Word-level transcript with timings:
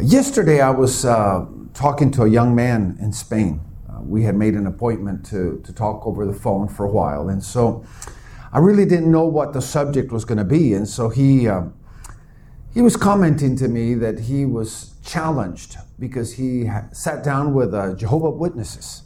Yesterday, 0.00 0.60
I 0.60 0.70
was 0.70 1.04
uh, 1.04 1.46
talking 1.72 2.10
to 2.12 2.22
a 2.22 2.28
young 2.28 2.52
man 2.52 2.98
in 3.00 3.12
Spain. 3.12 3.60
Uh, 3.88 4.00
we 4.00 4.24
had 4.24 4.34
made 4.34 4.54
an 4.54 4.66
appointment 4.66 5.24
to, 5.26 5.62
to 5.64 5.72
talk 5.72 6.04
over 6.04 6.26
the 6.26 6.32
phone 6.32 6.66
for 6.66 6.84
a 6.84 6.90
while, 6.90 7.28
and 7.28 7.40
so 7.40 7.84
I 8.52 8.58
really 8.58 8.86
didn't 8.86 9.12
know 9.12 9.24
what 9.24 9.52
the 9.52 9.62
subject 9.62 10.10
was 10.10 10.24
going 10.24 10.38
to 10.38 10.44
be. 10.44 10.74
And 10.74 10.88
so 10.88 11.10
he, 11.10 11.46
uh, 11.46 11.66
he 12.72 12.82
was 12.82 12.96
commenting 12.96 13.54
to 13.56 13.68
me 13.68 13.94
that 13.94 14.18
he 14.18 14.44
was 14.44 14.94
challenged 15.04 15.76
because 16.00 16.32
he 16.32 16.68
sat 16.90 17.22
down 17.22 17.54
with 17.54 17.72
uh, 17.72 17.94
Jehovah 17.94 18.30
Witnesses. 18.30 19.04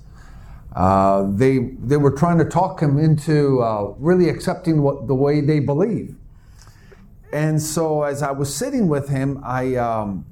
Uh, 0.74 1.26
they, 1.32 1.58
they 1.82 1.98
were 1.98 2.12
trying 2.12 2.38
to 2.38 2.46
talk 2.46 2.80
him 2.80 2.98
into 2.98 3.60
uh, 3.60 3.92
really 3.98 4.30
accepting 4.30 4.80
what, 4.80 5.06
the 5.06 5.14
way 5.14 5.42
they 5.42 5.60
believe. 5.60 6.16
And 7.30 7.60
so, 7.60 8.04
as 8.04 8.22
I 8.22 8.30
was 8.30 8.54
sitting 8.54 8.88
with 8.88 9.10
him, 9.10 9.38
I, 9.44 9.74
um, 9.74 10.24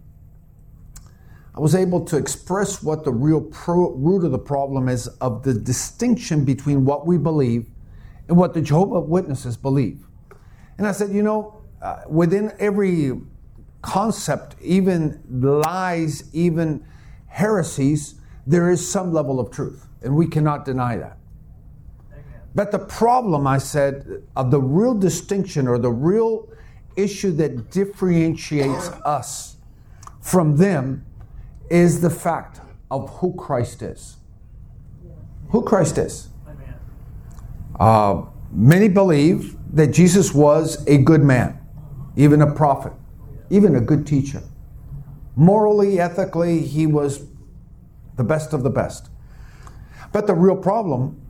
I 1.57 1.61
was 1.61 1.75
able 1.75 2.05
to 2.05 2.19
express 2.19 2.83
what 2.83 3.05
the 3.05 3.13
real 3.13 3.41
pro- 3.41 3.93
root 3.93 4.25
of 4.25 4.33
the 4.33 4.39
problem 4.39 4.89
is 4.89 5.07
of 5.23 5.43
the 5.43 5.55
distinction 5.55 6.45
between 6.45 6.85
what 6.85 7.07
we 7.07 7.17
believe 7.17 7.71
and 8.29 8.37
what 8.37 8.53
the 8.53 8.61
Jehovah 8.61 9.01
Witnesses 9.01 9.57
believe. 9.57 10.07
And 10.77 10.87
I 10.87 10.93
said, 10.93 11.11
you 11.13 11.23
know, 11.23 11.63
uh, 11.81 12.03
within 12.09 12.53
every 12.59 13.19
concept, 13.81 14.57
even 14.61 15.23
lies, 15.31 16.29
even 16.35 16.85
heresies, 17.29 18.17
there 18.47 18.71
is 18.71 18.87
some 18.87 19.13
level 19.13 19.41
of 19.41 19.51
truth, 19.51 19.87
and 20.03 20.15
we 20.15 20.27
cannot 20.27 20.67
deny 20.67 20.99
that. 20.99 21.17
But 22.55 22.71
the 22.71 22.79
problem, 22.79 23.47
I 23.47 23.59
said, 23.59 24.25
of 24.37 24.51
the 24.51 24.61
real 24.61 24.95
distinction 24.95 25.69
or 25.69 25.79
the 25.79 25.91
real 25.91 26.51
issue 26.97 27.31
that 27.33 27.71
differentiates 27.71 28.89
us 29.05 29.57
from 30.21 30.57
them 30.57 31.06
is 31.71 32.01
the 32.01 32.11
fact 32.11 32.61
of 32.91 33.11
who 33.19 33.35
Christ 33.35 33.83
is. 33.83 34.17
Who 35.51 35.63
Christ 35.63 35.99
is. 35.99 36.29
Uh, 37.79 38.23
many 38.51 38.89
believe 38.89 39.57
that 39.73 39.89
Jesus 39.89 40.33
was 40.33 40.87
a 40.87 40.99
good 40.99 41.23
man, 41.23 41.59
even 42.17 42.43
a 42.43 42.53
prophet, 42.53 42.93
even 43.51 43.77
a 43.77 43.81
good 43.81 44.07
teacher. 44.07 44.43
Morally, 45.35 46.01
ethically, 46.01 46.61
he 46.61 46.87
was 46.87 47.27
the 48.17 48.25
best 48.25 48.53
of 48.53 48.63
the 48.63 48.71
best. 48.71 49.11
But 50.13 50.27
the 50.27 50.35
real 50.35 50.57
problem 50.57 51.21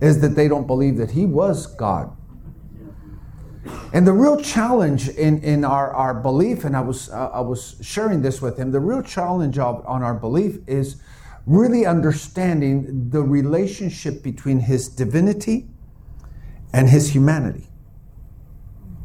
is 0.00 0.20
that 0.20 0.30
they 0.30 0.48
don't 0.48 0.66
believe 0.66 0.98
that 0.98 1.12
he 1.12 1.24
was 1.24 1.66
God. 1.66 2.15
And 3.92 4.06
the 4.06 4.12
real 4.12 4.40
challenge 4.40 5.08
in, 5.08 5.42
in 5.42 5.64
our, 5.64 5.92
our 5.92 6.14
belief, 6.14 6.64
and 6.64 6.76
I 6.76 6.80
was, 6.80 7.08
uh, 7.08 7.30
I 7.32 7.40
was 7.40 7.76
sharing 7.80 8.20
this 8.20 8.42
with 8.42 8.58
him, 8.58 8.72
the 8.72 8.80
real 8.80 9.02
challenge 9.02 9.58
of, 9.58 9.84
on 9.86 10.02
our 10.02 10.14
belief 10.14 10.58
is 10.66 10.96
really 11.46 11.86
understanding 11.86 13.08
the 13.10 13.22
relationship 13.22 14.22
between 14.22 14.58
his 14.58 14.88
divinity 14.88 15.68
and 16.72 16.88
his 16.88 17.14
humanity. 17.14 17.68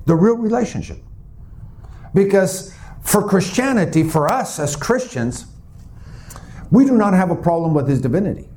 The 0.06 0.16
real 0.16 0.36
relationship. 0.36 0.98
Because 2.14 2.76
for 3.02 3.28
Christianity, 3.28 4.04
for 4.04 4.32
us 4.32 4.60
as 4.60 4.76
Christians, 4.76 5.46
we 6.72 6.86
do 6.86 6.98
not 6.98 7.14
have 7.14 7.30
a 7.30 7.36
problem 7.36 7.74
with 7.74 7.88
his 7.88 8.02
divinity. 8.02 8.50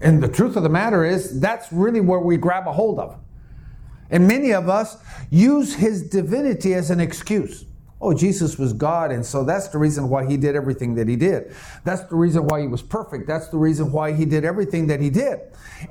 And 0.00 0.22
the 0.22 0.28
truth 0.28 0.56
of 0.56 0.62
the 0.62 0.68
matter 0.68 1.04
is, 1.04 1.40
that's 1.40 1.72
really 1.72 2.00
where 2.00 2.20
we 2.20 2.36
grab 2.36 2.68
a 2.68 2.72
hold 2.72 2.98
of. 2.98 3.18
And 4.10 4.28
many 4.28 4.52
of 4.52 4.68
us 4.68 4.96
use 5.30 5.74
his 5.74 6.08
divinity 6.08 6.74
as 6.74 6.90
an 6.90 7.00
excuse. 7.00 7.64
Oh, 8.00 8.12
Jesus 8.12 8.58
was 8.58 8.74
God, 8.74 9.10
and 9.10 9.24
so 9.24 9.44
that's 9.44 9.68
the 9.68 9.78
reason 9.78 10.10
why 10.10 10.26
he 10.26 10.36
did 10.36 10.54
everything 10.54 10.94
that 10.96 11.08
he 11.08 11.16
did. 11.16 11.54
That's 11.84 12.02
the 12.02 12.16
reason 12.16 12.46
why 12.46 12.60
he 12.60 12.66
was 12.66 12.82
perfect. 12.82 13.26
That's 13.26 13.48
the 13.48 13.56
reason 13.56 13.92
why 13.92 14.12
he 14.12 14.26
did 14.26 14.44
everything 14.44 14.88
that 14.88 15.00
he 15.00 15.08
did. 15.08 15.40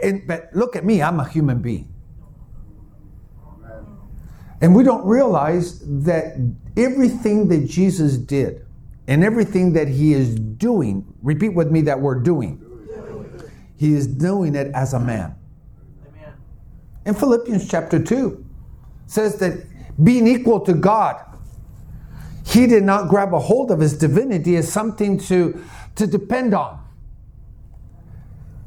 And, 0.02 0.28
but 0.28 0.50
look 0.53 0.75
at 0.75 0.86
me, 0.86 1.02
I'm 1.02 1.19
a 1.19 1.28
human 1.28 1.59
being. 1.59 1.91
And 4.62 4.75
we 4.75 4.84
don't 4.84 5.06
realize 5.06 5.79
that 6.03 6.35
everything 6.78 7.47
that 7.50 7.68
Jesus 7.68 8.18
did 8.18 8.66
and 9.07 9.23
everything 9.23 9.73
that 9.73 9.88
he 9.88 10.13
is 10.13 10.35
doing, 10.35 11.06
repeat 11.22 11.50
with 11.50 11.72
me 11.72 11.81
that 11.81 12.00
word 12.00 12.23
doing, 12.23 12.63
he 13.75 13.94
is 13.94 14.07
doing 14.07 14.56
it 14.56 14.72
as 14.73 14.94
a 14.94 15.00
man. 15.00 15.35
In 17.06 17.14
Philippians 17.14 17.68
chapter 17.68 18.02
2 18.02 18.46
says 19.08 19.38
that 19.38 19.66
being 20.03 20.28
equal 20.28 20.62
to 20.62 20.74
God, 20.74 21.22
he 22.46 22.68
did 22.68 22.84
not 22.84 23.09
grab 23.09 23.34
a 23.34 23.40
hold 23.40 23.72
of 23.72 23.80
his 23.80 23.97
divinity 23.97 24.56
as 24.56 24.72
something 24.72 25.18
to, 25.19 25.64
to 25.96 26.08
depend 26.08 26.53
on. 26.53 26.80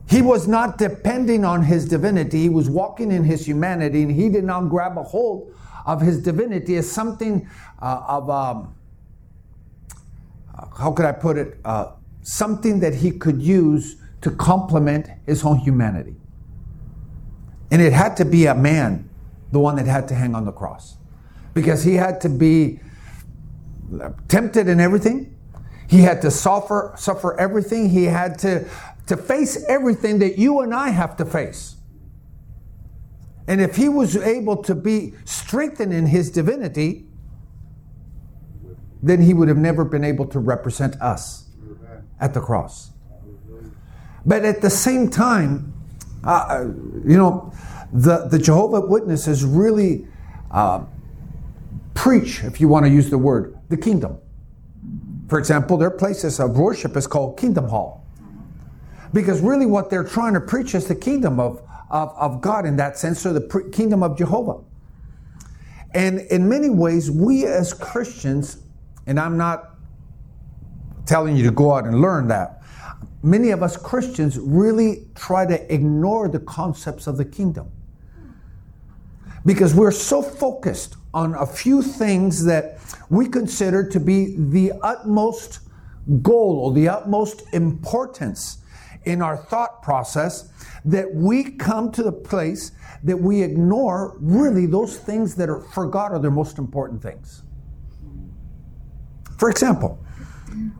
He 0.08 0.22
was 0.22 0.46
not 0.46 0.78
depending 0.78 1.44
on 1.44 1.62
his 1.62 1.86
divinity, 1.86 2.42
he 2.42 2.48
was 2.48 2.70
walking 2.70 3.10
in 3.10 3.24
his 3.24 3.46
humanity, 3.46 4.02
and 4.02 4.12
he 4.12 4.28
did 4.28 4.44
not 4.44 4.68
grab 4.68 4.96
a 4.96 5.02
hold 5.02 5.52
of 5.84 6.00
his 6.00 6.22
divinity 6.22 6.76
as 6.76 6.90
something 6.90 7.48
uh, 7.80 8.02
of, 8.06 8.30
um, 8.30 8.74
uh, 10.56 10.66
how 10.78 10.92
could 10.92 11.06
I 11.06 11.12
put 11.12 11.36
it, 11.36 11.58
uh, 11.64 11.92
something 12.22 12.80
that 12.80 12.94
he 12.94 13.10
could 13.10 13.42
use 13.42 13.96
to 14.20 14.30
complement 14.30 15.08
his 15.26 15.44
own 15.44 15.58
humanity. 15.58 16.16
And 17.70 17.82
it 17.82 17.92
had 17.92 18.16
to 18.18 18.24
be 18.24 18.46
a 18.46 18.54
man, 18.54 19.08
the 19.52 19.58
one 19.58 19.76
that 19.76 19.86
had 19.86 20.08
to 20.08 20.14
hang 20.14 20.34
on 20.34 20.44
the 20.44 20.52
cross. 20.52 20.96
Because 21.54 21.84
he 21.84 21.94
had 21.94 22.20
to 22.22 22.28
be 22.28 22.80
tempted 24.28 24.68
in 24.68 24.80
everything. 24.80 25.36
He 25.88 26.00
had 26.00 26.22
to 26.22 26.30
suffer, 26.30 26.92
suffer 26.96 27.38
everything. 27.38 27.90
He 27.90 28.04
had 28.04 28.38
to, 28.40 28.68
to 29.06 29.16
face 29.16 29.64
everything 29.68 30.18
that 30.18 30.38
you 30.38 30.60
and 30.60 30.74
I 30.74 30.90
have 30.90 31.16
to 31.16 31.24
face. 31.24 31.76
And 33.48 33.60
if 33.60 33.76
he 33.76 33.88
was 33.88 34.16
able 34.16 34.62
to 34.64 34.74
be 34.74 35.14
strengthened 35.24 35.92
in 35.92 36.06
his 36.06 36.30
divinity, 36.30 37.06
then 39.02 39.22
he 39.22 39.32
would 39.32 39.48
have 39.48 39.56
never 39.56 39.84
been 39.84 40.02
able 40.02 40.26
to 40.26 40.40
represent 40.40 41.00
us 41.00 41.48
at 42.18 42.34
the 42.34 42.40
cross. 42.40 42.90
But 44.24 44.44
at 44.44 44.62
the 44.62 44.70
same 44.70 45.10
time, 45.10 45.72
uh, 46.26 46.30
uh, 46.30 46.60
you 47.04 47.16
know, 47.16 47.52
the, 47.92 48.26
the 48.28 48.38
Jehovah 48.38 48.80
Witnesses 48.80 49.44
really 49.44 50.06
uh, 50.50 50.84
preach, 51.94 52.42
if 52.44 52.60
you 52.60 52.68
want 52.68 52.84
to 52.84 52.90
use 52.90 53.10
the 53.10 53.18
word, 53.18 53.58
the 53.68 53.76
kingdom. 53.76 54.18
For 55.28 55.38
example, 55.38 55.76
their 55.76 55.90
places 55.90 56.38
of 56.38 56.56
worship 56.58 56.96
is 56.96 57.06
called 57.06 57.38
Kingdom 57.38 57.68
Hall. 57.68 58.04
Because 59.12 59.40
really 59.40 59.66
what 59.66 59.88
they're 59.88 60.04
trying 60.04 60.34
to 60.34 60.40
preach 60.40 60.74
is 60.74 60.86
the 60.86 60.94
kingdom 60.94 61.40
of, 61.40 61.62
of, 61.90 62.10
of 62.16 62.40
God 62.40 62.66
in 62.66 62.76
that 62.76 62.98
sense, 62.98 63.24
or 63.24 63.32
the 63.32 63.40
pre- 63.40 63.70
kingdom 63.70 64.02
of 64.02 64.18
Jehovah. 64.18 64.62
And 65.94 66.20
in 66.20 66.48
many 66.48 66.68
ways, 66.68 67.10
we 67.10 67.46
as 67.46 67.72
Christians, 67.72 68.58
and 69.06 69.18
I'm 69.18 69.36
not 69.36 69.70
telling 71.06 71.36
you 71.36 71.44
to 71.44 71.52
go 71.52 71.72
out 71.72 71.86
and 71.86 72.00
learn 72.00 72.28
that, 72.28 72.62
many 73.26 73.50
of 73.50 73.62
us 73.62 73.76
Christians 73.76 74.38
really 74.38 75.08
try 75.16 75.44
to 75.44 75.74
ignore 75.74 76.28
the 76.28 76.38
concepts 76.38 77.08
of 77.08 77.16
the 77.16 77.24
kingdom. 77.24 77.70
Because 79.44 79.74
we're 79.74 79.90
so 79.90 80.22
focused 80.22 80.96
on 81.12 81.34
a 81.34 81.46
few 81.46 81.82
things 81.82 82.44
that 82.44 82.78
we 83.10 83.28
consider 83.28 83.88
to 83.88 83.98
be 83.98 84.36
the 84.36 84.72
utmost 84.82 85.60
goal 86.22 86.60
or 86.62 86.72
the 86.72 86.88
utmost 86.88 87.42
importance 87.52 88.58
in 89.04 89.22
our 89.22 89.36
thought 89.36 89.82
process 89.82 90.50
that 90.84 91.12
we 91.12 91.52
come 91.52 91.90
to 91.92 92.02
the 92.02 92.12
place 92.12 92.72
that 93.02 93.16
we 93.16 93.42
ignore 93.42 94.16
really 94.20 94.66
those 94.66 94.96
things 94.96 95.34
that 95.34 95.48
are 95.48 95.60
for 95.60 95.86
God 95.86 96.12
are 96.12 96.18
the 96.18 96.30
most 96.30 96.58
important 96.58 97.02
things. 97.02 97.42
For 99.38 99.50
example, 99.50 99.98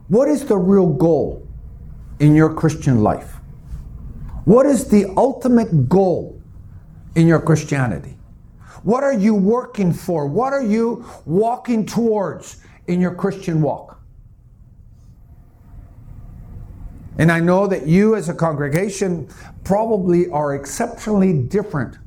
what 0.07 0.27
is 0.27 0.45
the 0.45 0.57
real 0.57 0.87
goal 0.87 1.46
in 2.19 2.35
your 2.35 2.53
Christian 2.53 3.03
life? 3.03 3.35
What 4.45 4.65
is 4.65 4.87
the 4.87 5.13
ultimate 5.17 5.89
goal 5.89 6.41
in 7.15 7.27
your 7.27 7.41
Christianity? 7.41 8.17
What 8.83 9.03
are 9.03 9.13
you 9.13 9.35
working 9.35 9.91
for? 9.91 10.27
What 10.27 10.53
are 10.53 10.63
you 10.63 11.05
walking 11.25 11.85
towards 11.85 12.57
in 12.87 13.01
your 13.01 13.13
Christian 13.13 13.61
walk? 13.61 13.99
And 17.17 17.31
I 17.31 17.39
know 17.39 17.67
that 17.67 17.87
you, 17.87 18.15
as 18.15 18.29
a 18.29 18.33
congregation, 18.33 19.27
probably 19.63 20.29
are 20.29 20.55
exceptionally 20.55 21.33
different 21.33 21.97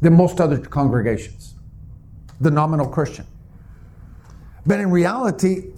than 0.00 0.14
most 0.14 0.40
other 0.40 0.58
congregations, 0.58 1.54
the 2.40 2.50
nominal 2.50 2.86
Christian. 2.86 3.26
But 4.66 4.80
in 4.80 4.90
reality, 4.90 5.72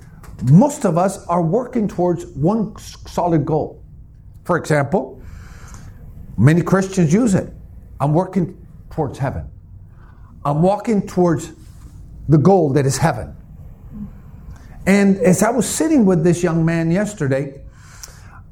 most 0.51 0.85
of 0.85 0.99
us 0.99 1.25
are 1.27 1.43
working 1.43 1.87
towards 1.87 2.27
one 2.27 2.77
solid 2.79 3.47
goal. 3.47 3.80
For 4.51 4.57
example, 4.57 5.23
many 6.37 6.61
Christians 6.61 7.13
use 7.13 7.37
it. 7.37 7.53
I'm 8.01 8.13
working 8.13 8.67
towards 8.91 9.17
heaven. 9.17 9.49
I'm 10.45 10.61
walking 10.61 11.07
towards 11.07 11.53
the 12.29 12.37
goal 12.37 12.71
that 12.71 12.85
is 12.85 12.99
heaven. 12.99 13.37
And 14.87 15.19
as 15.19 15.45
I 15.45 15.51
was 15.51 15.69
sitting 15.69 16.05
with 16.05 16.25
this 16.25 16.43
young 16.43 16.65
man 16.65 16.91
yesterday, 16.91 17.63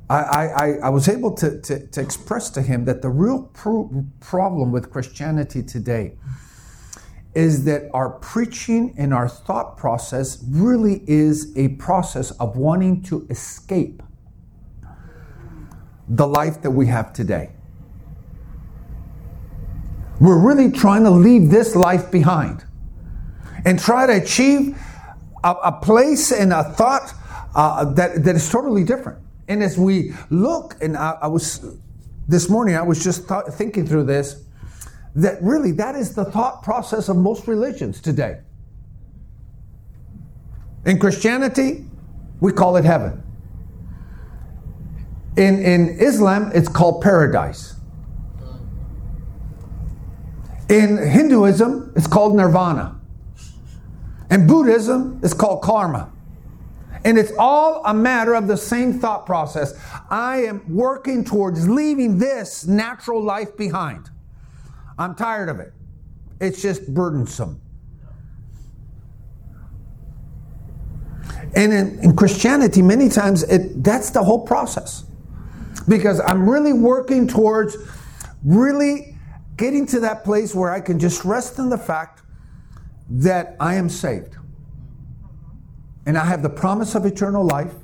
I, 0.09 0.21
I, 0.23 0.73
I 0.85 0.89
was 0.91 1.09
able 1.09 1.35
to, 1.35 1.61
to, 1.63 1.85
to, 1.89 2.01
express 2.01 2.49
to 2.51 2.63
him 2.63 2.85
that 2.85 3.03
the 3.03 3.09
real 3.09 3.51
pro- 3.53 4.07
problem 4.21 4.71
with 4.71 4.93
Christianity 4.93 5.65
today 5.65 6.17
is 7.35 7.65
that 7.65 7.91
our 7.93 8.11
preaching 8.11 8.95
and 8.97 9.13
our 9.13 9.29
thought 9.29 9.77
process 9.77 10.45
really 10.49 11.03
is 11.09 11.53
a 11.57 11.71
process 11.71 12.31
of 12.39 12.57
wanting 12.57 13.03
to 13.03 13.27
escape 13.31 14.01
the 16.09 16.27
life 16.27 16.63
that 16.63 16.71
we 16.71 16.87
have 16.87 17.13
today. 17.13 17.51
We're 20.21 20.39
really 20.39 20.73
trying 20.73 21.05
to 21.05 21.11
leave 21.11 21.51
this 21.51 21.77
life 21.77 22.11
behind 22.11 22.65
and 23.65 23.79
try 23.79 24.07
to 24.07 24.23
achieve 24.23 24.77
a, 25.45 25.51
a 25.51 25.73
place 25.81 26.33
and 26.33 26.53
a 26.53 26.65
thought 26.65 27.13
uh, 27.55 27.85
that, 27.93 28.25
that 28.25 28.37
is 28.37 28.51
totally 28.51 28.85
different. 28.85 29.19
And 29.47 29.63
as 29.63 29.79
we 29.79 30.13
look, 30.31 30.77
and 30.83 30.97
I, 30.97 31.19
I 31.23 31.27
was 31.29 31.65
this 32.27 32.49
morning, 32.49 32.77
I 32.77 32.83
was 32.83 33.03
just 33.03 33.29
th- 33.29 33.45
thinking 33.53 33.87
through 33.87 34.05
this, 34.05 34.45
that 35.15 35.43
really 35.43 35.73
that 35.73 35.95
is 35.95 36.15
the 36.15 36.25
thought 36.25 36.63
process 36.63 37.09
of 37.09 37.17
most 37.17 37.47
religions 37.47 38.01
today. 38.01 38.41
In 40.85 40.99
Christianity, 40.99 41.85
we 42.41 42.53
call 42.53 42.77
it 42.77 42.85
heaven. 42.85 43.23
In, 45.39 45.63
in 45.63 46.01
Islam, 46.01 46.51
it's 46.53 46.69
called 46.69 47.01
paradise. 47.01 47.77
In 50.69 50.97
Hinduism, 50.97 51.93
it's 51.95 52.09
called 52.09 52.35
nirvana. 52.35 52.99
In 54.33 54.49
Buddhism, 54.49 55.21
it's 55.23 55.33
called 55.33 55.63
karma. 55.63 56.11
And 57.05 57.17
it's 57.17 57.31
all 57.39 57.83
a 57.85 57.95
matter 57.95 58.35
of 58.35 58.49
the 58.49 58.57
same 58.57 58.99
thought 58.99 59.27
process. 59.27 59.75
I 60.11 60.39
am 60.39 60.75
working 60.75 61.25
towards 61.25 61.69
leaving 61.69 62.19
this 62.19 62.67
natural 62.67 63.23
life 63.23 63.57
behind. 63.57 64.11
I'm 64.99 65.15
tired 65.15 65.49
of 65.49 65.61
it. 65.61 65.73
It's 66.41 66.61
just 66.61 66.93
burdensome. 66.93 67.61
And 71.55 71.73
in, 71.73 71.99
in 72.01 72.17
Christianity, 72.17 72.83
many 72.83 73.09
times 73.09 73.45
it, 73.45 73.85
that's 73.85 74.11
the 74.11 74.25
whole 74.25 74.45
process. 74.45 75.05
Because 75.89 76.21
I'm 76.21 76.49
really 76.49 76.73
working 76.73 77.27
towards 77.27 77.77
really 78.45 79.17
getting 79.57 79.87
to 79.87 80.01
that 80.01 80.25
place 80.25 80.55
where 80.55 80.71
I 80.71 80.81
can 80.81 80.99
just 80.99 81.25
rest 81.25 81.59
in 81.59 81.69
the 81.69 81.79
fact 81.79 82.23
that 83.11 83.57
I 83.59 83.75
am 83.75 83.89
saved. 83.89 84.37
And 86.07 86.17
I 86.17 86.25
have 86.25 86.43
the 86.43 86.51
promise 86.51 86.95
of 86.95 87.05
eternal 87.05 87.45
life. 87.45 87.75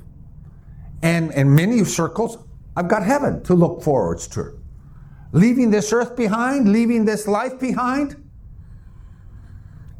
And 1.01 1.31
in 1.33 1.53
many 1.53 1.83
circles, 1.83 2.37
I've 2.75 2.87
got 2.87 3.03
heaven 3.03 3.43
to 3.43 3.53
look 3.53 3.83
forwards 3.83 4.27
to. 4.29 4.59
Leaving 5.31 5.69
this 5.69 5.91
earth 5.91 6.15
behind, 6.15 6.71
leaving 6.71 7.05
this 7.05 7.27
life 7.27 7.59
behind. 7.59 8.15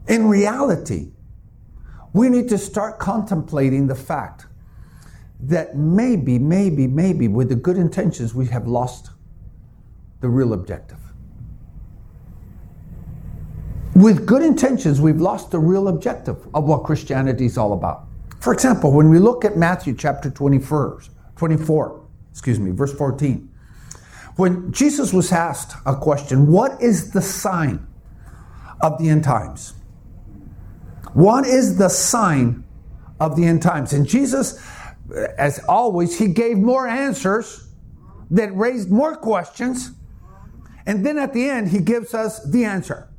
In 0.08 0.28
reality, 0.28 1.12
we 2.14 2.30
need 2.30 2.48
to 2.50 2.58
start 2.58 3.00
contemplating 3.00 3.88
the 3.88 3.96
fact 3.96 4.46
that 5.50 5.76
maybe, 5.76 6.40
maybe, 6.40 6.88
maybe, 6.88 7.28
with 7.28 7.50
the 7.50 7.56
good 7.56 7.78
intentions, 7.78 8.34
we 8.34 8.48
have 8.48 8.68
lost 8.68 9.10
the 10.22 10.30
real 10.30 10.54
objective. 10.54 11.00
With 13.96 14.26
good 14.26 14.42
intentions, 14.42 15.00
we've 15.00 15.22
lost 15.22 15.52
the 15.52 15.60
real 15.60 15.88
objective 15.88 16.48
of 16.54 16.66
what 16.66 16.84
Christianity 16.84 17.46
is 17.46 17.58
all 17.58 17.74
about. 17.74 18.08
For 18.42 18.54
example, 18.54 18.92
when 18.92 19.10
we 19.10 19.20
look 19.20 19.46
at 19.46 19.56
Matthew 19.56 19.96
chapter 19.96 20.30
24, 20.30 21.04
24, 21.36 22.06
excuse 22.32 22.60
me, 22.60 22.72
verse 22.72 22.94
14, 22.94 23.50
when 24.36 24.72
Jesus 24.74 25.14
was 25.14 25.32
asked 25.32 25.78
a 25.86 25.96
question, 25.96 26.48
what 26.48 26.82
is 26.82 27.12
the 27.12 27.22
sign 27.22 27.88
of 28.82 28.98
the 28.98 29.10
end 29.10 29.24
times? 29.24 29.74
What 31.14 31.46
is 31.46 31.78
the 31.78 31.88
sign 31.88 32.66
of 33.20 33.38
the 33.38 33.46
end 33.46 33.62
times? 33.62 33.94
And 33.94 34.06
Jesus, 34.06 34.62
as 35.38 35.60
always, 35.68 36.18
he 36.18 36.28
gave 36.28 36.58
more 36.58 36.88
answers 36.88 37.68
that 38.32 38.56
raised 38.56 38.90
more 38.90 39.16
questions. 39.16 39.92
And 40.86 41.06
then 41.06 41.18
at 41.18 41.34
the 41.34 41.50
end, 41.50 41.70
he 41.70 41.80
gives 41.80 42.14
us 42.14 42.44
the 42.44 42.66
answer. 42.66 43.10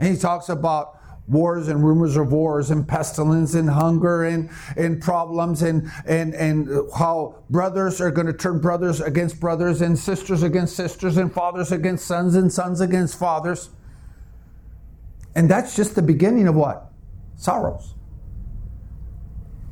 And 0.00 0.14
he 0.14 0.20
talks 0.20 0.48
about 0.48 0.98
wars 1.28 1.68
and 1.68 1.84
rumors 1.84 2.16
of 2.16 2.32
wars 2.32 2.70
and 2.70 2.86
pestilence 2.86 3.54
and 3.54 3.70
hunger 3.70 4.24
and, 4.24 4.50
and 4.76 5.00
problems 5.00 5.62
and, 5.62 5.90
and, 6.06 6.34
and 6.34 6.68
how 6.96 7.42
brothers 7.48 8.00
are 8.00 8.10
going 8.10 8.26
to 8.26 8.32
turn 8.32 8.60
brothers 8.60 9.00
against 9.00 9.38
brothers 9.40 9.80
and 9.80 9.98
sisters 9.98 10.42
against 10.42 10.76
sisters 10.76 11.16
and 11.16 11.32
fathers 11.32 11.72
against 11.72 12.06
sons 12.06 12.34
and 12.34 12.52
sons 12.52 12.80
against 12.80 13.18
fathers. 13.18 13.70
And 15.34 15.48
that's 15.48 15.76
just 15.76 15.94
the 15.94 16.02
beginning 16.02 16.48
of 16.48 16.54
what? 16.54 16.90
Sorrows. 17.36 17.94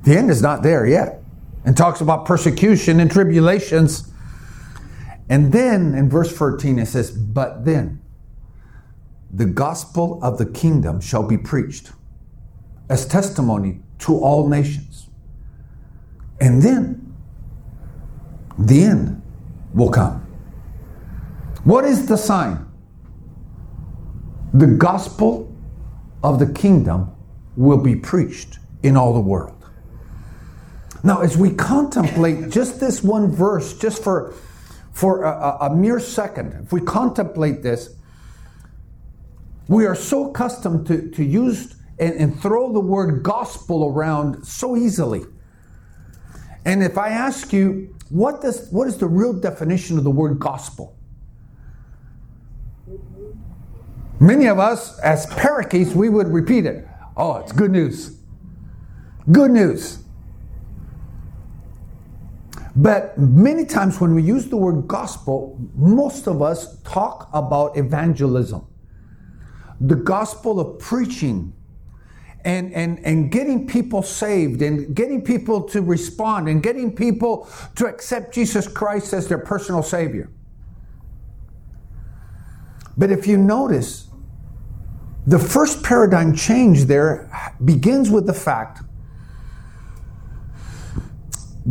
The 0.05 0.17
end 0.17 0.31
is 0.31 0.41
not 0.41 0.63
there 0.63 0.87
yet. 0.87 1.20
And 1.65 1.77
talks 1.77 2.01
about 2.01 2.25
persecution 2.25 3.01
and 3.01 3.11
tribulations. 3.11 4.11
And 5.29 5.53
then 5.53 5.95
in 5.95 6.09
verse 6.09 6.37
14 6.37 6.79
it 6.79 6.87
says, 6.87 7.11
But 7.11 7.65
then 7.65 8.01
the 9.33 9.47
gospel 9.47 10.19
of 10.23 10.39
the 10.39 10.47
kingdom 10.47 11.01
shall 11.01 11.23
be 11.23 11.39
preached 11.39 11.93
as 12.89 13.07
testimony 13.07 13.81
to 14.01 14.19
all 14.19 14.49
nations. 14.49 15.09
And 16.41 16.63
then 16.63 17.15
the 18.59 18.83
end 18.83 19.23
will 19.75 19.91
come. 19.91 20.27
What 21.65 21.85
is 21.85 22.07
the 22.07 22.17
sign? 22.17 22.67
The 24.53 24.67
gospel 24.67 25.55
of 26.25 26.39
the 26.39 26.47
kingdom 26.47 27.15
will 27.57 27.79
be 27.79 27.95
preached 27.95 28.59
in 28.83 28.97
all 28.97 29.13
the 29.13 29.21
world. 29.21 29.60
Now, 31.03 31.23
as 31.23 31.37
we 31.37 31.55
contemplate 31.55 32.51
just 32.51 32.79
this 32.81 33.03
one 33.03 33.31
verse, 33.31 33.77
just 33.79 34.03
for, 34.03 34.35
for 34.93 35.25
a, 35.25 35.59
a 35.63 35.75
mere 35.75 35.99
second, 35.99 36.65
if 36.65 36.73
we 36.73 36.81
contemplate 36.81 37.63
this, 37.63 37.95
we 39.69 39.87
are 39.87 39.95
so 39.95 40.31
accustomed 40.31 40.87
to, 40.89 41.11
to 41.13 41.25
use 41.25 41.77
and, 41.99 42.15
and 42.15 42.41
throw 42.41 42.73
the 42.73 42.81
word 42.81 43.23
gospel 43.23 43.87
around 43.87 44.45
so 44.45 44.77
easily. 44.77 45.23
And 46.65 46.83
if 46.83 46.99
I 46.99 47.11
ask 47.11 47.53
you, 47.53 47.95
what, 48.11 48.43
does, 48.43 48.69
what 48.71 48.89
is 48.89 48.99
the 48.99 49.07
real 49.07 49.33
definition 49.33 49.97
of 49.97 50.05
the 50.05 50.11
word 50.11 50.39
gospel? 50.39 50.97
Many 54.19 54.47
of 54.47 54.59
us, 54.59 54.99
as 54.99 55.25
parakeets, 55.27 55.93
we 55.95 56.11
would 56.11 56.29
repeat 56.29 56.67
it. 56.67 56.87
Oh, 57.17 57.37
it's 57.37 57.53
good 57.53 57.71
news. 57.71 58.19
Good 59.31 59.51
news. 59.51 60.03
But 62.77 63.19
many 63.19 63.65
times 63.65 64.01
when 64.01 64.15
we 64.15 64.23
use 64.23 64.47
the 64.47 64.57
word 64.57 64.87
gospel, 64.87 65.59
most 65.75 66.29
of 66.29 66.41
us 66.41 66.81
talk 66.83 67.29
about 67.33 67.77
evangelism 67.77 68.67
the 69.81 69.97
gospel 69.97 70.61
of 70.61 70.79
preaching 70.79 71.55
and, 72.45 72.73
and, 72.73 72.99
and 73.05 73.31
getting 73.31 73.67
people 73.67 74.03
saved 74.03 74.63
and 74.63 74.95
getting 74.95 75.23
people 75.23 75.63
to 75.63 75.83
respond 75.83 76.49
and 76.49 76.63
getting 76.63 76.95
people 76.95 77.49
to 77.77 77.87
accept 77.87 78.35
Jesus 78.35 78.69
Christ 78.69 79.13
as 79.13 79.29
their 79.29 79.39
personal 79.39 79.83
Savior. 79.83 80.31
But 82.97 83.11
if 83.11 83.27
you 83.27 83.39
notice, 83.39 84.09
the 85.27 85.39
first 85.39 85.83
paradigm 85.83 86.35
change 86.35 86.85
there 86.85 87.31
begins 87.65 88.11
with 88.11 88.27
the 88.27 88.35
fact 88.35 88.83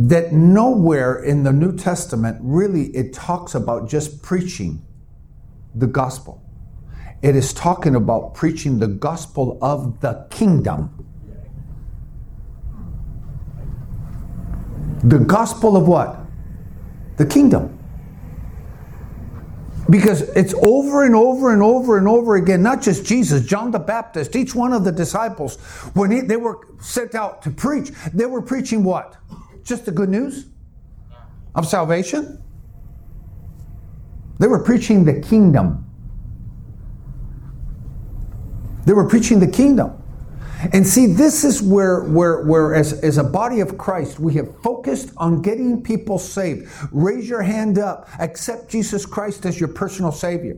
that 0.08 0.32
nowhere 0.32 1.22
in 1.22 1.42
the 1.42 1.52
New 1.52 1.76
Testament 1.76 2.38
really 2.40 2.84
it 2.96 3.12
talks 3.12 3.54
about 3.54 3.86
just 3.86 4.22
preaching 4.22 4.82
the 5.74 5.86
gospel. 5.86 6.42
It 7.20 7.36
is 7.36 7.52
talking 7.52 7.94
about 7.94 8.32
preaching 8.32 8.78
the 8.78 8.86
gospel 8.86 9.58
of 9.60 10.00
the 10.00 10.26
kingdom. 10.30 11.06
The 15.04 15.18
gospel 15.18 15.76
of 15.76 15.86
what? 15.86 16.18
The 17.18 17.26
kingdom. 17.26 17.78
Because 19.90 20.22
it's 20.30 20.54
over 20.62 21.04
and 21.04 21.14
over 21.14 21.52
and 21.52 21.62
over 21.62 21.98
and 21.98 22.08
over 22.08 22.36
again, 22.36 22.62
not 22.62 22.80
just 22.80 23.04
Jesus, 23.04 23.44
John 23.44 23.70
the 23.70 23.78
Baptist, 23.78 24.34
each 24.34 24.54
one 24.54 24.72
of 24.72 24.84
the 24.84 24.92
disciples, 24.92 25.56
when 25.92 26.10
he, 26.10 26.20
they 26.20 26.36
were 26.36 26.66
sent 26.80 27.14
out 27.14 27.42
to 27.42 27.50
preach, 27.50 27.90
they 28.14 28.24
were 28.24 28.40
preaching 28.40 28.82
what? 28.82 29.18
Just 29.70 29.86
the 29.86 29.92
good 29.92 30.08
news 30.08 30.46
of 31.54 31.64
salvation? 31.64 32.42
They 34.40 34.48
were 34.48 34.64
preaching 34.64 35.04
the 35.04 35.20
kingdom. 35.20 35.88
They 38.84 38.92
were 38.94 39.08
preaching 39.08 39.38
the 39.38 39.46
kingdom. 39.46 40.02
And 40.72 40.84
see, 40.84 41.06
this 41.06 41.44
is 41.44 41.62
where, 41.62 42.02
where, 42.02 42.42
where 42.42 42.74
as, 42.74 42.94
as 43.04 43.16
a 43.16 43.22
body 43.22 43.60
of 43.60 43.78
Christ, 43.78 44.18
we 44.18 44.34
have 44.34 44.60
focused 44.60 45.12
on 45.16 45.40
getting 45.40 45.84
people 45.84 46.18
saved. 46.18 46.68
Raise 46.90 47.28
your 47.28 47.42
hand 47.42 47.78
up. 47.78 48.08
Accept 48.18 48.68
Jesus 48.68 49.06
Christ 49.06 49.46
as 49.46 49.60
your 49.60 49.68
personal 49.68 50.10
Savior. 50.10 50.56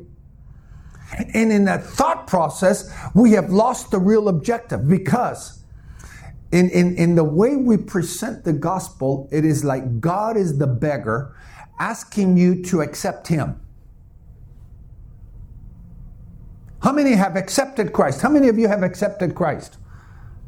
And 1.35 1.53
in 1.53 1.67
that 1.67 1.85
thought 1.85 2.27
process, 2.27 2.91
we 3.15 3.33
have 3.33 3.51
lost 3.51 3.91
the 3.91 3.99
real 3.99 4.31
objective 4.31 4.89
because 4.89 5.62
in, 6.53 6.69
in, 6.69 6.97
in 6.97 7.15
the 7.15 7.25
way 7.25 7.57
we 7.57 7.79
present 7.79 8.45
the 8.45 8.53
gospel, 8.53 9.29
it 9.33 9.45
is 9.45 9.65
like 9.65 10.01
God 10.01 10.37
is 10.37 10.59
the 10.59 10.67
beggar 10.67 11.35
asking 11.81 12.37
you 12.37 12.63
to 12.65 12.83
accept 12.83 13.27
Him. 13.27 13.59
How 16.83 16.93
many 16.93 17.13
have 17.13 17.37
accepted 17.37 17.93
Christ? 17.93 18.21
How 18.21 18.29
many 18.29 18.49
of 18.49 18.59
you 18.59 18.69
have 18.69 18.83
accepted 18.83 19.35
Christ? 19.35 19.79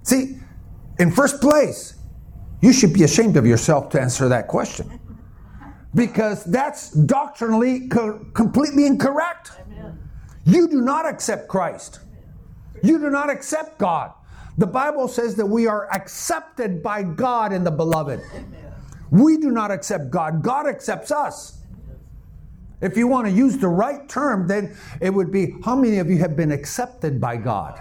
See, 0.02 0.36
in 0.98 1.10
first 1.10 1.40
place, 1.40 1.94
you 2.60 2.72
should 2.72 2.92
be 2.92 3.04
ashamed 3.04 3.36
of 3.36 3.46
yourself 3.46 3.88
to 3.90 4.00
answer 4.00 4.28
that 4.28 4.46
question. 4.46 5.00
Because 5.94 6.44
that's 6.44 6.90
doctrinally 6.90 7.88
co- 7.88 8.26
completely 8.34 8.84
incorrect. 8.84 9.52
You 10.44 10.68
do 10.68 10.82
not 10.82 11.06
accept 11.06 11.48
Christ. 11.48 12.00
You 12.82 12.98
do 12.98 13.08
not 13.10 13.30
accept 13.30 13.78
God. 13.78 14.12
The 14.56 14.66
Bible 14.66 15.08
says 15.08 15.34
that 15.36 15.46
we 15.46 15.66
are 15.66 15.92
accepted 15.92 16.82
by 16.82 17.02
God 17.02 17.52
in 17.52 17.64
the 17.64 17.70
beloved. 17.70 18.20
We 19.10 19.36
do 19.36 19.50
not 19.50 19.70
accept 19.70 20.10
God, 20.10 20.42
God 20.42 20.66
accepts 20.66 21.10
us. 21.10 21.58
If 22.80 22.96
you 22.96 23.06
want 23.06 23.26
to 23.26 23.32
use 23.32 23.56
the 23.56 23.68
right 23.68 24.08
term, 24.08 24.46
then 24.46 24.76
it 25.00 25.10
would 25.10 25.32
be 25.32 25.54
how 25.64 25.74
many 25.74 25.98
of 25.98 26.10
you 26.10 26.18
have 26.18 26.36
been 26.36 26.52
accepted 26.52 27.20
by 27.20 27.36
God? 27.36 27.80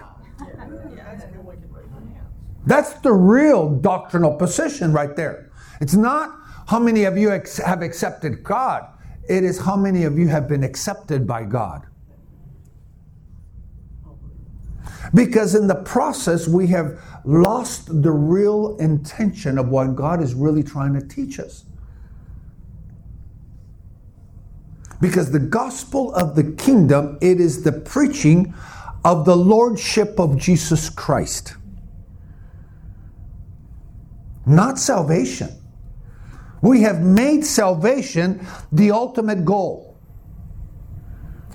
That's 2.65 2.93
the 3.01 3.11
real 3.11 3.69
doctrinal 3.69 4.35
position 4.35 4.93
right 4.93 5.15
there. 5.15 5.51
It's 5.81 5.95
not 5.95 6.39
how 6.67 6.79
many 6.79 7.03
of 7.03 7.17
you 7.17 7.29
have 7.29 7.81
accepted 7.81 8.43
God, 8.43 8.87
it 9.27 9.43
is 9.43 9.59
how 9.59 9.75
many 9.75 10.05
of 10.05 10.17
you 10.17 10.29
have 10.29 10.47
been 10.47 10.63
accepted 10.63 11.27
by 11.27 11.43
God. 11.43 11.85
Because 15.13 15.53
in 15.53 15.67
the 15.67 15.75
process, 15.75 16.47
we 16.47 16.67
have 16.67 16.99
lost 17.23 18.01
the 18.01 18.11
real 18.11 18.77
intention 18.77 19.57
of 19.57 19.69
what 19.69 19.95
God 19.95 20.21
is 20.21 20.33
really 20.33 20.63
trying 20.63 20.93
to 20.99 21.05
teach 21.05 21.39
us. 21.39 21.65
Because 24.99 25.31
the 25.31 25.39
gospel 25.39 26.13
of 26.15 26.35
the 26.35 26.43
kingdom, 26.53 27.17
it 27.21 27.39
is 27.39 27.63
the 27.63 27.71
preaching 27.71 28.53
of 29.05 29.25
the 29.25 29.35
lordship 29.35 30.19
of 30.19 30.37
Jesus 30.37 30.89
Christ. 30.89 31.55
Not 34.45 34.79
salvation. 34.79 35.49
We 36.61 36.81
have 36.81 37.01
made 37.01 37.45
salvation 37.45 38.45
the 38.71 38.91
ultimate 38.91 39.43
goal. 39.45 39.97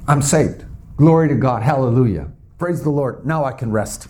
I'm 0.07 0.23
saved. 0.23 0.65
Glory 0.97 1.29
to 1.29 1.35
God. 1.35 1.63
Hallelujah. 1.63 2.31
Praise 2.59 2.83
the 2.83 2.91
Lord. 2.91 3.25
Now 3.25 3.45
I 3.45 3.53
can 3.53 3.71
rest. 3.71 4.09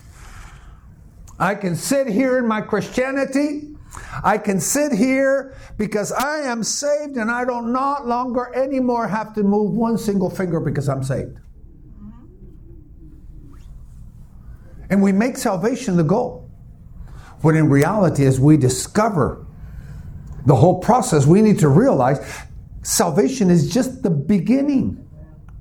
I 1.39 1.55
can 1.55 1.75
sit 1.75 2.07
here 2.07 2.37
in 2.37 2.47
my 2.47 2.61
Christianity. 2.61 3.75
I 4.23 4.37
can 4.37 4.59
sit 4.59 4.91
here 4.91 5.55
because 5.77 6.11
I 6.11 6.39
am 6.39 6.63
saved 6.63 7.15
and 7.15 7.31
I 7.31 7.45
don't 7.45 7.71
not 7.71 8.07
longer 8.07 8.53
anymore 8.55 9.07
have 9.07 9.33
to 9.35 9.43
move 9.43 9.71
one 9.71 9.97
single 9.97 10.29
finger 10.29 10.59
because 10.59 10.89
I'm 10.89 11.03
saved. 11.03 11.37
And 14.89 15.03
we 15.03 15.11
make 15.11 15.37
salvation 15.37 15.95
the 15.95 16.03
goal. 16.03 16.49
When 17.41 17.55
in 17.55 17.69
reality, 17.69 18.25
as 18.25 18.39
we 18.39 18.57
discover 18.57 19.45
the 20.45 20.55
whole 20.55 20.79
process, 20.79 21.25
we 21.25 21.41
need 21.41 21.59
to 21.59 21.69
realize 21.69 22.19
salvation 22.81 23.49
is 23.49 23.71
just 23.71 24.01
the 24.01 24.09
beginning 24.09 25.08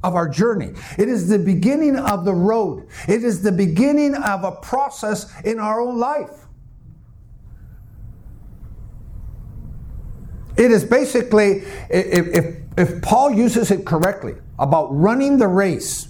of 0.03 0.15
our 0.15 0.29
journey. 0.29 0.73
It 0.97 1.09
is 1.09 1.29
the 1.29 1.39
beginning 1.39 1.97
of 1.97 2.25
the 2.25 2.35
road. 2.35 2.87
It 3.09 3.25
is 3.25 3.43
the 3.43 3.53
beginning 3.53 4.15
of 4.15 4.45
a 4.45 4.53
process 4.53 5.33
in 5.43 5.59
our 5.59 5.81
own 5.81 5.99
life. 5.99 6.47
It 10.57 10.73
is 10.73 10.85
basically, 10.85 11.63
if, 11.89 12.27
if, 12.29 12.57
if 12.77 13.03
Paul 13.03 13.33
uses 13.33 13.71
it 13.71 13.87
correctly 13.87 14.35
about 14.59 14.89
running 14.89 15.39
the 15.39 15.47
race, 15.47 16.09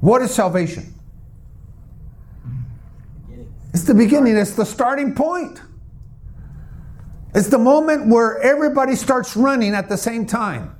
what 0.00 0.22
is 0.22 0.34
salvation? 0.34 0.92
It's 3.72 3.84
the 3.84 3.94
beginning, 3.94 4.36
it's 4.36 4.54
the 4.54 4.64
starting 4.64 5.14
point. 5.14 5.60
It's 7.34 7.48
the 7.48 7.58
moment 7.58 8.06
where 8.06 8.40
everybody 8.40 8.96
starts 8.96 9.36
running 9.36 9.74
at 9.74 9.88
the 9.88 9.96
same 9.96 10.26
time. 10.26 10.75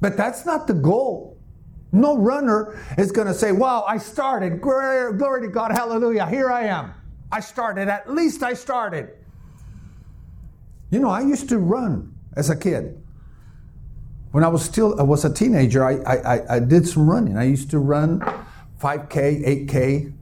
But 0.00 0.16
that's 0.16 0.44
not 0.44 0.66
the 0.66 0.74
goal. 0.74 1.38
No 1.92 2.16
runner 2.16 2.78
is 2.98 3.12
going 3.12 3.26
to 3.26 3.34
say, 3.34 3.52
Wow, 3.52 3.84
I 3.88 3.98
started. 3.98 4.60
Glory, 4.60 5.16
glory 5.16 5.42
to 5.42 5.48
God. 5.48 5.72
Hallelujah. 5.72 6.26
Here 6.26 6.50
I 6.50 6.64
am. 6.64 6.92
I 7.32 7.40
started. 7.40 7.88
At 7.88 8.12
least 8.12 8.42
I 8.42 8.54
started. 8.54 9.10
You 10.90 11.00
know, 11.00 11.08
I 11.08 11.20
used 11.20 11.48
to 11.48 11.58
run 11.58 12.14
as 12.36 12.50
a 12.50 12.56
kid. 12.56 13.02
When 14.32 14.44
I 14.44 14.48
was 14.48 14.62
still 14.62 14.98
I 15.00 15.02
was 15.02 15.24
a 15.24 15.32
teenager, 15.32 15.84
I, 15.84 15.94
I, 16.02 16.56
I 16.56 16.58
did 16.60 16.86
some 16.86 17.08
running. 17.08 17.38
I 17.38 17.44
used 17.44 17.70
to 17.70 17.78
run 17.78 18.20
5K, 18.80 19.66
8K. 19.66 20.12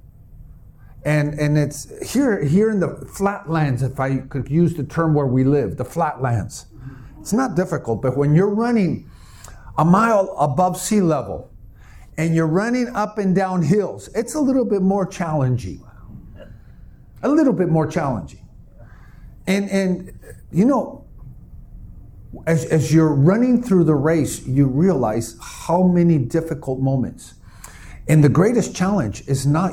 And, 1.04 1.38
and 1.38 1.58
it's 1.58 2.12
here, 2.12 2.42
here 2.42 2.70
in 2.70 2.80
the 2.80 2.88
flatlands, 3.14 3.82
if 3.82 4.00
I 4.00 4.18
could 4.18 4.48
use 4.48 4.74
the 4.74 4.84
term 4.84 5.12
where 5.12 5.26
we 5.26 5.44
live, 5.44 5.76
the 5.76 5.84
flatlands. 5.84 6.66
It's 7.20 7.32
not 7.32 7.56
difficult, 7.56 8.00
but 8.00 8.16
when 8.16 8.34
you're 8.34 8.54
running 8.54 9.10
a 9.76 9.84
mile 9.84 10.34
above 10.38 10.78
sea 10.78 11.00
level 11.00 11.50
and 12.16 12.34
you're 12.34 12.46
running 12.46 12.88
up 12.94 13.18
and 13.18 13.34
down 13.34 13.62
hills, 13.62 14.08
it's 14.14 14.34
a 14.34 14.40
little 14.40 14.64
bit 14.64 14.82
more 14.82 15.06
challenging. 15.06 15.82
A 17.22 17.28
little 17.28 17.52
bit 17.52 17.68
more 17.68 17.86
challenging. 17.86 18.46
And, 19.46 19.68
and 19.70 20.18
you 20.52 20.64
know, 20.64 21.04
as, 22.46 22.64
as 22.66 22.92
you're 22.92 23.14
running 23.14 23.62
through 23.62 23.84
the 23.84 23.94
race, 23.94 24.46
you 24.46 24.66
realize 24.66 25.36
how 25.40 25.82
many 25.82 26.18
difficult 26.18 26.80
moments. 26.80 27.34
And 28.08 28.22
the 28.22 28.28
greatest 28.28 28.76
challenge 28.76 29.26
is 29.26 29.46
not 29.46 29.72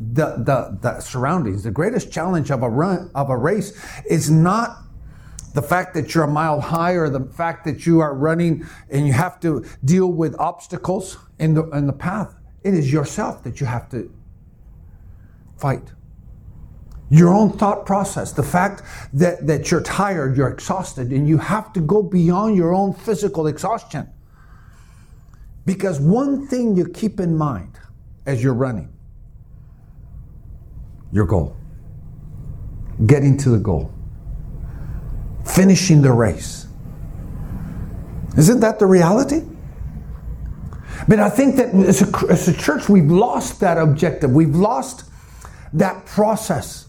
the, 0.00 0.36
the, 0.38 0.78
the 0.80 1.00
surroundings. 1.00 1.62
The 1.62 1.70
greatest 1.70 2.10
challenge 2.10 2.50
of 2.50 2.62
a 2.62 2.68
run 2.68 3.10
of 3.14 3.28
a 3.28 3.36
race 3.36 3.78
is 4.08 4.30
not 4.30 4.79
the 5.54 5.62
fact 5.62 5.94
that 5.94 6.14
you're 6.14 6.24
a 6.24 6.30
mile 6.30 6.60
high 6.60 6.92
or 6.92 7.08
the 7.08 7.20
fact 7.20 7.64
that 7.64 7.86
you 7.86 8.00
are 8.00 8.14
running 8.14 8.64
and 8.90 9.06
you 9.06 9.12
have 9.12 9.40
to 9.40 9.64
deal 9.84 10.12
with 10.12 10.38
obstacles 10.38 11.18
in 11.38 11.54
the, 11.54 11.64
in 11.70 11.86
the 11.86 11.92
path. 11.92 12.34
It 12.62 12.74
is 12.74 12.92
yourself 12.92 13.42
that 13.44 13.60
you 13.60 13.66
have 13.66 13.88
to 13.90 14.12
fight. 15.56 15.92
Your 17.10 17.34
own 17.34 17.50
thought 17.50 17.84
process, 17.84 18.32
the 18.32 18.42
fact 18.42 18.82
that, 19.14 19.46
that 19.46 19.70
you're 19.70 19.82
tired, 19.82 20.36
you're 20.36 20.50
exhausted, 20.50 21.10
and 21.10 21.28
you 21.28 21.38
have 21.38 21.72
to 21.72 21.80
go 21.80 22.02
beyond 22.02 22.56
your 22.56 22.72
own 22.72 22.92
physical 22.92 23.48
exhaustion. 23.48 24.08
Because 25.66 25.98
one 25.98 26.46
thing 26.46 26.76
you 26.76 26.86
keep 26.88 27.18
in 27.18 27.36
mind 27.36 27.78
as 28.26 28.42
you're 28.42 28.54
running 28.54 28.92
your 31.12 31.26
goal, 31.26 31.56
getting 33.06 33.36
to 33.38 33.50
the 33.50 33.58
goal 33.58 33.92
finishing 35.44 36.02
the 36.02 36.12
race. 36.12 36.66
Isn't 38.36 38.60
that 38.60 38.78
the 38.78 38.86
reality? 38.86 39.42
But 41.08 41.18
I 41.18 41.30
think 41.30 41.56
that 41.56 41.74
as 41.74 42.02
a, 42.02 42.26
as 42.30 42.48
a 42.48 42.56
church, 42.56 42.88
we've 42.88 43.10
lost 43.10 43.60
that 43.60 43.78
objective. 43.78 44.30
We've 44.30 44.54
lost 44.54 45.04
that 45.72 46.06
process. 46.06 46.88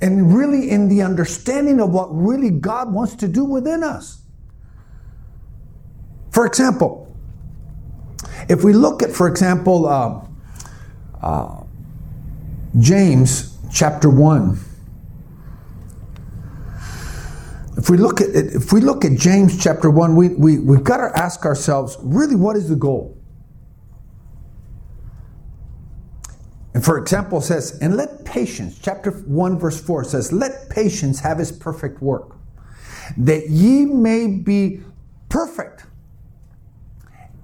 And 0.00 0.36
really, 0.36 0.70
in 0.70 0.88
the 0.88 1.02
understanding 1.02 1.80
of 1.80 1.90
what 1.90 2.08
really 2.10 2.50
God 2.50 2.92
wants 2.92 3.14
to 3.16 3.28
do 3.28 3.44
within 3.44 3.82
us. 3.82 4.22
For 6.30 6.46
example, 6.46 7.14
if 8.48 8.64
we 8.64 8.72
look 8.72 9.02
at, 9.02 9.10
for 9.10 9.28
example, 9.28 9.86
uh, 9.86 10.24
uh, 11.20 11.62
James 12.78 13.56
chapter 13.72 14.08
1 14.10 14.58
if 17.76 17.88
we 17.88 17.96
look 17.96 18.20
at 18.20 18.30
if 18.30 18.72
we 18.72 18.80
look 18.80 19.04
at 19.04 19.18
James 19.18 19.62
chapter 19.62 19.90
one, 19.90 20.14
we, 20.14 20.28
we 20.28 20.58
we've 20.58 20.84
got 20.84 20.98
to 20.98 21.18
ask 21.18 21.44
ourselves, 21.44 21.96
really, 22.02 22.36
what 22.36 22.56
is 22.56 22.68
the 22.68 22.76
goal? 22.76 23.16
And 26.74 26.84
for 26.84 26.98
example, 26.98 27.38
it 27.38 27.42
says, 27.42 27.78
and 27.80 27.96
let 27.96 28.24
patience, 28.24 28.78
chapter 28.78 29.10
1, 29.10 29.58
verse 29.58 29.80
4 29.80 30.04
says, 30.04 30.32
let 30.32 30.70
patience 30.70 31.20
have 31.20 31.38
his 31.38 31.52
perfect 31.52 32.00
work, 32.00 32.36
that 33.18 33.50
ye 33.50 33.84
may 33.84 34.26
be 34.26 34.80
perfect 35.28 35.84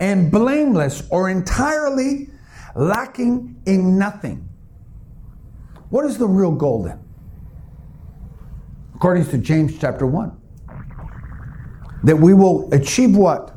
and 0.00 0.30
blameless 0.30 1.02
or 1.10 1.28
entirely 1.28 2.30
lacking 2.74 3.60
in 3.66 3.98
nothing. 3.98 4.48
What 5.90 6.04
is 6.04 6.16
the 6.16 6.28
real 6.28 6.52
goal 6.52 6.84
then? 6.84 7.00
According 8.98 9.26
to 9.26 9.38
James 9.38 9.78
chapter 9.78 10.08
1. 10.08 10.36
That 12.02 12.16
we 12.16 12.34
will 12.34 12.68
achieve 12.74 13.14
what? 13.16 13.54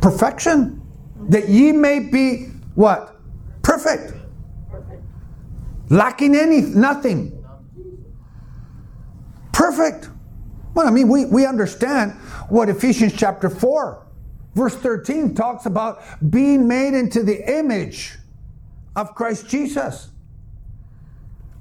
Perfection. 0.00 0.80
That 1.28 1.50
ye 1.50 1.72
may 1.72 1.98
be 2.00 2.46
what? 2.74 3.20
Perfect. 3.60 4.14
Lacking 5.90 6.34
any 6.34 6.62
nothing. 6.62 7.44
Perfect. 9.52 10.08
Well, 10.72 10.88
I 10.88 10.90
mean, 10.90 11.08
we, 11.08 11.26
we 11.26 11.44
understand 11.44 12.12
what 12.48 12.70
Ephesians 12.70 13.12
chapter 13.14 13.50
4, 13.50 14.06
verse 14.54 14.74
13 14.74 15.34
talks 15.34 15.66
about 15.66 16.02
being 16.30 16.66
made 16.66 16.94
into 16.94 17.22
the 17.22 17.58
image 17.58 18.16
of 18.96 19.14
Christ 19.14 19.50
Jesus. 19.50 20.08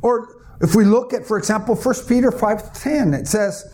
Or 0.01 0.36
if 0.61 0.75
we 0.75 0.85
look 0.85 1.13
at, 1.13 1.25
for 1.25 1.37
example, 1.37 1.75
1 1.75 2.07
Peter 2.07 2.31
5:10, 2.31 3.13
it 3.13 3.27
says, 3.27 3.65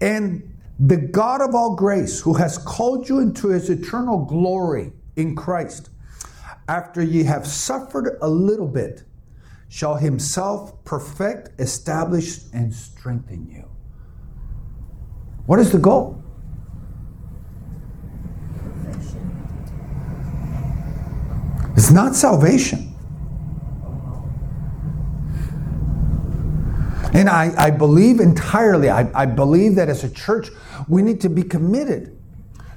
And 0.00 0.54
the 0.78 0.96
God 0.96 1.40
of 1.40 1.54
all 1.54 1.76
grace, 1.76 2.20
who 2.20 2.34
has 2.34 2.58
called 2.58 3.08
you 3.08 3.18
into 3.20 3.48
his 3.48 3.68
eternal 3.70 4.24
glory 4.24 4.92
in 5.16 5.36
Christ, 5.36 5.90
after 6.66 7.02
ye 7.02 7.24
have 7.24 7.46
suffered 7.46 8.16
a 8.22 8.28
little 8.28 8.66
bit, 8.66 9.04
shall 9.68 9.96
himself 9.96 10.82
perfect, 10.84 11.60
establish, 11.60 12.40
and 12.52 12.72
strengthen 12.72 13.46
you. 13.50 13.68
What 15.46 15.58
is 15.58 15.72
the 15.72 15.78
goal? 15.78 16.22
It's 21.76 21.90
not 21.90 22.14
salvation. 22.14 22.93
And 27.12 27.28
I, 27.28 27.52
I 27.56 27.70
believe 27.70 28.20
entirely, 28.20 28.90
I, 28.90 29.08
I 29.14 29.26
believe 29.26 29.74
that 29.76 29.88
as 29.88 30.04
a 30.04 30.10
church, 30.10 30.48
we 30.88 31.02
need 31.02 31.20
to 31.20 31.28
be 31.28 31.42
committed 31.42 32.16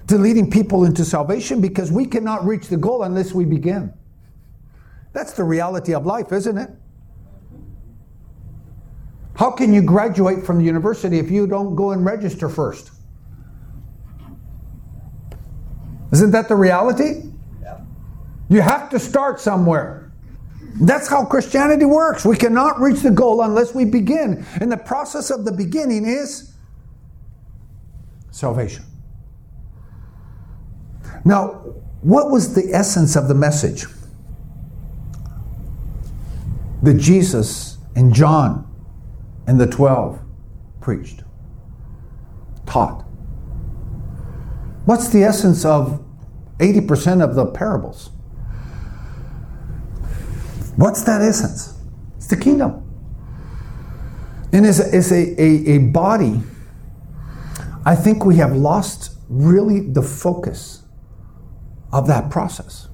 to 0.08 0.18
leading 0.18 0.50
people 0.50 0.86
into 0.86 1.04
salvation 1.04 1.62
because 1.62 1.92
we 1.92 2.06
cannot 2.06 2.46
reach 2.46 2.68
the 2.68 2.78
goal 2.78 3.04
unless 3.04 3.34
we 3.34 3.46
begin. 3.46 3.94
That's 5.14 5.34
the 5.34 5.44
reality 5.44 5.94
of 5.94 6.06
life, 6.06 6.32
isn't 6.32 6.58
it? 6.58 6.70
How 9.36 9.52
can 9.52 9.74
you 9.74 9.82
graduate 9.82 10.46
from 10.46 10.58
the 10.58 10.64
university 10.64 11.20
if 11.20 11.30
you 11.30 11.46
don't 11.46 11.76
go 11.76 11.92
and 11.92 12.04
register 12.06 12.50
first? 12.50 12.92
Isn't 16.12 16.32
that 16.32 16.48
the 16.48 16.56
reality? 16.56 17.24
Yeah. 17.62 17.80
You 18.50 18.62
have 18.62 18.90
to 18.92 19.00
start 19.00 19.40
somewhere. 19.40 20.07
That's 20.76 21.08
how 21.08 21.26
Christianity 21.26 21.86
works. 21.86 22.26
We 22.26 22.38
cannot 22.38 22.80
reach 22.80 23.02
the 23.02 23.12
goal 23.12 23.42
unless 23.42 23.74
we 23.74 23.86
begin. 23.86 24.46
And 24.62 24.72
the 24.72 24.78
process 24.78 25.30
of 25.32 25.46
the 25.46 25.52
beginning 25.52 26.06
is 26.06 26.54
salvation. 28.32 28.84
Now, 31.26 31.64
what 32.02 32.30
was 32.30 32.54
the 32.54 32.74
essence 32.74 33.16
of 33.16 33.28
the 33.28 33.34
message 33.34 33.86
that 36.84 36.94
Jesus 36.96 37.78
and 37.96 38.14
John 38.14 38.64
and 39.48 39.60
the 39.60 39.68
12 39.68 40.22
preached, 40.80 41.24
taught? 42.66 43.04
What's 44.86 45.10
the 45.10 45.24
essence 45.24 45.66
of 45.66 46.04
80% 46.60 47.24
of 47.24 47.36
the 47.36 47.48
parables? 47.48 48.12
What's 50.78 51.04
that 51.04 51.22
essence? 51.22 51.74
It's 52.18 52.28
the 52.28 52.38
kingdom. 52.38 52.84
And 54.54 54.66
as 54.66 54.80
a, 54.80 54.96
as 54.96 55.12
a, 55.12 55.42
a, 55.42 55.76
a 55.76 55.78
body, 55.80 56.40
I 57.86 57.96
think 57.96 58.26
we 58.26 58.38
have 58.38 58.56
lost 58.56 59.18
really 59.28 59.82
the 59.82 60.02
focus 60.02 60.84
of 61.92 62.08
that 62.08 62.30
process. 62.30 62.88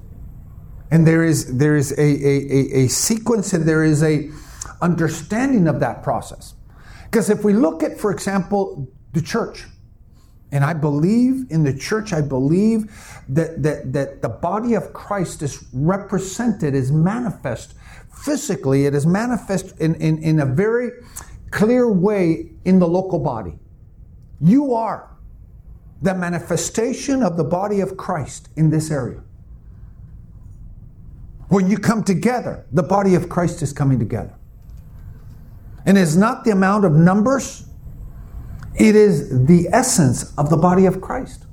And 0.90 1.06
there 1.06 1.24
is, 1.24 1.58
there 1.58 1.76
is 1.76 1.92
a, 1.92 2.00
a, 2.00 2.84
a, 2.84 2.88
sequence 2.88 3.52
and 3.52 3.66
there 3.66 3.84
is 3.84 4.02
a 4.02 4.30
understanding 4.80 5.68
of 5.68 5.80
that 5.80 6.02
process. 6.02 6.54
Because 7.04 7.28
if 7.30 7.44
we 7.44 7.52
look 7.52 7.82
at, 7.82 7.98
for 7.98 8.10
example, 8.10 8.88
the 9.12 9.20
church, 9.20 9.66
and 10.52 10.64
I 10.64 10.72
believe 10.72 11.46
in 11.50 11.64
the 11.64 11.76
church, 11.76 12.12
I 12.12 12.20
believe 12.20 12.92
that, 13.28 13.62
that, 13.62 13.92
that 13.92 14.22
the 14.22 14.28
body 14.28 14.74
of 14.74 14.92
Christ 14.92 15.42
is 15.42 15.64
represented, 15.72 16.74
is 16.74 16.92
manifest 16.92 17.74
physically, 18.24 18.86
it 18.86 18.94
is 18.94 19.06
manifest 19.06 19.78
in, 19.80 19.94
in, 19.96 20.22
in 20.22 20.40
a 20.40 20.46
very 20.46 20.90
clear 21.50 21.90
way 21.90 22.50
in 22.64 22.78
the 22.78 22.86
local 22.86 23.18
body. 23.18 23.58
You 24.40 24.74
are 24.74 25.10
the 26.02 26.14
manifestation 26.14 27.22
of 27.22 27.36
the 27.36 27.44
body 27.44 27.80
of 27.80 27.96
Christ 27.96 28.48
in 28.56 28.70
this 28.70 28.90
area. 28.90 29.22
When 31.48 31.70
you 31.70 31.78
come 31.78 32.02
together, 32.02 32.66
the 32.72 32.82
body 32.82 33.14
of 33.14 33.28
Christ 33.28 33.62
is 33.62 33.72
coming 33.72 33.98
together. 33.98 34.34
And 35.86 35.98
it's 35.98 36.16
not 36.16 36.44
the 36.44 36.50
amount 36.50 36.84
of 36.84 36.92
numbers, 36.92 37.66
it 38.76 38.96
is 38.96 39.46
the 39.46 39.68
essence 39.72 40.32
of 40.36 40.50
the 40.50 40.56
body 40.56 40.86
of 40.86 41.00
Christ. 41.00 41.46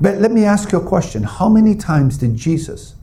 But 0.00 0.18
let 0.18 0.32
me 0.32 0.44
ask 0.44 0.72
you 0.72 0.78
a 0.78 0.86
question. 0.86 1.22
How 1.22 1.48
many 1.48 1.74
times 1.74 2.18
did 2.18 2.34
Jesus 2.34 2.94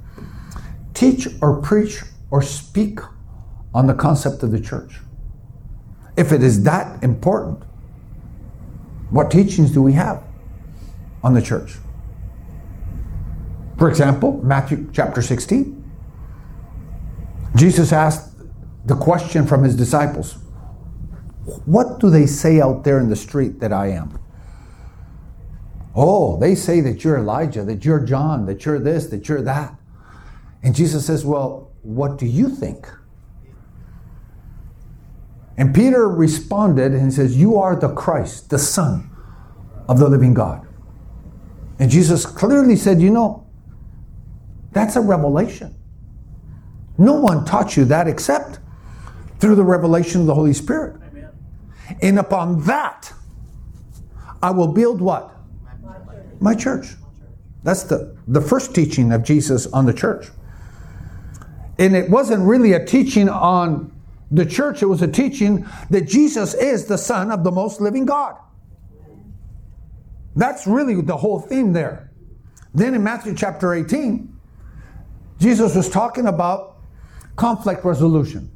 teach 0.93 1.27
or 1.41 1.61
preach 1.61 2.01
or 2.29 2.41
speak 2.41 2.99
on 3.73 3.87
the 3.87 3.93
concept 3.93 4.43
of 4.43 4.51
the 4.51 4.59
church? 4.59 4.99
If 6.17 6.31
it 6.31 6.43
is 6.43 6.63
that 6.63 7.03
important, 7.03 7.63
what 9.09 9.31
teachings 9.31 9.71
do 9.71 9.81
we 9.81 9.93
have 9.93 10.23
on 11.23 11.33
the 11.33 11.41
church? 11.41 11.77
For 13.77 13.89
example, 13.89 14.39
Matthew 14.43 14.89
chapter 14.93 15.21
16. 15.21 15.77
Jesus 17.55 17.91
asked 17.91 18.31
the 18.85 18.95
question 18.95 19.45
from 19.45 19.63
his 19.63 19.75
disciples 19.75 20.37
what 21.65 21.99
do 21.99 22.09
they 22.09 22.25
say 22.25 22.61
out 22.61 22.83
there 22.83 22.99
in 22.99 23.09
the 23.09 23.15
street 23.15 23.59
that 23.59 23.73
I 23.73 23.87
am? 23.87 24.19
Oh, 25.95 26.39
they 26.39 26.55
say 26.55 26.81
that 26.81 27.03
you're 27.03 27.17
Elijah, 27.17 27.63
that 27.63 27.83
you're 27.83 27.99
John, 27.99 28.45
that 28.45 28.65
you're 28.65 28.79
this, 28.79 29.07
that 29.07 29.27
you're 29.27 29.41
that. 29.41 29.75
And 30.63 30.75
Jesus 30.75 31.05
says, 31.05 31.25
Well, 31.25 31.71
what 31.81 32.17
do 32.17 32.25
you 32.25 32.49
think? 32.49 32.87
And 35.57 35.75
Peter 35.75 36.07
responded 36.07 36.93
and 36.93 37.13
says, 37.13 37.35
You 37.35 37.57
are 37.57 37.75
the 37.75 37.93
Christ, 37.93 38.49
the 38.49 38.59
Son 38.59 39.09
of 39.89 39.99
the 39.99 40.07
living 40.07 40.33
God. 40.33 40.65
And 41.79 41.89
Jesus 41.89 42.25
clearly 42.25 42.75
said, 42.75 43.01
You 43.01 43.09
know, 43.09 43.47
that's 44.71 44.95
a 44.95 45.01
revelation. 45.01 45.75
No 46.97 47.13
one 47.13 47.43
taught 47.45 47.75
you 47.75 47.85
that 47.85 48.07
except 48.07 48.59
through 49.39 49.55
the 49.55 49.63
revelation 49.63 50.21
of 50.21 50.27
the 50.27 50.35
Holy 50.35 50.53
Spirit. 50.53 51.01
And 52.01 52.19
upon 52.19 52.63
that, 52.65 53.13
I 54.41 54.51
will 54.51 54.67
build 54.67 55.01
what? 55.01 55.35
My 56.39 56.55
church. 56.55 56.87
That's 57.63 57.83
the, 57.83 58.17
the 58.27 58.41
first 58.41 58.73
teaching 58.73 59.11
of 59.11 59.23
Jesus 59.23 59.67
on 59.67 59.85
the 59.85 59.93
church. 59.93 60.27
And 61.77 61.95
it 61.95 62.09
wasn't 62.09 62.43
really 62.43 62.73
a 62.73 62.83
teaching 62.83 63.29
on 63.29 63.91
the 64.31 64.45
church, 64.45 64.81
it 64.81 64.85
was 64.85 65.01
a 65.01 65.07
teaching 65.07 65.67
that 65.89 66.07
Jesus 66.07 66.53
is 66.53 66.85
the 66.85 66.97
Son 66.97 67.31
of 67.31 67.43
the 67.43 67.51
most 67.51 67.81
living 67.81 68.05
God. 68.05 68.37
That's 70.35 70.65
really 70.65 71.01
the 71.01 71.17
whole 71.17 71.41
theme 71.41 71.73
there. 71.73 72.11
Then 72.73 72.93
in 72.93 73.03
Matthew 73.03 73.35
chapter 73.35 73.73
18, 73.73 74.33
Jesus 75.39 75.75
was 75.75 75.89
talking 75.89 76.27
about 76.27 76.77
conflict 77.35 77.83
resolution. 77.83 78.50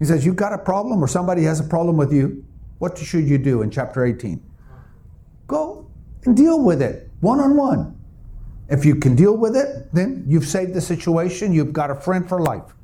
He 0.00 0.06
says, 0.06 0.26
You've 0.26 0.36
got 0.36 0.52
a 0.52 0.58
problem, 0.58 1.04
or 1.04 1.06
somebody 1.06 1.44
has 1.44 1.60
a 1.60 1.64
problem 1.64 1.96
with 1.96 2.12
you. 2.12 2.44
What 2.78 2.98
should 2.98 3.28
you 3.28 3.38
do 3.38 3.62
in 3.62 3.70
chapter 3.70 4.04
18? 4.04 4.42
Go 5.46 5.88
and 6.24 6.36
deal 6.36 6.64
with 6.64 6.82
it 6.82 7.08
one 7.20 7.38
on 7.38 7.56
one. 7.56 7.96
If 8.68 8.84
you 8.84 8.96
can 8.96 9.14
deal 9.14 9.36
with 9.36 9.56
it, 9.56 9.92
then 9.92 10.24
you've 10.26 10.46
saved 10.46 10.74
the 10.74 10.80
situation. 10.80 11.52
You've 11.52 11.72
got 11.72 11.90
a 11.90 11.94
friend 11.94 12.28
for 12.28 12.40
life. 12.40 12.74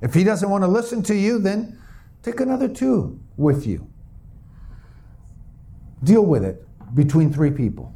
If 0.00 0.14
he 0.14 0.24
doesn't 0.24 0.50
want 0.50 0.64
to 0.64 0.68
listen 0.68 1.02
to 1.04 1.14
you, 1.14 1.38
then 1.38 1.78
take 2.22 2.40
another 2.40 2.66
two 2.66 3.20
with 3.36 3.66
you. 3.66 3.88
Deal 6.02 6.24
with 6.24 6.44
it 6.44 6.66
between 6.94 7.32
three 7.32 7.52
people. 7.52 7.94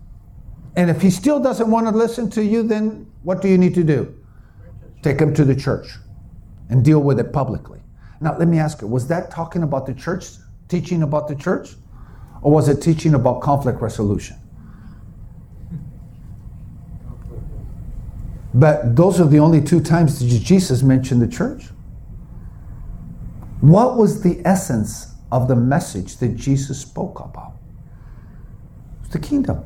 And 0.76 0.90
if 0.90 1.02
he 1.02 1.11
still 1.11 1.40
doesn't 1.40 1.68
want 1.68 1.88
to 1.88 1.96
listen 1.96 2.30
to 2.30 2.44
you, 2.44 2.62
then 2.62 3.11
what 3.22 3.42
do 3.42 3.48
you 3.48 3.59
need 3.59 3.74
to 3.74 3.82
do? 3.82 4.14
Take 5.02 5.18
him 5.18 5.35
to 5.35 5.44
the 5.44 5.56
church 5.56 5.88
and 6.68 6.85
deal 6.85 7.00
with 7.00 7.18
it 7.18 7.32
publicly. 7.32 7.80
Now, 8.20 8.37
let 8.38 8.48
me 8.48 8.59
ask 8.59 8.81
you 8.81 8.88
was 8.88 9.09
that 9.09 9.31
talking 9.31 9.62
about 9.62 9.87
the 9.87 9.94
church, 9.94 10.26
teaching 10.68 11.02
about 11.02 11.29
the 11.29 11.35
church? 11.35 11.70
Or 12.42 12.52
was 12.52 12.68
it 12.68 12.81
teaching 12.81 13.14
about 13.14 13.40
conflict 13.40 13.81
resolution? 13.81 14.37
But 18.55 18.96
those 18.96 19.20
are 19.20 19.26
the 19.26 19.38
only 19.38 19.61
two 19.61 19.81
times 19.81 20.20
Jesus 20.20 20.83
mentioned 20.83 21.20
the 21.20 21.29
church. 21.29 21.64
What 23.61 23.96
was 23.96 24.22
the 24.22 24.40
essence 24.44 25.12
of 25.33 25.48
the 25.48 25.57
message 25.57 26.16
that 26.18 26.37
Jesus 26.37 26.81
spoke 26.81 27.20
about? 27.20 27.55
It 28.96 29.02
was 29.02 29.11
the 29.11 29.18
kingdom. 29.18 29.64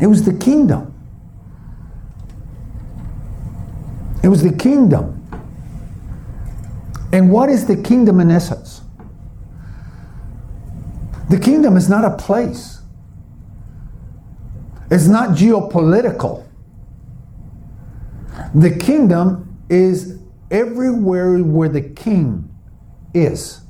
It 0.00 0.06
was 0.06 0.24
the 0.24 0.34
kingdom. 0.34 0.94
It 4.22 4.28
was 4.28 4.42
the 4.42 4.52
kingdom. 4.52 5.23
And 7.14 7.30
what 7.30 7.48
is 7.48 7.64
the 7.68 7.76
kingdom 7.76 8.18
in 8.18 8.28
essence? 8.28 8.80
The 11.30 11.38
kingdom 11.38 11.76
is 11.76 11.88
not 11.88 12.04
a 12.04 12.16
place. 12.16 12.80
It's 14.90 15.06
not 15.06 15.30
geopolitical. 15.30 16.44
The 18.52 18.76
kingdom 18.76 19.64
is 19.68 20.18
everywhere 20.50 21.38
where 21.38 21.68
the 21.68 21.82
king 21.82 22.52
is. 23.14 23.60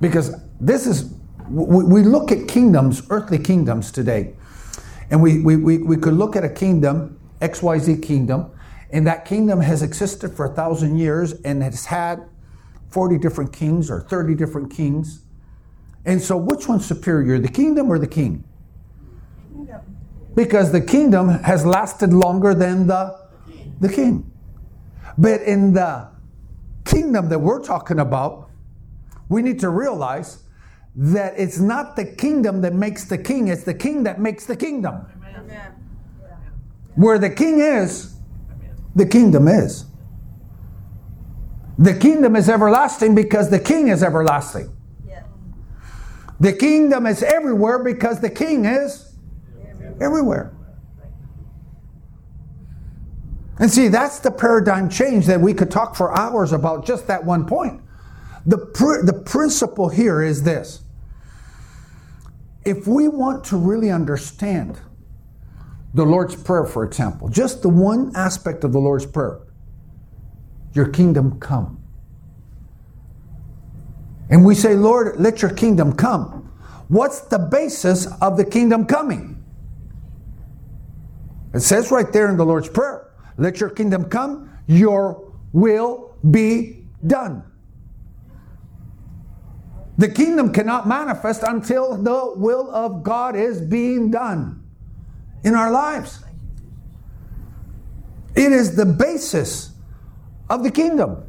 Because 0.00 0.36
this 0.60 0.86
is, 0.86 1.12
we 1.48 2.02
look 2.02 2.30
at 2.30 2.46
kingdoms, 2.46 3.02
earthly 3.10 3.38
kingdoms 3.38 3.90
today, 3.90 4.34
and 5.10 5.20
we, 5.20 5.40
we, 5.40 5.56
we, 5.56 5.96
could 5.96 6.14
look 6.14 6.36
at 6.36 6.44
a 6.44 6.48
kingdom, 6.48 7.18
XYZ 7.40 8.00
kingdom, 8.04 8.52
and 8.94 9.08
that 9.08 9.24
kingdom 9.24 9.60
has 9.60 9.82
existed 9.82 10.36
for 10.36 10.46
a 10.46 10.54
thousand 10.54 10.96
years 10.96 11.32
and 11.42 11.64
has 11.64 11.86
had 11.86 12.28
40 12.90 13.18
different 13.18 13.52
kings 13.52 13.90
or 13.90 14.02
30 14.02 14.36
different 14.36 14.70
kings. 14.70 15.24
And 16.04 16.22
so, 16.22 16.36
which 16.36 16.68
one's 16.68 16.86
superior, 16.86 17.40
the 17.40 17.48
kingdom 17.48 17.90
or 17.90 17.98
the 17.98 18.06
king? 18.06 18.44
Kingdom. 19.52 19.80
Because 20.36 20.70
the 20.70 20.80
kingdom 20.80 21.28
has 21.28 21.66
lasted 21.66 22.12
longer 22.12 22.54
than 22.54 22.86
the, 22.86 23.18
the 23.80 23.88
king. 23.88 24.30
But 25.18 25.42
in 25.42 25.72
the 25.72 26.08
kingdom 26.84 27.28
that 27.30 27.40
we're 27.40 27.64
talking 27.64 27.98
about, 27.98 28.48
we 29.28 29.42
need 29.42 29.58
to 29.58 29.70
realize 29.70 30.44
that 30.94 31.34
it's 31.36 31.58
not 31.58 31.96
the 31.96 32.04
kingdom 32.04 32.60
that 32.60 32.74
makes 32.74 33.06
the 33.06 33.18
king, 33.18 33.48
it's 33.48 33.64
the 33.64 33.74
king 33.74 34.04
that 34.04 34.20
makes 34.20 34.46
the 34.46 34.54
kingdom. 34.54 35.04
Amen. 35.36 35.72
Where 36.94 37.18
the 37.18 37.30
king 37.30 37.58
is, 37.58 38.13
the 38.94 39.06
kingdom 39.06 39.48
is. 39.48 39.86
The 41.78 41.94
kingdom 41.94 42.36
is 42.36 42.48
everlasting 42.48 43.14
because 43.14 43.50
the 43.50 43.58
king 43.58 43.88
is 43.88 44.02
everlasting. 44.02 44.74
The 46.40 46.52
kingdom 46.52 47.06
is 47.06 47.22
everywhere 47.22 47.82
because 47.82 48.20
the 48.20 48.30
king 48.30 48.64
is 48.64 49.16
everywhere. 50.00 50.54
And 53.58 53.70
see, 53.70 53.88
that's 53.88 54.18
the 54.18 54.32
paradigm 54.32 54.88
change 54.88 55.26
that 55.26 55.40
we 55.40 55.54
could 55.54 55.70
talk 55.70 55.94
for 55.94 56.16
hours 56.16 56.52
about 56.52 56.84
just 56.84 57.06
that 57.06 57.24
one 57.24 57.46
point. 57.46 57.80
The, 58.46 58.58
pr- 58.58 59.04
the 59.04 59.12
principle 59.12 59.88
here 59.88 60.22
is 60.22 60.42
this 60.42 60.82
if 62.64 62.86
we 62.86 63.08
want 63.08 63.44
to 63.44 63.56
really 63.56 63.90
understand 63.90 64.80
the 65.94 66.04
Lord's 66.04 66.34
Prayer, 66.34 66.66
for 66.66 66.84
example, 66.84 67.28
just 67.28 67.62
the 67.62 67.68
one 67.68 68.14
aspect 68.16 68.64
of 68.64 68.72
the 68.72 68.80
Lord's 68.80 69.06
Prayer, 69.06 69.40
your 70.72 70.88
kingdom 70.88 71.38
come. 71.38 71.80
And 74.28 74.44
we 74.44 74.56
say, 74.56 74.74
Lord, 74.74 75.20
let 75.20 75.40
your 75.40 75.52
kingdom 75.52 75.92
come. 75.92 76.52
What's 76.88 77.20
the 77.20 77.38
basis 77.38 78.06
of 78.20 78.36
the 78.36 78.44
kingdom 78.44 78.86
coming? 78.86 79.42
It 81.54 81.60
says 81.60 81.92
right 81.92 82.12
there 82.12 82.28
in 82.28 82.36
the 82.36 82.44
Lord's 82.44 82.68
Prayer, 82.68 83.12
let 83.38 83.60
your 83.60 83.70
kingdom 83.70 84.06
come, 84.06 84.50
your 84.66 85.32
will 85.52 86.16
be 86.28 86.86
done. 87.06 87.44
The 89.96 90.08
kingdom 90.08 90.52
cannot 90.52 90.88
manifest 90.88 91.44
until 91.44 91.96
the 91.96 92.32
will 92.34 92.68
of 92.74 93.04
God 93.04 93.36
is 93.36 93.60
being 93.60 94.10
done 94.10 94.63
in 95.44 95.54
our 95.54 95.70
lives. 95.70 96.24
It 98.34 98.50
is 98.50 98.74
the 98.74 98.86
basis 98.86 99.70
of 100.50 100.64
the 100.64 100.70
kingdom. 100.70 101.22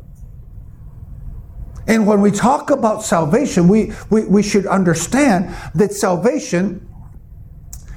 And 1.87 2.07
when 2.07 2.21
we 2.21 2.31
talk 2.31 2.71
about 2.71 3.03
salvation, 3.03 3.67
we, 3.67 3.91
we, 4.09 4.25
we 4.25 4.41
should 4.41 4.65
understand 4.65 5.55
that 5.75 5.93
salvation, 5.93 6.89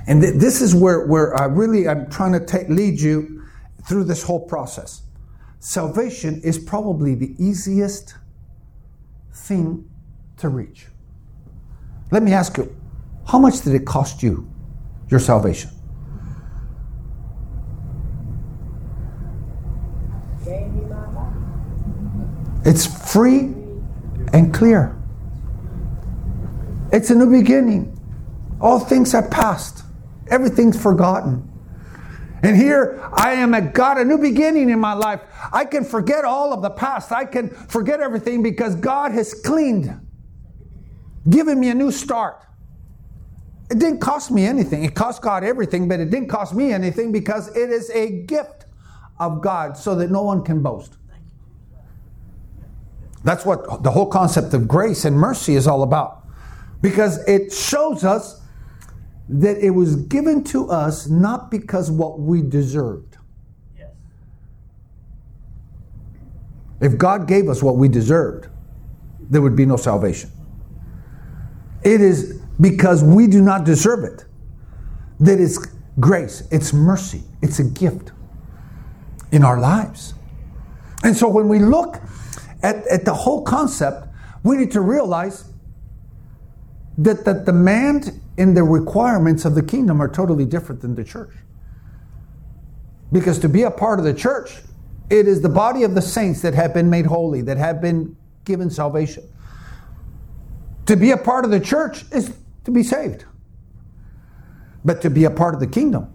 and 0.07 0.21
th- 0.21 0.35
this 0.35 0.61
is 0.61 0.75
where, 0.75 1.07
where 1.07 1.35
I 1.41 1.47
really 1.47 1.89
I'm 1.89 2.11
trying 2.11 2.33
to 2.33 2.45
take, 2.45 2.69
lead 2.69 3.01
you 3.01 3.45
through 3.89 4.05
this 4.05 4.23
whole 4.23 4.47
process. 4.47 5.03
Salvation 5.61 6.41
is 6.43 6.59
probably 6.59 7.15
the 7.15 7.35
easiest 7.39 8.15
thing 9.33 9.89
to 10.37 10.51
reach. 10.51 10.87
Let 12.11 12.23
me 12.23 12.33
ask 12.33 12.59
you, 12.59 12.77
how 13.27 13.39
much 13.39 13.63
did 13.63 13.75
it 13.75 13.87
cost 13.87 14.23
you, 14.23 14.51
your 15.09 15.21
salvation? 15.21 15.71
It's 22.65 23.13
free 23.13 23.55
and 24.33 24.53
clear. 24.53 24.97
It's 26.93 27.11
a 27.11 27.15
new 27.15 27.31
beginning. 27.31 27.95
All 28.61 28.79
things 28.81 29.13
have 29.13 29.31
passed. 29.31 29.85
Everything's 30.31 30.81
forgotten. 30.81 31.45
And 32.43 32.57
here 32.57 33.01
I 33.13 33.33
am 33.33 33.55
at 33.55 33.75
God, 33.75 33.99
a 33.99 34.05
new 34.05 34.19
beginning 34.19 34.71
in 34.71 34.79
my 34.79 34.93
life. 34.93 35.21
I 35.53 35.65
can 35.65 35.85
forget 35.85 36.25
all 36.25 36.53
of 36.53 36.63
the 36.63 36.71
past. 36.71 37.11
I 37.11 37.25
can 37.25 37.51
forget 37.51 38.01
everything 38.01 38.43
because 38.43 38.75
God 38.77 39.13
has 39.13 39.35
cleaned 39.35 40.01
giving 41.29 41.61
me 41.61 41.69
a 41.71 41.75
new 41.75 41.91
start. 41.91 42.45
It 43.71 43.79
didn't 43.79 44.01
cost 44.01 44.31
me 44.31 44.47
anything. 44.47 44.85
It 44.85 44.95
cost 44.95 45.21
God 45.21 45.45
everything, 45.45 45.89
but 45.89 46.01
it 46.01 46.11
didn't 46.11 46.29
cost 46.29 46.55
me 46.55 46.73
anything 46.73 47.13
because 47.13 47.55
it 47.55 47.71
is 47.71 47.91
a 47.91 48.23
gift 48.23 48.65
of 49.19 49.43
God 49.43 49.77
so 49.77 49.95
that 49.97 50.11
no 50.11 50.23
one 50.23 50.43
can 50.43 50.63
boast. 50.63 50.97
That's 53.25 53.45
what 53.45 53.83
the 53.83 53.91
whole 53.91 54.07
concept 54.07 54.55
of 54.55 54.69
grace 54.69 55.05
and 55.05 55.17
mercy 55.17 55.55
is 55.55 55.67
all 55.67 55.83
about. 55.83 56.25
Because 56.81 57.19
it 57.27 57.53
shows 57.53 58.05
us 58.05 58.41
that 59.29 59.59
it 59.59 59.71
was 59.71 59.97
given 59.97 60.45
to 60.45 60.71
us 60.71 61.09
not 61.09 61.51
because 61.51 61.91
what 61.91 62.21
we 62.21 62.41
deserved. 62.43 63.19
Yes. 63.77 63.91
If 66.81 66.97
God 66.97 67.27
gave 67.27 67.49
us 67.49 67.63
what 67.63 67.77
we 67.77 67.89
deserved, 67.89 68.49
there 69.29 69.43
would 69.43 69.57
be 69.57 69.67
no 69.67 69.77
salvation. 69.77 70.31
It 71.83 72.01
is 72.01 72.41
because 72.61 73.05
we 73.05 73.27
do 73.27 73.41
not 73.43 73.65
deserve 73.65 74.05
it 74.05 74.25
that 75.21 75.41
it's 75.41 75.59
grace, 76.01 76.45
it's 76.51 76.73
mercy, 76.73 77.23
it's 77.43 77.59
a 77.59 77.65
gift 77.65 78.13
in 79.33 79.45
our 79.45 79.61
lives. 79.61 80.15
And 81.03 81.17
so 81.17 81.29
when 81.29 81.49
we 81.49 81.59
look 81.59 82.01
at, 82.63 82.87
at 82.89 83.05
the 83.05 83.15
whole 83.15 83.43
concept, 83.43 84.09
we 84.43 84.57
need 84.57 84.73
to 84.73 84.81
realize 84.81 85.45
that 86.99 87.25
the 87.25 87.35
demand 87.35 88.21
and 88.37 88.57
the 88.57 88.63
requirements 88.63 89.45
of 89.45 89.55
the 89.55 89.63
kingdom 89.63 90.01
are 90.01 90.09
totally 90.09 90.45
different 90.45 90.81
than 90.81 90.95
the 90.95 91.05
church. 91.05 91.35
Because 93.13 93.39
to 93.41 93.49
be 93.49 93.63
a 93.63 93.71
part 93.71 93.99
of 93.99 94.05
the 94.05 94.15
church, 94.15 94.59
it 95.11 95.27
is 95.27 95.41
the 95.41 95.49
body 95.49 95.85
of 95.85 95.95
the 95.95 96.03
saints 96.03 96.43
that 96.43 96.55
have 96.55 96.75
been 96.75 96.91
made 96.91 97.07
holy, 97.07 97.41
that 97.43 97.57
have 97.57 97.81
been 97.81 98.17
given 98.45 98.69
salvation. 98.69 99.25
To 100.87 100.97
be 100.97 101.13
a 101.13 101.17
part 101.17 101.45
of 101.45 101.51
the 101.51 101.61
church 101.61 102.05
is 102.13 102.35
to 102.65 102.71
be 102.71 102.83
saved. 102.83 103.25
But 104.85 105.03
to 105.03 105.11
be 105.11 105.25
a 105.25 105.31
part 105.31 105.55
of 105.55 105.61
the 105.61 105.67
kingdom, 105.67 106.13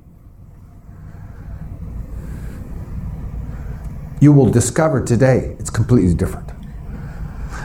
you 4.24 4.32
will 4.32 4.50
discover 4.50 5.04
today 5.04 5.56
it's 5.60 5.70
completely 5.70 6.14
different. 6.14 6.50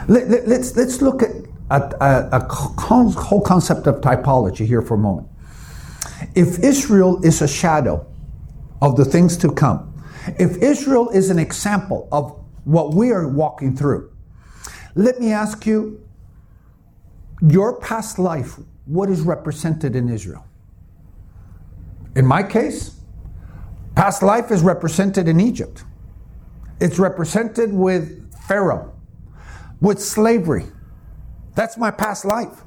Let, 0.09 0.23
us 0.27 0.47
let's, 0.47 0.75
let's 0.75 1.01
look 1.01 1.23
at 1.23 1.31
a, 1.71 2.03
a, 2.03 2.29
a 2.33 2.47
whole 2.49 3.41
concept 3.41 3.87
of 3.87 4.01
typology 4.01 4.65
here 4.65 4.81
for 4.81 4.95
a 4.95 4.97
moment. 4.97 5.29
If 6.35 6.59
Israel 6.59 7.23
is 7.23 7.41
a 7.41 7.47
shadow 7.47 8.05
of 8.81 8.97
the 8.97 9.05
things 9.05 9.37
to 9.37 9.51
come, 9.53 9.93
if 10.37 10.57
Israel 10.57 11.09
is 11.11 11.29
an 11.29 11.39
example 11.39 12.09
of 12.11 12.37
what 12.65 12.93
we 12.93 13.11
are 13.11 13.27
walking 13.27 13.75
through, 13.75 14.11
let 14.95 15.19
me 15.19 15.31
ask 15.31 15.65
you 15.65 16.05
your 17.41 17.79
past 17.79 18.19
life, 18.19 18.55
what 18.85 19.09
is 19.09 19.21
represented 19.21 19.95
in 19.95 20.09
Israel? 20.09 20.45
In 22.17 22.25
my 22.25 22.43
case, 22.43 22.99
past 23.95 24.21
life 24.23 24.51
is 24.51 24.61
represented 24.61 25.29
in 25.29 25.39
Egypt. 25.39 25.83
It's 26.79 26.97
represented 26.97 27.73
with 27.73 28.31
Pharaoh, 28.47 28.93
with 29.81 30.01
slavery. 30.01 30.65
That's 31.55 31.77
my 31.77 31.91
past 31.91 32.25
life. 32.25 32.63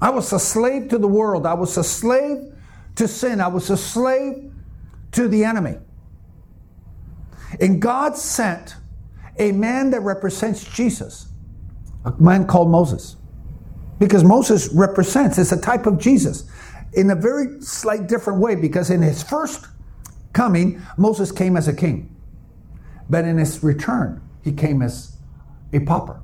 I 0.00 0.10
was 0.10 0.32
a 0.32 0.38
slave 0.38 0.88
to 0.88 0.98
the 0.98 1.08
world. 1.08 1.46
I 1.46 1.54
was 1.54 1.76
a 1.76 1.84
slave 1.84 2.54
to 2.96 3.08
sin. 3.08 3.40
I 3.40 3.48
was 3.48 3.70
a 3.70 3.76
slave 3.76 4.52
to 5.12 5.28
the 5.28 5.44
enemy. 5.44 5.76
And 7.60 7.80
God 7.82 8.16
sent 8.16 8.76
a 9.38 9.52
man 9.52 9.90
that 9.90 10.00
represents 10.00 10.64
Jesus, 10.64 11.28
a 12.04 12.12
man 12.20 12.46
called 12.46 12.70
Moses. 12.70 13.16
Because 13.98 14.22
Moses 14.22 14.68
represents, 14.72 15.38
it's 15.38 15.52
a 15.52 15.60
type 15.60 15.86
of 15.86 15.98
Jesus 15.98 16.48
in 16.92 17.10
a 17.10 17.14
very 17.14 17.60
slight 17.60 18.06
different 18.06 18.40
way, 18.40 18.54
because 18.54 18.90
in 18.90 19.02
his 19.02 19.22
first 19.22 19.66
coming, 20.32 20.80
Moses 20.96 21.32
came 21.32 21.56
as 21.56 21.68
a 21.68 21.74
king. 21.74 22.14
But 23.10 23.24
in 23.24 23.38
his 23.38 23.62
return, 23.62 24.20
he 24.42 24.52
came 24.52 24.82
as 24.82 25.16
a 25.72 25.80
pauper. 25.80 26.20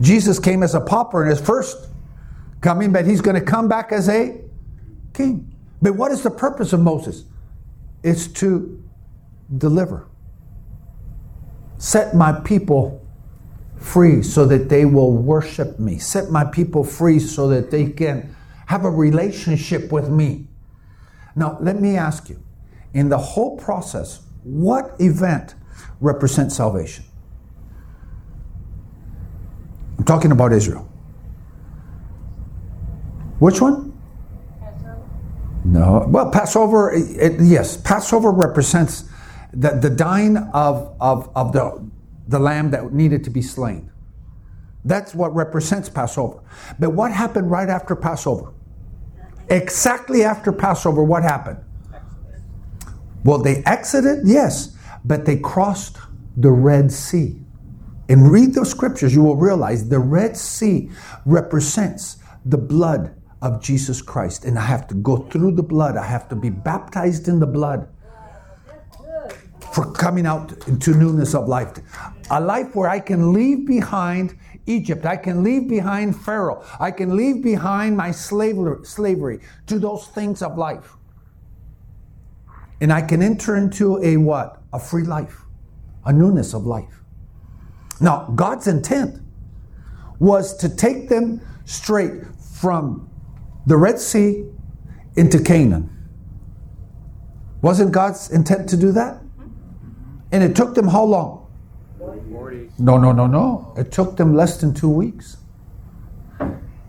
Jesus 0.00 0.38
came 0.38 0.62
as 0.62 0.74
a 0.74 0.80
pauper 0.80 1.24
in 1.24 1.30
his 1.30 1.40
first 1.40 1.88
coming, 2.60 2.92
but 2.92 3.06
he's 3.06 3.20
going 3.20 3.34
to 3.36 3.44
come 3.44 3.68
back 3.68 3.92
as 3.92 4.08
a 4.08 4.40
king. 5.14 5.54
But 5.80 5.94
what 5.94 6.12
is 6.12 6.22
the 6.22 6.30
purpose 6.30 6.72
of 6.72 6.80
Moses? 6.80 7.24
It's 8.02 8.26
to 8.28 8.82
deliver. 9.56 10.06
Set 11.78 12.14
my 12.14 12.32
people 12.40 13.04
free 13.76 14.22
so 14.22 14.44
that 14.46 14.68
they 14.68 14.84
will 14.84 15.12
worship 15.12 15.78
me. 15.78 15.98
Set 15.98 16.30
my 16.30 16.44
people 16.44 16.82
free 16.82 17.20
so 17.20 17.48
that 17.48 17.70
they 17.70 17.86
can 17.86 18.34
have 18.66 18.84
a 18.84 18.90
relationship 18.90 19.90
with 19.92 20.08
me. 20.08 20.46
Now, 21.36 21.56
let 21.60 21.80
me 21.80 21.96
ask 21.96 22.28
you 22.28 22.42
in 22.92 23.08
the 23.08 23.18
whole 23.18 23.56
process, 23.56 24.20
what 24.44 24.94
event 25.00 25.54
represents 26.00 26.56
salvation? 26.56 27.04
I'm 29.98 30.04
talking 30.04 30.32
about 30.32 30.52
Israel. 30.52 30.88
Which 33.38 33.60
one? 33.60 33.96
Passover. 34.60 34.98
No. 35.64 36.06
Well, 36.08 36.30
Passover, 36.30 36.92
it, 36.92 37.40
yes, 37.40 37.76
Passover 37.76 38.30
represents 38.30 39.04
the, 39.52 39.70
the 39.70 39.90
dying 39.90 40.36
of, 40.36 40.96
of, 41.00 41.30
of 41.34 41.52
the, 41.52 41.90
the 42.28 42.38
lamb 42.38 42.70
that 42.70 42.92
needed 42.92 43.24
to 43.24 43.30
be 43.30 43.42
slain. 43.42 43.90
That's 44.84 45.14
what 45.14 45.34
represents 45.34 45.88
Passover. 45.88 46.40
But 46.78 46.90
what 46.90 47.12
happened 47.12 47.50
right 47.50 47.68
after 47.68 47.94
Passover? 47.96 48.52
Exactly 49.50 50.24
after 50.24 50.52
Passover, 50.52 51.02
what 51.02 51.22
happened? 51.22 51.58
Well, 53.24 53.38
they 53.38 53.62
exited, 53.64 54.20
yes, 54.24 54.76
but 55.04 55.24
they 55.24 55.36
crossed 55.38 55.98
the 56.36 56.50
Red 56.50 56.92
Sea. 56.92 57.36
And 58.08 58.30
read 58.30 58.54
the 58.54 58.64
scriptures, 58.64 59.14
you 59.14 59.22
will 59.22 59.36
realize 59.36 59.88
the 59.88 59.98
Red 59.98 60.36
Sea 60.36 60.90
represents 61.26 62.18
the 62.44 62.56
blood 62.56 63.14
of 63.42 63.62
Jesus 63.62 64.00
Christ. 64.00 64.44
And 64.44 64.58
I 64.58 64.62
have 64.62 64.86
to 64.88 64.94
go 64.94 65.16
through 65.16 65.52
the 65.52 65.62
blood, 65.62 65.96
I 65.96 66.06
have 66.06 66.28
to 66.30 66.36
be 66.36 66.48
baptized 66.48 67.28
in 67.28 67.38
the 67.38 67.46
blood 67.46 67.88
for 69.72 69.92
coming 69.92 70.26
out 70.26 70.66
into 70.66 70.94
newness 70.94 71.34
of 71.34 71.48
life. 71.48 71.76
A 72.30 72.40
life 72.40 72.74
where 72.74 72.88
I 72.88 73.00
can 73.00 73.32
leave 73.32 73.66
behind 73.66 74.36
Egypt. 74.66 75.06
I 75.06 75.16
can 75.16 75.42
leave 75.42 75.68
behind 75.68 76.20
Pharaoh. 76.20 76.64
I 76.78 76.90
can 76.90 77.16
leave 77.16 77.42
behind 77.42 77.96
my 77.96 78.10
slavery, 78.10 78.84
slavery 78.84 79.40
to 79.66 79.78
those 79.78 80.06
things 80.08 80.42
of 80.42 80.58
life. 80.58 80.97
And 82.80 82.92
I 82.92 83.02
can 83.02 83.22
enter 83.22 83.56
into 83.56 84.02
a 84.02 84.16
what? 84.16 84.62
A 84.72 84.78
free 84.78 85.04
life, 85.04 85.42
a 86.04 86.12
newness 86.12 86.54
of 86.54 86.66
life. 86.66 87.02
Now, 88.00 88.32
God's 88.34 88.66
intent 88.66 89.20
was 90.18 90.56
to 90.58 90.68
take 90.68 91.08
them 91.08 91.40
straight 91.64 92.22
from 92.52 93.10
the 93.66 93.76
Red 93.76 93.98
Sea 93.98 94.46
into 95.16 95.42
Canaan. 95.42 95.90
Wasn't 97.62 97.92
God's 97.92 98.30
intent 98.30 98.68
to 98.70 98.76
do 98.76 98.92
that? 98.92 99.20
And 100.30 100.44
it 100.44 100.54
took 100.54 100.74
them 100.74 100.88
how 100.88 101.04
long? 101.04 101.46
40. 101.98 102.70
No, 102.78 102.98
no, 102.98 103.12
no, 103.12 103.26
no. 103.26 103.74
It 103.76 103.90
took 103.90 104.16
them 104.16 104.34
less 104.34 104.60
than 104.60 104.74
two 104.74 104.88
weeks. 104.88 105.38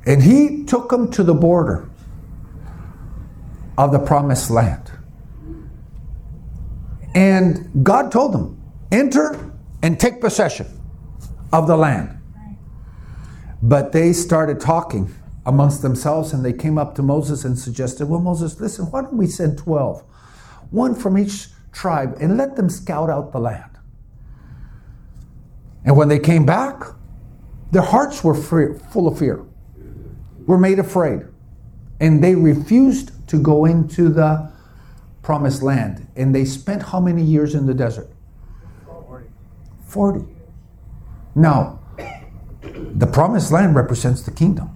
And 0.05 0.23
he 0.23 0.63
took 0.65 0.89
them 0.89 1.09
to 1.11 1.23
the 1.23 1.33
border 1.33 1.89
of 3.77 3.91
the 3.91 3.99
promised 3.99 4.49
land. 4.49 4.91
And 7.15 7.83
God 7.83 8.11
told 8.11 8.33
them, 8.33 8.61
enter 8.91 9.51
and 9.81 9.99
take 9.99 10.21
possession 10.21 10.67
of 11.51 11.67
the 11.67 11.75
land. 11.75 12.17
But 13.61 13.91
they 13.91 14.13
started 14.13 14.59
talking 14.59 15.13
amongst 15.45 15.81
themselves 15.81 16.33
and 16.33 16.45
they 16.45 16.53
came 16.53 16.77
up 16.77 16.95
to 16.95 17.01
Moses 17.01 17.43
and 17.43 17.57
suggested, 17.57 18.07
Well, 18.07 18.19
Moses, 18.21 18.59
listen, 18.59 18.85
why 18.85 19.01
don't 19.01 19.17
we 19.17 19.27
send 19.27 19.57
12? 19.57 20.03
One 20.71 20.95
from 20.95 21.17
each 21.17 21.47
tribe 21.71 22.15
and 22.19 22.37
let 22.37 22.55
them 22.55 22.69
scout 22.69 23.09
out 23.09 23.31
the 23.31 23.39
land. 23.39 23.77
And 25.83 25.97
when 25.97 26.07
they 26.07 26.19
came 26.19 26.45
back, 26.45 26.83
their 27.71 27.81
hearts 27.81 28.23
were 28.23 28.35
free, 28.35 28.77
full 28.91 29.07
of 29.07 29.19
fear, 29.19 29.45
were 30.45 30.57
made 30.57 30.79
afraid, 30.79 31.21
and 31.99 32.23
they 32.23 32.35
refused 32.35 33.11
to 33.29 33.41
go 33.41 33.65
into 33.65 34.09
the 34.09 34.51
promised 35.21 35.61
land. 35.61 36.07
And 36.15 36.33
they 36.33 36.45
spent 36.45 36.83
how 36.83 36.99
many 36.99 37.23
years 37.23 37.55
in 37.55 37.65
the 37.65 37.73
desert? 37.73 38.09
40. 38.85 39.25
40. 39.85 40.25
Now, 41.35 41.79
the 42.61 43.07
promised 43.07 43.51
land 43.51 43.75
represents 43.75 44.21
the 44.21 44.31
kingdom. 44.31 44.75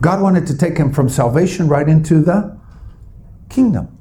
God 0.00 0.20
wanted 0.20 0.46
to 0.48 0.56
take 0.56 0.76
him 0.76 0.92
from 0.92 1.08
salvation 1.08 1.68
right 1.68 1.88
into 1.88 2.20
the 2.20 2.58
kingdom. 3.48 3.98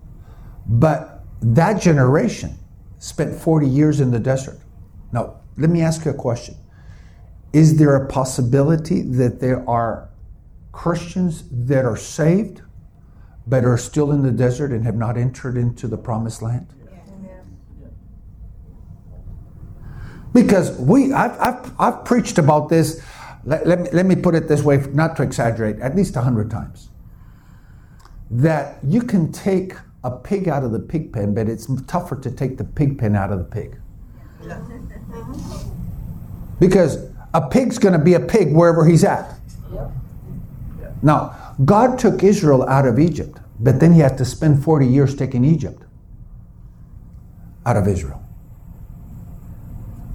But 0.65 1.23
that 1.41 1.81
generation 1.81 2.57
spent 2.97 3.35
40 3.35 3.67
years 3.67 3.99
in 3.99 4.11
the 4.11 4.19
desert. 4.19 4.59
Now, 5.11 5.41
let 5.57 5.69
me 5.69 5.81
ask 5.81 6.05
you 6.05 6.11
a 6.11 6.15
question. 6.15 6.55
Is 7.53 7.77
there 7.77 7.95
a 7.95 8.07
possibility 8.07 9.01
that 9.01 9.39
there 9.39 9.67
are 9.69 10.09
Christians 10.71 11.43
that 11.51 11.85
are 11.85 11.97
saved 11.97 12.61
but 13.47 13.65
are 13.65 13.77
still 13.77 14.11
in 14.11 14.21
the 14.21 14.31
desert 14.31 14.71
and 14.71 14.85
have 14.85 14.95
not 14.95 15.17
entered 15.17 15.57
into 15.57 15.87
the 15.87 15.97
promised 15.97 16.41
land? 16.41 16.67
Because 20.33 20.77
we, 20.79 21.11
I've, 21.11 21.37
I've, 21.39 21.73
I've 21.79 22.05
preached 22.05 22.37
about 22.37 22.69
this, 22.69 23.03
let, 23.43 23.67
let, 23.67 23.79
me, 23.81 23.89
let 23.91 24.05
me 24.05 24.15
put 24.15 24.35
it 24.35 24.47
this 24.47 24.63
way, 24.63 24.77
not 24.93 25.17
to 25.17 25.23
exaggerate, 25.23 25.79
at 25.79 25.95
least 25.95 26.15
a 26.15 26.21
hundred 26.21 26.49
times. 26.49 26.89
That 28.29 28.77
you 28.81 29.01
can 29.01 29.31
take 29.31 29.73
a 30.03 30.11
pig 30.11 30.47
out 30.47 30.63
of 30.63 30.71
the 30.71 30.79
pig 30.79 31.11
pen, 31.11 31.33
but 31.33 31.49
it's 31.49 31.67
tougher 31.85 32.15
to 32.15 32.31
take 32.31 32.57
the 32.57 32.63
pig 32.63 32.97
pen 32.97 33.15
out 33.15 33.31
of 33.31 33.39
the 33.39 33.43
pig. 33.43 33.77
Because 36.59 37.09
a 37.33 37.47
pig's 37.49 37.77
going 37.77 37.93
to 37.93 38.03
be 38.03 38.13
a 38.13 38.19
pig 38.19 38.53
wherever 38.53 38.85
he's 38.85 39.03
at. 39.03 39.35
Now, 41.01 41.50
God 41.65 41.99
took 41.99 42.23
Israel 42.23 42.67
out 42.67 42.87
of 42.87 42.99
Egypt, 42.99 43.39
but 43.59 43.79
then 43.79 43.93
he 43.93 43.99
had 43.99 44.17
to 44.17 44.25
spend 44.25 44.63
40 44.63 44.87
years 44.87 45.15
taking 45.15 45.43
Egypt 45.45 45.83
out 47.65 47.77
of 47.77 47.87
Israel. 47.87 48.23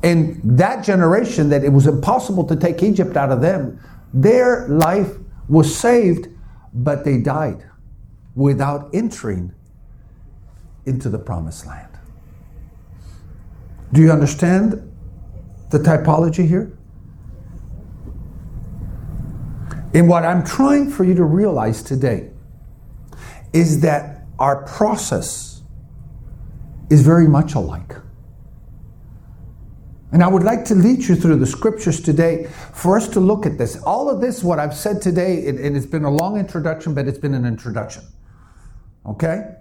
And 0.02 0.40
that 0.58 0.84
generation 0.84 1.48
that 1.50 1.64
it 1.64 1.70
was 1.72 1.86
impossible 1.86 2.44
to 2.44 2.56
take 2.56 2.82
Egypt 2.82 3.16
out 3.16 3.30
of 3.30 3.40
them, 3.40 3.80
their 4.12 4.68
life 4.68 5.16
was 5.48 5.74
saved, 5.74 6.28
but 6.72 7.04
they 7.04 7.18
died 7.18 7.68
without 8.34 8.90
entering 8.94 9.52
into 10.84 11.08
the 11.08 11.18
promised 11.18 11.66
land. 11.66 11.88
Do 13.92 14.00
you 14.00 14.10
understand 14.10 14.92
the 15.70 15.78
typology 15.78 16.46
here? 16.46 16.76
And 19.96 20.08
what 20.08 20.26
I'm 20.26 20.44
trying 20.44 20.90
for 20.90 21.04
you 21.04 21.14
to 21.14 21.24
realize 21.24 21.82
today 21.82 22.28
is 23.54 23.80
that 23.80 24.26
our 24.38 24.62
process 24.66 25.62
is 26.90 27.00
very 27.00 27.26
much 27.26 27.54
alike. 27.54 27.94
And 30.12 30.22
I 30.22 30.28
would 30.28 30.42
like 30.42 30.66
to 30.66 30.74
lead 30.74 31.04
you 31.04 31.16
through 31.16 31.36
the 31.36 31.46
scriptures 31.46 31.98
today 31.98 32.50
for 32.74 32.98
us 32.98 33.08
to 33.08 33.20
look 33.20 33.46
at 33.46 33.56
this. 33.56 33.82
All 33.84 34.10
of 34.10 34.20
this, 34.20 34.44
what 34.44 34.58
I've 34.58 34.74
said 34.74 35.00
today, 35.00 35.48
and 35.48 35.74
it's 35.74 35.86
been 35.86 36.04
a 36.04 36.10
long 36.10 36.38
introduction, 36.38 36.92
but 36.92 37.08
it's 37.08 37.16
been 37.16 37.32
an 37.32 37.46
introduction. 37.46 38.02
Okay? 39.06 39.54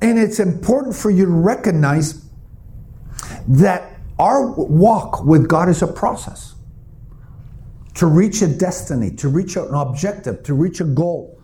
And 0.00 0.18
it's 0.18 0.40
important 0.40 0.96
for 0.96 1.10
you 1.12 1.26
to 1.26 1.30
recognize 1.30 2.28
that 3.46 3.92
our 4.18 4.50
walk 4.50 5.24
with 5.24 5.46
God 5.46 5.68
is 5.68 5.82
a 5.82 5.86
process 5.86 6.51
to 7.94 8.06
reach 8.06 8.42
a 8.42 8.48
destiny, 8.48 9.10
to 9.10 9.28
reach 9.28 9.56
an 9.56 9.74
objective, 9.74 10.42
to 10.44 10.54
reach 10.54 10.80
a 10.80 10.84
goal. 10.84 11.38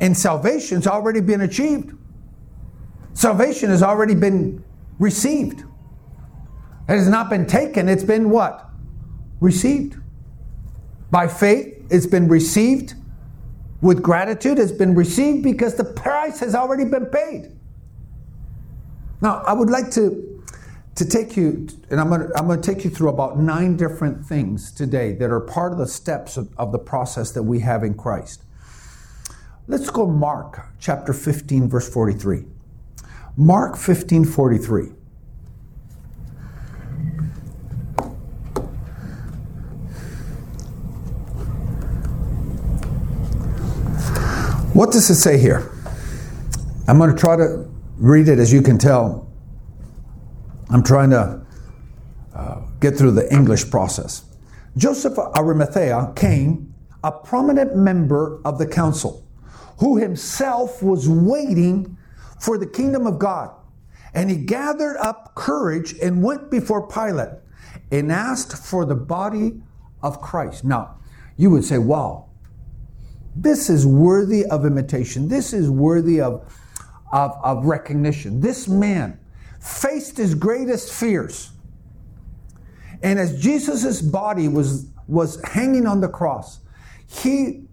And 0.00 0.16
salvation's 0.16 0.86
already 0.86 1.20
been 1.20 1.42
achieved. 1.42 1.96
Salvation 3.12 3.70
has 3.70 3.82
already 3.82 4.14
been 4.14 4.64
received. 4.98 5.60
It 5.60 6.92
has 6.92 7.08
not 7.08 7.30
been 7.30 7.46
taken, 7.46 7.88
it's 7.88 8.04
been 8.04 8.30
what? 8.30 8.68
Received. 9.40 9.96
By 11.10 11.28
faith, 11.28 11.86
it's 11.90 12.06
been 12.06 12.28
received 12.28 12.94
with 13.84 14.02
gratitude 14.02 14.58
it's 14.58 14.72
been 14.72 14.94
received 14.94 15.44
because 15.44 15.74
the 15.74 15.84
price 15.84 16.40
has 16.40 16.54
already 16.54 16.86
been 16.86 17.04
paid. 17.04 17.54
Now, 19.20 19.42
I 19.46 19.52
would 19.52 19.68
like 19.68 19.90
to, 19.92 20.33
to 20.94 21.04
take 21.04 21.36
you, 21.36 21.66
and 21.90 22.00
I'm 22.00 22.08
going, 22.08 22.28
to, 22.28 22.38
I'm 22.38 22.46
going 22.46 22.60
to 22.60 22.74
take 22.74 22.84
you 22.84 22.90
through 22.90 23.08
about 23.08 23.38
nine 23.38 23.76
different 23.76 24.24
things 24.24 24.70
today 24.70 25.12
that 25.14 25.30
are 25.30 25.40
part 25.40 25.72
of 25.72 25.78
the 25.78 25.88
steps 25.88 26.36
of, 26.36 26.56
of 26.56 26.70
the 26.70 26.78
process 26.78 27.32
that 27.32 27.42
we 27.42 27.60
have 27.60 27.82
in 27.82 27.94
Christ. 27.94 28.44
Let's 29.66 29.90
go 29.90 30.06
Mark 30.06 30.68
chapter 30.78 31.12
15, 31.12 31.68
verse 31.68 31.88
43. 31.88 32.44
Mark 33.36 33.76
15, 33.76 34.24
43. 34.24 34.84
What 44.74 44.92
does 44.92 45.08
it 45.08 45.14
say 45.14 45.38
here? 45.38 45.70
I'm 46.86 46.98
going 46.98 47.10
to 47.10 47.16
try 47.16 47.36
to 47.36 47.68
read 47.96 48.28
it 48.28 48.38
as 48.38 48.52
you 48.52 48.60
can 48.60 48.76
tell. 48.76 49.23
I'm 50.74 50.82
trying 50.82 51.10
to 51.10 51.40
uh, 52.34 52.60
get 52.80 52.98
through 52.98 53.12
the 53.12 53.32
English 53.32 53.70
process. 53.70 54.24
Joseph 54.76 55.16
Arimathea 55.16 56.12
came, 56.16 56.74
a 57.04 57.12
prominent 57.12 57.76
member 57.76 58.40
of 58.44 58.58
the 58.58 58.66
council, 58.66 59.24
who 59.78 59.98
himself 59.98 60.82
was 60.82 61.08
waiting 61.08 61.96
for 62.40 62.58
the 62.58 62.66
kingdom 62.66 63.06
of 63.06 63.20
God. 63.20 63.54
And 64.14 64.28
he 64.28 64.36
gathered 64.36 64.96
up 64.96 65.36
courage 65.36 65.94
and 66.02 66.24
went 66.24 66.50
before 66.50 66.88
Pilate 66.88 67.38
and 67.92 68.10
asked 68.10 68.66
for 68.66 68.84
the 68.84 68.96
body 68.96 69.62
of 70.02 70.20
Christ. 70.20 70.64
Now, 70.64 70.96
you 71.36 71.50
would 71.50 71.64
say, 71.64 71.78
wow, 71.78 72.30
this 73.36 73.70
is 73.70 73.86
worthy 73.86 74.44
of 74.46 74.66
imitation. 74.66 75.28
This 75.28 75.52
is 75.52 75.70
worthy 75.70 76.20
of, 76.20 76.52
of, 77.12 77.38
of 77.44 77.64
recognition. 77.64 78.40
This 78.40 78.66
man 78.66 79.20
faced 79.64 80.18
his 80.18 80.34
greatest 80.34 80.92
fears. 80.92 81.50
And 83.02 83.18
as 83.18 83.40
Jesus' 83.40 84.02
body 84.02 84.46
was, 84.46 84.90
was 85.08 85.42
hanging 85.42 85.86
on 85.86 86.02
the 86.02 86.08
cross, 86.08 86.60
he 87.08 87.64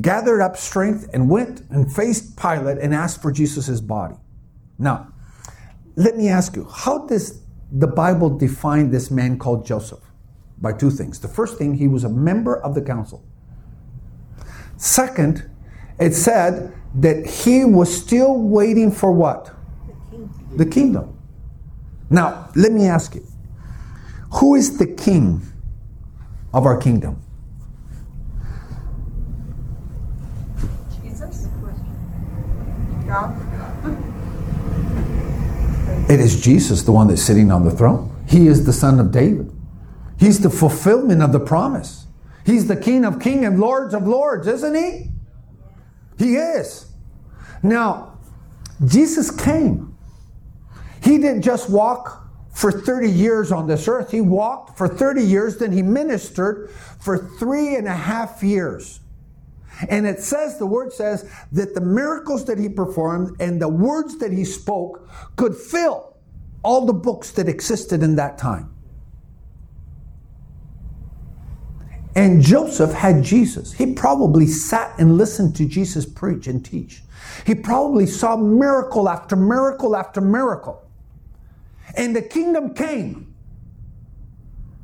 gathered 0.00 0.40
up 0.40 0.56
strength 0.56 1.08
and 1.12 1.28
went 1.28 1.60
and 1.70 1.94
faced 1.94 2.38
Pilate 2.38 2.78
and 2.78 2.94
asked 2.94 3.20
for 3.20 3.30
Jesus' 3.30 3.80
body. 3.82 4.14
Now, 4.78 5.12
let 5.96 6.16
me 6.16 6.28
ask 6.28 6.56
you, 6.56 6.64
how 6.64 7.06
does 7.06 7.42
the 7.70 7.86
Bible 7.86 8.30
define 8.30 8.90
this 8.90 9.10
man 9.10 9.38
called 9.38 9.66
Joseph? 9.66 10.00
By 10.60 10.72
two 10.72 10.90
things. 10.90 11.20
The 11.20 11.28
first 11.28 11.58
thing, 11.58 11.74
he 11.74 11.86
was 11.86 12.04
a 12.04 12.08
member 12.08 12.56
of 12.56 12.74
the 12.74 12.82
council. 12.82 13.22
Second, 14.76 15.50
it 16.00 16.14
said 16.14 16.74
that 16.94 17.26
he 17.26 17.64
was 17.64 17.94
still 17.94 18.38
waiting 18.38 18.90
for 18.90 19.12
what? 19.12 19.54
The 20.56 20.66
kingdom. 20.66 21.16
Now, 22.10 22.50
let 22.54 22.72
me 22.72 22.86
ask 22.86 23.14
you 23.14 23.26
who 24.34 24.54
is 24.54 24.78
the 24.78 24.86
king 24.86 25.42
of 26.52 26.66
our 26.66 26.78
kingdom? 26.78 27.22
Jesus. 31.02 31.48
God. 33.06 33.34
It 36.10 36.20
is 36.20 36.40
Jesus, 36.40 36.82
the 36.82 36.92
one 36.92 37.08
that's 37.08 37.22
sitting 37.22 37.50
on 37.50 37.64
the 37.64 37.70
throne. 37.70 38.14
He 38.26 38.46
is 38.46 38.64
the 38.64 38.72
son 38.72 38.98
of 38.98 39.12
David. 39.12 39.52
He's 40.18 40.40
the 40.40 40.50
fulfillment 40.50 41.22
of 41.22 41.32
the 41.32 41.40
promise. 41.40 42.06
He's 42.44 42.66
the 42.66 42.76
King 42.76 43.04
of 43.04 43.20
kings 43.20 43.44
and 43.44 43.60
Lords 43.60 43.94
of 43.94 44.08
lords, 44.08 44.46
isn't 44.46 44.74
he? 44.74 45.10
He 46.18 46.36
is. 46.36 46.86
Now, 47.62 48.18
Jesus 48.86 49.30
came. 49.30 49.87
He 51.02 51.18
didn't 51.18 51.42
just 51.42 51.70
walk 51.70 52.28
for 52.52 52.72
30 52.72 53.10
years 53.10 53.52
on 53.52 53.66
this 53.66 53.86
earth. 53.86 54.10
He 54.10 54.20
walked 54.20 54.76
for 54.76 54.88
30 54.88 55.22
years, 55.22 55.58
then 55.58 55.70
he 55.72 55.82
ministered 55.82 56.70
for 56.98 57.18
three 57.38 57.76
and 57.76 57.86
a 57.86 57.94
half 57.94 58.42
years. 58.42 59.00
And 59.88 60.06
it 60.06 60.20
says, 60.20 60.58
the 60.58 60.66
word 60.66 60.92
says, 60.92 61.30
that 61.52 61.74
the 61.74 61.80
miracles 61.80 62.44
that 62.46 62.58
he 62.58 62.68
performed 62.68 63.40
and 63.40 63.62
the 63.62 63.68
words 63.68 64.18
that 64.18 64.32
he 64.32 64.44
spoke 64.44 65.08
could 65.36 65.54
fill 65.54 66.16
all 66.64 66.84
the 66.84 66.92
books 66.92 67.30
that 67.32 67.48
existed 67.48 68.02
in 68.02 68.16
that 68.16 68.38
time. 68.38 68.74
And 72.16 72.42
Joseph 72.42 72.92
had 72.92 73.22
Jesus. 73.22 73.72
He 73.72 73.94
probably 73.94 74.48
sat 74.48 74.98
and 74.98 75.16
listened 75.16 75.54
to 75.56 75.64
Jesus 75.64 76.04
preach 76.04 76.48
and 76.48 76.64
teach. 76.64 77.04
He 77.46 77.54
probably 77.54 78.06
saw 78.06 78.36
miracle 78.36 79.08
after 79.08 79.36
miracle 79.36 79.94
after 79.94 80.20
miracle. 80.20 80.82
And 81.98 82.14
the 82.14 82.22
kingdom 82.22 82.74
came. 82.74 83.34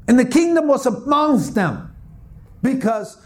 And 0.08 0.18
the 0.18 0.24
kingdom 0.24 0.66
was 0.66 0.84
amongst 0.84 1.54
them. 1.54 1.94
Because 2.60 3.16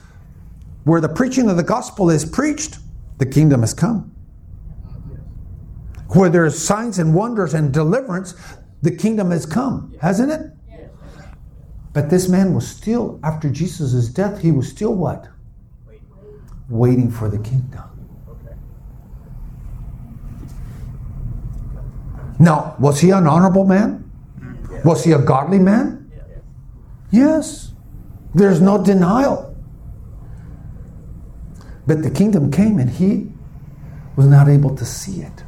where 0.84 1.00
the 1.00 1.08
preaching 1.08 1.48
of 1.48 1.56
the 1.56 1.62
gospel 1.62 2.10
is 2.10 2.24
preached, 2.24 2.78
the 3.16 3.26
kingdom 3.26 3.62
has 3.62 3.74
come. 3.74 4.14
Where 6.10 6.28
there 6.28 6.44
is 6.44 6.62
signs 6.62 6.98
and 6.98 7.14
wonders 7.14 7.54
and 7.54 7.72
deliverance, 7.72 8.34
the 8.82 8.94
kingdom 8.94 9.30
has 9.30 9.46
come, 9.46 9.94
hasn't 10.00 10.30
it? 10.30 10.52
But 11.92 12.10
this 12.10 12.28
man 12.28 12.54
was 12.54 12.68
still, 12.68 13.18
after 13.24 13.50
Jesus' 13.50 14.08
death, 14.08 14.40
he 14.40 14.52
was 14.52 14.68
still 14.68 14.94
what? 14.94 15.28
Waiting 16.68 17.10
for 17.10 17.28
the 17.28 17.38
kingdom. 17.38 17.87
Now, 22.38 22.76
was 22.78 23.00
he 23.00 23.10
an 23.10 23.26
honorable 23.26 23.64
man? 23.64 24.10
Was 24.84 25.04
he 25.04 25.12
a 25.12 25.18
godly 25.18 25.58
man? 25.58 26.10
Yes. 27.10 27.72
There's 28.34 28.60
no 28.60 28.82
denial. 28.82 29.56
But 31.86 32.02
the 32.02 32.10
kingdom 32.10 32.50
came 32.50 32.78
and 32.78 32.90
he 32.90 33.32
was 34.16 34.26
not 34.26 34.48
able 34.48 34.76
to 34.76 34.84
see 34.84 35.22
it. 35.22 35.44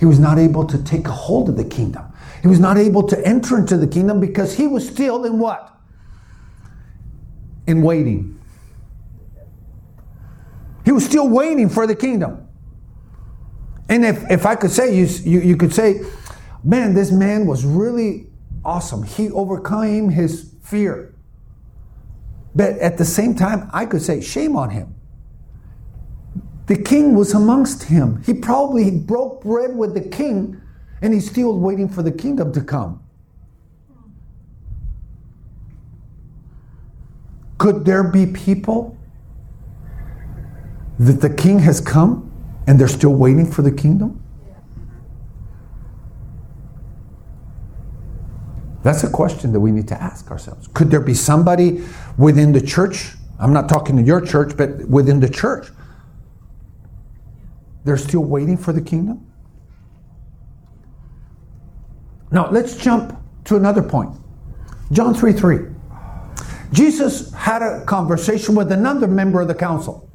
He 0.00 0.06
was 0.06 0.18
not 0.18 0.38
able 0.38 0.64
to 0.66 0.82
take 0.82 1.06
a 1.06 1.12
hold 1.12 1.48
of 1.48 1.56
the 1.56 1.64
kingdom. 1.64 2.04
He 2.42 2.48
was 2.48 2.60
not 2.60 2.76
able 2.76 3.02
to 3.04 3.26
enter 3.26 3.58
into 3.58 3.76
the 3.76 3.86
kingdom 3.86 4.20
because 4.20 4.54
he 4.54 4.66
was 4.66 4.86
still 4.86 5.24
in 5.24 5.38
what? 5.38 5.78
In 7.66 7.82
waiting. 7.82 8.40
He 10.84 10.92
was 10.92 11.04
still 11.04 11.28
waiting 11.28 11.68
for 11.68 11.86
the 11.86 11.96
kingdom. 11.96 12.45
And 13.88 14.04
if, 14.04 14.30
if 14.30 14.46
I 14.46 14.56
could 14.56 14.70
say, 14.70 14.94
you, 14.94 15.06
you, 15.06 15.40
you 15.40 15.56
could 15.56 15.72
say, 15.72 16.00
man, 16.64 16.94
this 16.94 17.12
man 17.12 17.46
was 17.46 17.64
really 17.64 18.26
awesome. 18.64 19.04
He 19.04 19.30
overcame 19.30 20.10
his 20.10 20.54
fear. 20.62 21.14
But 22.54 22.78
at 22.78 22.98
the 22.98 23.04
same 23.04 23.34
time, 23.34 23.70
I 23.72 23.86
could 23.86 24.02
say, 24.02 24.20
shame 24.20 24.56
on 24.56 24.70
him. 24.70 24.94
The 26.66 26.76
king 26.76 27.14
was 27.14 27.32
amongst 27.32 27.84
him. 27.84 28.22
He 28.24 28.34
probably 28.34 28.90
broke 28.90 29.44
bread 29.44 29.76
with 29.76 29.94
the 29.94 30.00
king 30.00 30.60
and 31.00 31.14
he's 31.14 31.30
still 31.30 31.56
waiting 31.58 31.88
for 31.88 32.02
the 32.02 32.10
kingdom 32.10 32.52
to 32.54 32.60
come. 32.60 33.02
Could 37.58 37.84
there 37.84 38.02
be 38.02 38.26
people 38.26 38.98
that 40.98 41.20
the 41.20 41.30
king 41.30 41.60
has 41.60 41.80
come 41.80 42.25
and 42.66 42.78
they're 42.78 42.88
still 42.88 43.14
waiting 43.14 43.50
for 43.50 43.62
the 43.62 43.72
kingdom? 43.72 44.22
That's 48.82 49.02
a 49.02 49.10
question 49.10 49.52
that 49.52 49.58
we 49.58 49.72
need 49.72 49.88
to 49.88 50.00
ask 50.00 50.30
ourselves. 50.30 50.68
Could 50.68 50.92
there 50.92 51.00
be 51.00 51.12
somebody 51.12 51.82
within 52.16 52.52
the 52.52 52.60
church? 52.60 53.14
I'm 53.38 53.52
not 53.52 53.68
talking 53.68 53.96
to 53.96 54.02
your 54.02 54.20
church, 54.20 54.56
but 54.56 54.88
within 54.88 55.18
the 55.18 55.28
church. 55.28 55.66
They're 57.84 57.96
still 57.96 58.22
waiting 58.22 58.56
for 58.56 58.72
the 58.72 58.80
kingdom? 58.80 59.26
Now, 62.30 62.50
let's 62.50 62.76
jump 62.76 63.20
to 63.44 63.56
another 63.56 63.82
point. 63.82 64.14
John 64.92 65.14
3 65.14 65.32
3. 65.32 65.58
Jesus 66.72 67.32
had 67.32 67.62
a 67.62 67.84
conversation 67.84 68.54
with 68.54 68.70
another 68.72 69.06
member 69.06 69.40
of 69.40 69.48
the 69.48 69.54
council. 69.54 70.08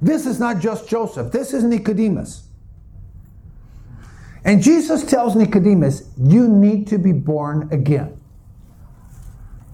This 0.00 0.26
is 0.26 0.38
not 0.38 0.60
just 0.60 0.88
Joseph, 0.88 1.32
this 1.32 1.52
is 1.52 1.64
Nicodemus. 1.64 2.48
And 4.44 4.62
Jesus 4.62 5.04
tells 5.04 5.34
Nicodemus, 5.34 6.10
You 6.18 6.48
need 6.48 6.86
to 6.88 6.98
be 6.98 7.12
born 7.12 7.68
again. 7.72 8.20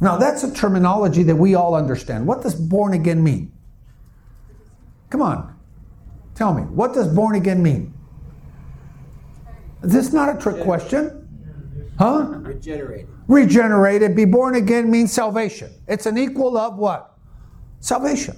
Now, 0.00 0.16
that's 0.16 0.44
a 0.44 0.54
terminology 0.54 1.22
that 1.24 1.36
we 1.36 1.54
all 1.54 1.74
understand. 1.74 2.26
What 2.26 2.42
does 2.42 2.54
born 2.54 2.94
again 2.94 3.22
mean? 3.22 3.52
Come 5.10 5.22
on, 5.22 5.54
tell 6.34 6.54
me. 6.54 6.62
What 6.62 6.94
does 6.94 7.08
born 7.08 7.34
again 7.34 7.62
mean? 7.62 7.92
This 9.82 10.08
is 10.08 10.14
not 10.14 10.34
a 10.34 10.38
trick 10.38 10.62
question. 10.62 11.16
Huh? 11.98 12.38
Regenerated. 12.38 13.08
Regenerated, 13.28 14.16
be 14.16 14.24
born 14.24 14.54
again 14.54 14.90
means 14.90 15.12
salvation. 15.12 15.70
It's 15.86 16.06
an 16.06 16.16
equal 16.16 16.56
of 16.56 16.78
what? 16.78 17.18
Salvation. 17.80 18.36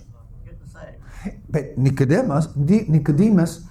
But 1.48 1.78
Nicodemus, 1.78 2.48
Nicodemus, 2.56 3.64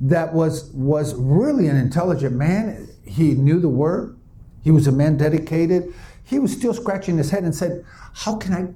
that 0.00 0.32
was 0.34 0.70
was 0.72 1.14
really 1.14 1.68
an 1.68 1.76
intelligent 1.76 2.34
man. 2.34 2.88
He 3.04 3.34
knew 3.34 3.60
the 3.60 3.68
word. 3.68 4.16
He 4.62 4.70
was 4.70 4.86
a 4.86 4.92
man 4.92 5.16
dedicated. 5.16 5.92
He 6.24 6.38
was 6.38 6.52
still 6.52 6.74
scratching 6.74 7.16
his 7.18 7.30
head 7.30 7.44
and 7.44 7.54
said, 7.54 7.84
"How 8.14 8.36
can 8.36 8.52
I? 8.52 8.68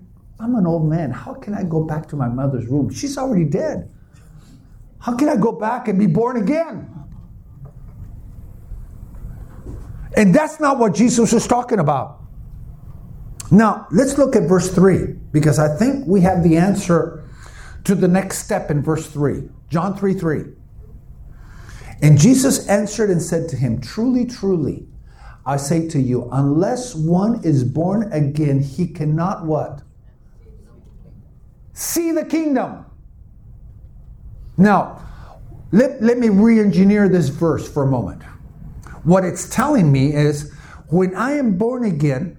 I'm 0.43 0.55
an 0.55 0.67
old 0.67 0.89
man. 0.89 1.11
How 1.11 1.35
can 1.35 1.55
I 1.55 1.63
go 1.65 1.85
back 1.85 2.09
to 2.09 2.17
my 2.17 2.29
mother's 2.29 2.67
room? 2.67 2.91
She's 2.91 3.17
already 3.17 3.45
dead. 3.45 3.89
How 4.99 5.15
can 5.15 5.29
I 5.29 5.37
go 5.37 5.53
back 5.53 5.89
and 5.89 5.99
be 5.99 6.07
born 6.07 6.37
again?" 6.37 6.89
And 10.17 10.35
that's 10.35 10.59
not 10.61 10.79
what 10.79 10.95
Jesus 10.95 11.33
was 11.33 11.47
talking 11.47 11.79
about. 11.79 12.21
Now, 13.51 13.87
let's 13.93 14.19
look 14.19 14.35
at 14.35 14.49
verse 14.49 14.71
3 14.71 15.15
because 15.31 15.59
I 15.59 15.69
think 15.77 16.07
we 16.07 16.23
have 16.23 16.43
the 16.43 16.57
answer 16.57 17.23
to 17.87 17.95
the 17.95 18.09
next 18.09 18.39
step 18.39 18.71
in 18.71 18.83
verse 18.83 19.07
3. 19.07 19.49
John 19.71 19.97
3 19.97 20.15
3. 20.15 20.45
And 22.03 22.19
Jesus 22.19 22.69
answered 22.69 23.11
and 23.11 23.23
said 23.23 23.49
to 23.49 23.57
him, 23.57 23.81
Truly, 23.81 24.27
truly, 24.27 24.87
I 25.47 25.57
say 25.57 25.89
to 25.89 26.01
you, 26.01 26.29
unless 26.33 26.95
one 26.95 27.43
is 27.45 27.65
born 27.65 28.13
again, 28.13 28.61
he 28.61 28.89
cannot 28.89 29.47
what? 29.47 29.83
See 31.73 32.11
the 32.11 32.25
kingdom. 32.25 32.85
Now, 34.57 35.03
let, 35.73 36.03
let 36.03 36.19
me 36.19 36.29
re 36.29 36.59
engineer 36.59 37.09
this 37.09 37.29
verse 37.29 37.71
for 37.71 37.85
a 37.85 37.87
moment. 37.87 38.23
What 39.05 39.25
it's 39.25 39.49
telling 39.49 39.93
me 39.93 40.13
is 40.13 40.53
when 40.89 41.15
I 41.15 41.33
am 41.33 41.57
born 41.57 41.85
again, 41.85 42.39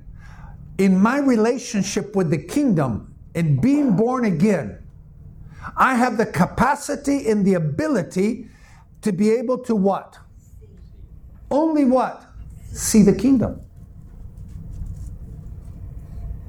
in 0.77 0.99
my 0.99 1.19
relationship 1.19 2.15
with 2.15 2.29
the 2.29 2.37
kingdom 2.37 3.15
and 3.33 3.61
being 3.61 3.95
born 3.95 4.25
again, 4.25 4.83
I 5.77 5.95
have 5.95 6.17
the 6.17 6.25
capacity 6.25 7.29
and 7.29 7.45
the 7.45 7.53
ability 7.53 8.49
to 9.03 9.11
be 9.11 9.29
able 9.29 9.59
to 9.59 9.75
what? 9.75 10.17
Only 11.51 11.85
what? 11.85 12.25
See 12.73 13.03
the 13.03 13.13
kingdom. 13.13 13.61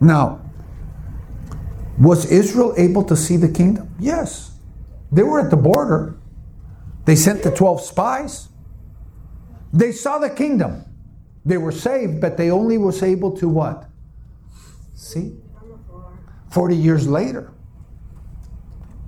Now, 0.00 0.40
was 1.98 2.30
Israel 2.30 2.74
able 2.78 3.04
to 3.04 3.16
see 3.16 3.36
the 3.36 3.48
kingdom? 3.48 3.94
Yes. 3.98 4.52
They 5.12 5.22
were 5.22 5.40
at 5.40 5.50
the 5.50 5.56
border. 5.56 6.16
They 7.04 7.16
sent 7.16 7.42
the 7.42 7.50
12 7.50 7.80
spies. 7.82 8.48
They 9.72 9.92
saw 9.92 10.18
the 10.18 10.30
kingdom. 10.30 10.84
They 11.44 11.58
were 11.58 11.72
saved, 11.72 12.20
but 12.20 12.36
they 12.36 12.50
only 12.50 12.78
was 12.78 13.02
able 13.02 13.36
to 13.38 13.48
what? 13.48 13.88
See? 14.94 15.36
40 16.50 16.76
years 16.76 17.06
later, 17.06 17.52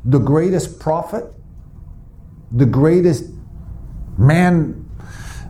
the 0.05 0.19
greatest 0.19 0.81
prophet, 0.81 1.25
the 2.51 2.67
greatest 2.67 3.25
man 4.19 4.89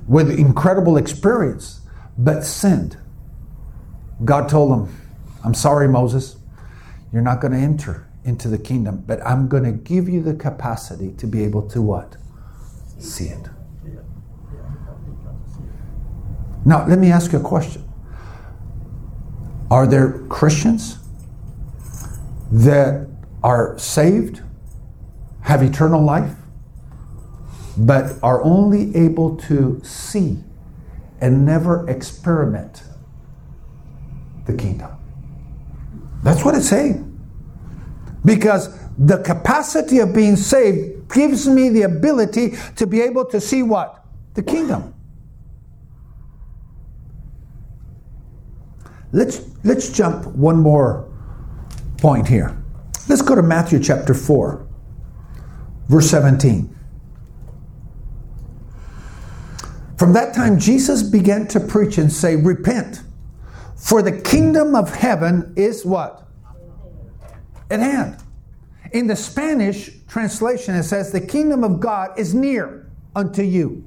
with 0.06 0.30
incredible 0.30 0.96
experience, 0.96 1.80
but 2.18 2.44
sinned. 2.44 2.96
God 4.24 4.48
told 4.48 4.72
him, 4.72 4.94
I'm 5.44 5.54
sorry, 5.54 5.88
Moses, 5.88 6.36
you're 7.12 7.22
not 7.22 7.40
going 7.40 7.52
to 7.52 7.58
enter 7.58 8.08
into 8.24 8.48
the 8.48 8.58
kingdom, 8.58 9.02
but 9.06 9.24
I'm 9.24 9.48
going 9.48 9.64
to 9.64 9.72
give 9.72 10.08
you 10.08 10.22
the 10.22 10.34
capacity 10.34 11.12
to 11.12 11.26
be 11.26 11.42
able 11.44 11.68
to 11.70 11.80
what? 11.80 12.16
See 12.98 13.26
it. 13.26 13.48
Now, 16.64 16.86
let 16.86 16.98
me 16.98 17.10
ask 17.10 17.32
you 17.32 17.38
a 17.38 17.42
question. 17.42 17.84
Are 19.70 19.86
there 19.86 20.18
Christians 20.28 20.98
that 22.52 23.08
are 23.42 23.78
saved, 23.78 24.42
have 25.42 25.62
eternal 25.62 26.02
life, 26.02 26.34
but 27.76 28.16
are 28.22 28.42
only 28.42 28.94
able 28.94 29.36
to 29.36 29.80
see 29.82 30.38
and 31.20 31.46
never 31.46 31.88
experiment 31.88 32.82
the 34.46 34.54
kingdom? 34.54 34.90
That's 36.22 36.44
what 36.44 36.54
it's 36.54 36.68
saying. 36.68 37.06
Because 38.24 38.78
the 38.98 39.18
capacity 39.18 39.98
of 40.00 40.14
being 40.14 40.36
saved 40.36 41.12
gives 41.12 41.48
me 41.48 41.70
the 41.70 41.82
ability 41.82 42.54
to 42.76 42.86
be 42.86 43.00
able 43.00 43.24
to 43.26 43.40
see 43.40 43.62
what? 43.62 44.04
The 44.34 44.42
kingdom. 44.42 44.94
Let's, 49.12 49.42
let's 49.64 49.90
jump 49.90 50.26
one 50.26 50.58
more 50.58 51.10
point 51.96 52.28
here. 52.28 52.59
Let's 53.08 53.22
go 53.22 53.34
to 53.34 53.42
Matthew 53.42 53.80
chapter 53.80 54.14
4, 54.14 54.66
verse 55.88 56.10
17. 56.10 56.76
From 59.96 60.12
that 60.14 60.34
time, 60.34 60.58
Jesus 60.58 61.02
began 61.02 61.46
to 61.48 61.60
preach 61.60 61.98
and 61.98 62.12
say, 62.12 62.36
Repent, 62.36 63.02
for 63.76 64.02
the 64.02 64.20
kingdom 64.20 64.74
of 64.74 64.94
heaven 64.94 65.52
is 65.56 65.84
what? 65.84 66.26
At 67.70 67.80
hand. 67.80 68.22
In 68.92 69.06
the 69.06 69.16
Spanish 69.16 69.90
translation, 70.08 70.74
it 70.74 70.84
says, 70.84 71.12
The 71.12 71.20
kingdom 71.20 71.64
of 71.64 71.80
God 71.80 72.18
is 72.18 72.34
near 72.34 72.90
unto 73.14 73.42
you. 73.42 73.86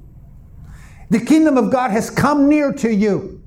The 1.10 1.20
kingdom 1.20 1.56
of 1.56 1.70
God 1.70 1.90
has 1.90 2.10
come 2.10 2.48
near 2.48 2.72
to 2.72 2.92
you. 2.92 3.43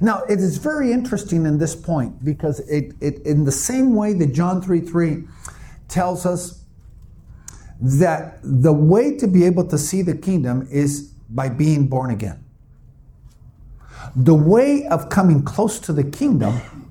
Now, 0.00 0.22
it 0.28 0.38
is 0.38 0.58
very 0.58 0.92
interesting 0.92 1.44
in 1.44 1.58
this 1.58 1.74
point 1.74 2.24
because 2.24 2.60
it, 2.60 2.94
it 3.00 3.18
in 3.26 3.44
the 3.44 3.52
same 3.52 3.94
way 3.94 4.12
that 4.14 4.32
John 4.32 4.62
3 4.62 4.80
3 4.80 5.24
tells 5.88 6.24
us 6.24 6.64
that 7.80 8.38
the 8.42 8.72
way 8.72 9.16
to 9.16 9.26
be 9.26 9.44
able 9.44 9.64
to 9.68 9.78
see 9.78 10.02
the 10.02 10.16
kingdom 10.16 10.68
is 10.70 11.12
by 11.30 11.48
being 11.48 11.88
born 11.88 12.10
again. 12.10 12.44
The 14.14 14.34
way 14.34 14.86
of 14.86 15.08
coming 15.08 15.42
close 15.42 15.78
to 15.80 15.92
the 15.92 16.04
kingdom, 16.04 16.90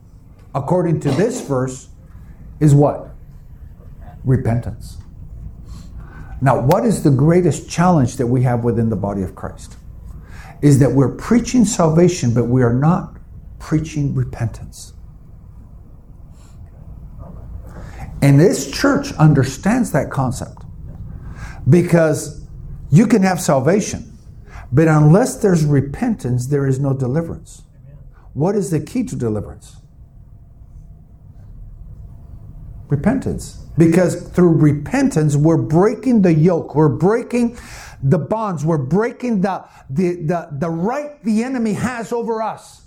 according 0.54 1.00
to 1.02 1.12
this 1.12 1.42
verse, 1.42 1.90
is 2.60 2.76
what? 2.76 3.10
Repentance. 4.24 4.98
Now, 6.42 6.60
what 6.60 6.86
is 6.86 7.04
the 7.04 7.10
greatest 7.10 7.70
challenge 7.70 8.18
that 8.18 8.28
we 8.28 8.44
have 8.44 8.64
within 8.64 8.90
the 8.90 8.96
body 8.96 9.24
of 9.24 9.34
Christ? 9.36 9.78
Is 10.62 10.80
that 10.80 10.92
we're 10.92 11.16
preaching 11.16 11.66
salvation, 11.66 12.34
but 12.34 12.46
we 12.46 12.64
are 12.64 12.74
not 12.74 13.18
preaching 13.60 14.16
repentance. 14.16 14.94
And 18.22 18.40
this 18.40 18.70
church 18.72 19.14
understands 19.14 19.92
that 19.92 20.10
concept 20.10 20.64
because 21.70 22.48
you 22.90 23.06
can 23.06 23.22
have 23.22 23.40
salvation, 23.40 24.18
but 24.72 24.88
unless 24.88 25.38
there's 25.38 25.66
repentance, 25.66 26.48
there 26.48 26.66
is 26.66 26.80
no 26.80 26.94
deliverance. 26.94 27.64
What 28.34 28.56
is 28.56 28.72
the 28.72 28.80
key 28.80 29.04
to 29.06 29.16
deliverance? 29.16 29.78
Repentance. 32.88 33.67
Because 33.78 34.30
through 34.30 34.54
repentance, 34.54 35.36
we're 35.36 35.58
breaking 35.58 36.24
the 36.24 36.34
yoke, 36.34 36.76
we're 36.76 36.90
breaking 36.90 37.58
the 38.02 38.18
bonds. 38.18 38.64
We're 38.66 38.78
breaking 38.78 39.42
the, 39.42 39.66
the, 39.90 40.16
the, 40.16 40.50
the 40.52 40.70
right 40.70 41.24
the 41.24 41.44
enemy 41.44 41.74
has 41.74 42.12
over 42.12 42.42
us. 42.42 42.84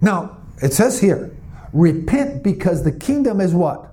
Now, 0.00 0.38
it 0.62 0.72
says 0.72 1.00
here, 1.00 1.36
repent 1.72 2.42
because 2.42 2.84
the 2.84 2.92
kingdom 2.92 3.40
is 3.40 3.54
what? 3.54 3.92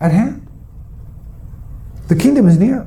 At 0.00 0.12
hand. 0.12 0.46
The 2.08 2.16
kingdom 2.16 2.48
is 2.48 2.58
near. 2.58 2.86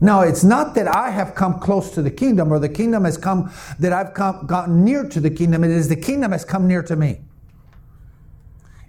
Now, 0.00 0.22
it's 0.22 0.42
not 0.42 0.74
that 0.74 0.88
I 0.88 1.10
have 1.10 1.34
come 1.34 1.60
close 1.60 1.92
to 1.92 2.02
the 2.02 2.10
kingdom 2.10 2.52
or 2.52 2.58
the 2.58 2.68
kingdom 2.68 3.04
has 3.04 3.16
come, 3.16 3.52
that 3.78 3.92
I've 3.92 4.14
come, 4.14 4.46
gotten 4.46 4.84
near 4.84 5.08
to 5.08 5.20
the 5.20 5.30
kingdom. 5.30 5.62
It 5.62 5.70
is 5.70 5.88
the 5.88 5.96
kingdom 5.96 6.32
has 6.32 6.44
come 6.44 6.66
near 6.66 6.82
to 6.82 6.96
me. 6.96 7.20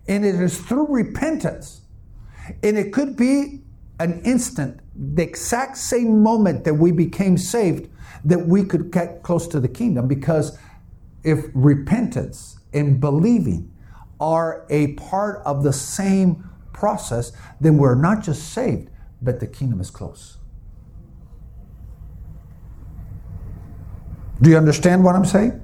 And 0.08 0.26
it 0.26 0.36
is 0.36 0.60
through 0.60 0.88
repentance. 0.88 1.82
And 2.62 2.78
it 2.78 2.92
could 2.92 3.16
be 3.16 3.62
an 4.00 4.22
instant, 4.24 4.80
the 4.96 5.24
exact 5.24 5.78
same 5.78 6.22
moment 6.22 6.66
that 6.66 6.74
we 6.74 6.92
became 6.92 7.38
saved, 7.38 7.90
that 8.26 8.48
we 8.48 8.64
could 8.64 8.92
get 8.92 9.24
close 9.24 9.48
to 9.48 9.60
the 9.60 9.68
kingdom. 9.68 10.08
Because 10.08 10.58
if 11.24 11.46
repentance 11.54 12.60
and 12.74 13.00
believing 13.00 13.72
are 14.20 14.66
a 14.70 14.94
part 14.94 15.42
of 15.46 15.64
the 15.64 15.74
same 15.74 16.50
process, 16.74 17.32
then 17.62 17.78
we're 17.78 17.96
not 17.96 18.22
just 18.22 18.52
saved, 18.52 18.90
but 19.22 19.40
the 19.40 19.48
kingdom 19.48 19.80
is 19.80 19.90
close. 19.90 20.38
Do 24.42 24.50
you 24.50 24.58
understand 24.58 25.04
what 25.04 25.16
I'm 25.16 25.26
saying? 25.26 25.62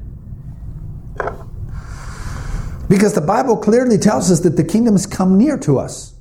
Because 2.90 3.14
the 3.14 3.22
Bible 3.22 3.56
clearly 3.56 4.00
tells 4.00 4.32
us 4.32 4.40
that 4.42 4.58
the 4.58 4.64
kingdom 4.64 4.96
has 4.96 5.06
come 5.06 5.38
near 5.38 5.58
to 5.60 5.78
us. 5.78 6.16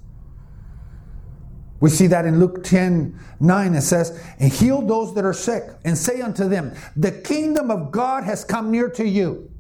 We 1.81 1.91
see 1.91 2.09
that 2.09 2.27
in 2.27 2.39
Luke 2.39 2.63
10 2.63 3.19
9. 3.41 3.75
It 3.75 3.81
says, 3.83 4.23
And 4.39 4.53
heal 4.53 4.83
those 4.83 5.15
that 5.15 5.25
are 5.25 5.33
sick, 5.33 5.65
and 5.85 5.97
say 5.97 6.21
unto 6.21 6.49
them, 6.49 6.75
The 6.97 7.13
kingdom 7.13 7.71
of 7.71 7.91
God 7.91 8.25
has 8.25 8.45
come 8.45 8.71
near 8.71 8.91
to 8.91 9.07
you. 9.07 9.51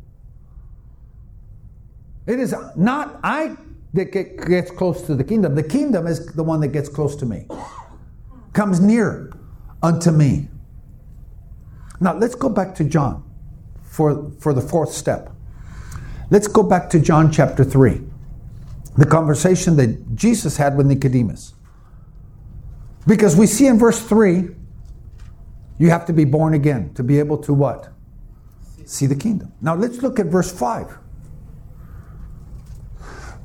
It 2.26 2.40
is 2.40 2.54
not, 2.76 3.18
I 3.24 3.56
that 3.94 4.12
get, 4.12 4.46
gets 4.46 4.70
close 4.70 5.02
to 5.02 5.14
the 5.14 5.24
kingdom. 5.24 5.54
The 5.54 5.62
kingdom 5.62 6.06
is 6.06 6.26
the 6.34 6.42
one 6.42 6.60
that 6.60 6.68
gets 6.68 6.88
close 6.88 7.16
to 7.16 7.26
me, 7.26 7.46
comes 8.52 8.80
near 8.80 9.32
unto 9.82 10.10
me. 10.10 10.48
Now 12.00 12.14
let's 12.14 12.34
go 12.34 12.50
back 12.50 12.74
to 12.76 12.84
John 12.84 13.24
for, 13.82 14.30
for 14.40 14.52
the 14.52 14.60
fourth 14.60 14.92
step. 14.92 15.32
Let's 16.30 16.46
go 16.46 16.62
back 16.62 16.90
to 16.90 17.00
John 17.00 17.32
chapter 17.32 17.64
3, 17.64 18.02
the 18.96 19.06
conversation 19.06 19.76
that 19.76 20.14
Jesus 20.14 20.58
had 20.58 20.76
with 20.76 20.86
Nicodemus. 20.86 21.54
Because 23.06 23.34
we 23.34 23.46
see 23.46 23.66
in 23.66 23.78
verse 23.78 24.02
3, 24.02 24.50
you 25.78 25.90
have 25.90 26.04
to 26.06 26.12
be 26.12 26.24
born 26.24 26.52
again 26.52 26.92
to 26.94 27.02
be 27.02 27.18
able 27.18 27.38
to 27.38 27.54
what? 27.54 27.92
See 28.84 29.06
the 29.06 29.14
kingdom. 29.14 29.52
Now 29.62 29.74
let's 29.74 30.02
look 30.02 30.18
at 30.18 30.26
verse 30.26 30.52
5. 30.52 30.98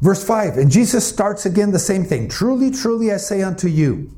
Verse 0.02 0.26
5, 0.26 0.58
and 0.58 0.70
Jesus 0.70 1.08
starts 1.08 1.46
again 1.46 1.72
the 1.72 1.80
same 1.80 2.04
thing. 2.04 2.28
Truly, 2.28 2.70
truly, 2.72 3.14
I 3.14 3.18
say 3.18 3.42
unto 3.42 3.70
you, 3.70 4.12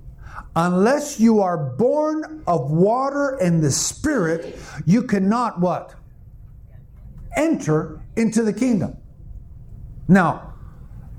unless 0.55 1.19
you 1.19 1.41
are 1.41 1.57
born 1.57 2.41
of 2.47 2.71
water 2.71 3.35
and 3.35 3.61
the 3.61 3.69
Spirit, 3.69 4.57
you 4.87 5.03
cannot 5.03 5.59
what? 5.59 5.93
Enter 7.35 8.01
into 8.15 8.43
the 8.43 8.53
kingdom. 8.53 8.97
Now, 10.07 10.53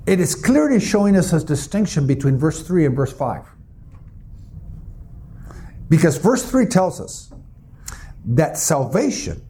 it 0.05 0.19
is 0.19 0.35
clearly 0.35 0.79
showing 0.79 1.15
us 1.15 1.33
a 1.33 1.43
distinction 1.43 2.07
between 2.07 2.37
verse 2.37 2.65
3 2.65 2.85
and 2.85 2.95
verse 2.95 3.11
5. 3.11 3.45
Because 5.89 6.17
verse 6.17 6.49
3 6.49 6.65
tells 6.65 6.99
us 6.99 7.31
that 8.25 8.57
salvation 8.57 9.41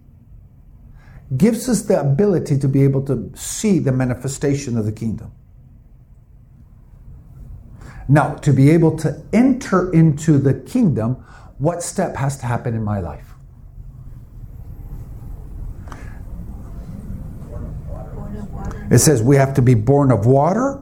gives 1.36 1.68
us 1.68 1.84
the 1.84 1.99
ability 1.99 2.57
to 2.59 2.68
be 2.68 2.84
able 2.84 3.03
to 3.03 3.32
see 3.36 3.80
the 3.80 3.91
manifestation 3.91 4.78
of 4.78 4.86
the 4.86 4.91
kingdom. 4.91 5.32
Now, 8.07 8.36
to 8.36 8.53
be 8.53 8.70
able 8.70 8.97
to 8.99 9.22
enter 9.34 9.91
into 9.91 10.38
the 10.38 10.53
kingdom, 10.53 11.15
what 11.57 11.84
step 11.84 12.15
has 12.15 12.38
to 12.38 12.45
happen 12.45 12.74
in 12.74 12.84
my 12.84 13.01
life? 13.01 13.26
It 18.90 19.00
says 19.00 19.22
we 19.22 19.36
have 19.36 19.54
to 19.56 19.62
be 19.62 19.74
born 19.74 20.12
of 20.12 20.26
water 20.26 20.82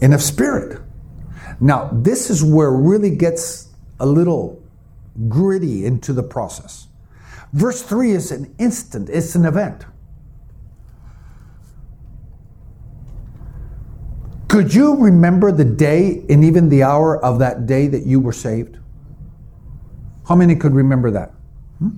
and 0.00 0.14
of 0.14 0.22
spirit. 0.22 0.80
Now, 1.60 1.90
this 1.92 2.30
is 2.30 2.42
where 2.42 2.68
it 2.68 2.78
really 2.78 3.14
gets 3.14 3.68
a 4.00 4.06
little 4.06 4.62
gritty 5.28 5.84
into 5.84 6.12
the 6.12 6.22
process. 6.22 6.86
Verse 7.52 7.82
3 7.82 8.12
is 8.12 8.30
an 8.30 8.54
instant, 8.58 9.08
it's 9.08 9.34
an 9.34 9.44
event. 9.44 9.84
Could 14.48 14.74
you 14.74 14.96
remember 14.96 15.52
the 15.52 15.64
day 15.64 16.24
and 16.28 16.44
even 16.44 16.68
the 16.68 16.82
hour 16.82 17.22
of 17.22 17.38
that 17.40 17.66
day 17.66 17.86
that 17.86 18.06
you 18.06 18.18
were 18.18 18.32
saved? 18.32 18.78
How 20.26 20.34
many 20.34 20.56
could 20.56 20.74
remember 20.74 21.10
that? 21.10 21.32
Hmm? 21.78 21.90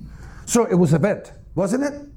So 0.45 0.65
it 0.65 0.75
was 0.75 0.93
event, 0.93 1.31
wasn't 1.55 1.83
it? 1.83 2.10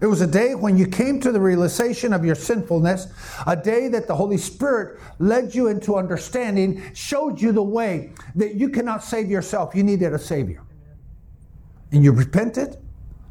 It 0.00 0.06
was 0.06 0.20
a 0.20 0.26
day 0.26 0.54
when 0.54 0.76
you 0.76 0.86
came 0.86 1.20
to 1.20 1.32
the 1.32 1.40
realization 1.40 2.12
of 2.12 2.24
your 2.24 2.34
sinfulness, 2.34 3.08
a 3.46 3.56
day 3.56 3.88
that 3.88 4.06
the 4.06 4.14
Holy 4.14 4.38
Spirit 4.38 5.00
led 5.18 5.54
you 5.54 5.66
into 5.66 5.96
understanding, 5.96 6.82
showed 6.94 7.40
you 7.40 7.52
the 7.52 7.62
way 7.62 8.12
that 8.36 8.54
you 8.54 8.68
cannot 8.68 9.02
save 9.02 9.28
yourself. 9.28 9.74
You 9.74 9.82
needed 9.82 10.12
a 10.12 10.18
Savior 10.18 10.62
and 11.90 12.04
you 12.04 12.12
repented, 12.12 12.76